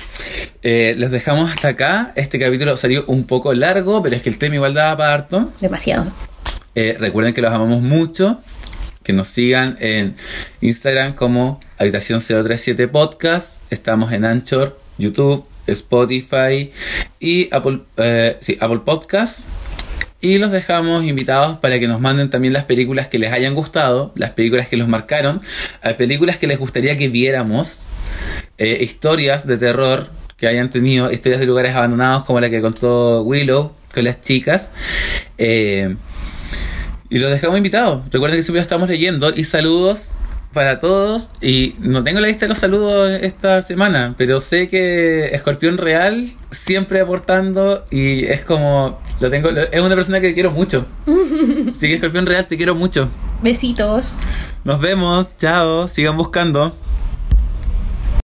Eh, 0.63 0.95
los 0.97 1.11
dejamos 1.11 1.51
hasta 1.51 1.69
acá. 1.69 2.13
Este 2.15 2.39
capítulo 2.39 2.77
salió 2.77 3.05
un 3.09 3.25
poco 3.25 3.53
largo, 3.55 4.01
pero 4.03 4.15
es 4.15 4.23
que 4.23 4.29
el 4.29 4.39
tema 4.39 4.55
igual 4.55 4.75
daba 4.75 4.97
para 4.97 5.15
harto. 5.15 5.53
Demasiado. 5.61 6.07
Eh, 6.77 6.97
recuerden 7.01 7.35
que 7.35 7.43
los 7.43 7.53
amamos 7.53 7.83
mucho. 7.83 8.41
Que 9.11 9.17
nos 9.17 9.27
sigan 9.27 9.77
en 9.81 10.15
Instagram 10.61 11.17
como 11.17 11.59
Habitación 11.79 12.21
037 12.21 12.87
Podcast. 12.87 13.61
Estamos 13.69 14.13
en 14.13 14.25
Anchor, 14.25 14.79
YouTube, 14.99 15.45
Spotify 15.67 16.71
y 17.19 17.53
Apple, 17.53 17.81
eh, 17.97 18.39
Apple 18.61 18.83
Podcast. 18.85 19.41
Y 20.21 20.39
los 20.39 20.53
dejamos 20.53 21.03
invitados 21.03 21.59
para 21.59 21.81
que 21.81 21.89
nos 21.89 22.01
manden 22.01 22.31
también 22.31 22.53
las 22.53 22.67
películas 22.67 23.09
que 23.09 23.19
les 23.19 23.33
hayan 23.33 23.53
gustado, 23.53 24.13
las 24.15 24.31
películas 24.31 24.69
que 24.69 24.77
los 24.77 24.87
marcaron, 24.87 25.41
a 25.83 25.95
películas 25.95 26.39
que 26.39 26.47
les 26.47 26.61
gustaría 26.61 26.97
que 26.97 27.09
viéramos, 27.09 27.81
eh, 28.59 28.79
historias 28.81 29.45
de 29.45 29.59
terror 29.59 30.11
que 30.37 30.47
hayan 30.47 30.71
tenido, 30.71 31.11
historias 31.11 31.41
de 31.41 31.47
lugares 31.47 31.75
abandonados 31.75 32.27
como 32.27 32.39
la 32.39 32.49
que 32.49 32.61
contó 32.61 33.23
Willow 33.23 33.75
con 33.93 34.05
las 34.05 34.21
chicas. 34.21 34.71
Eh, 35.37 35.97
y 37.11 37.19
los 37.19 37.31
dejamos 37.31 37.57
invitados. 37.59 38.05
Recuerden 38.11 38.39
que 38.39 38.43
siempre 38.43 38.63
estamos 38.63 38.89
leyendo. 38.89 39.31
Y 39.35 39.45
saludos 39.45 40.11
para 40.53 40.79
todos. 40.81 41.29
Y 41.41 41.75
no 41.81 42.03
tengo 42.03 42.21
la 42.21 42.29
lista 42.29 42.47
de 42.47 42.49
los 42.51 42.59
saludos 42.59 43.19
esta 43.23 43.63
semana, 43.63 44.15
pero 44.17 44.41
sé 44.41 44.69
que 44.69 45.27
Escorpión 45.35 45.77
Real 45.79 46.29
siempre 46.51 47.01
aportando. 47.01 47.85
Y 47.91 48.25
es 48.27 48.41
como. 48.43 48.99
Lo 49.21 49.29
tengo, 49.31 49.51
lo- 49.51 49.63
es 49.71 49.81
una 49.81 49.95
persona 49.95 50.21
que 50.21 50.33
quiero 50.35 50.51
mucho. 50.51 50.87
Así 51.71 51.89
que 51.89 51.95
Escorpión 51.95 52.27
Real, 52.27 52.47
te 52.47 52.57
quiero 52.57 52.75
mucho. 52.75 53.09
Besitos. 53.43 54.17
Nos 54.65 54.81
vemos. 54.81 55.27
Chao. 55.39 55.89
Sigan 55.89 56.17
buscando. 56.17 56.75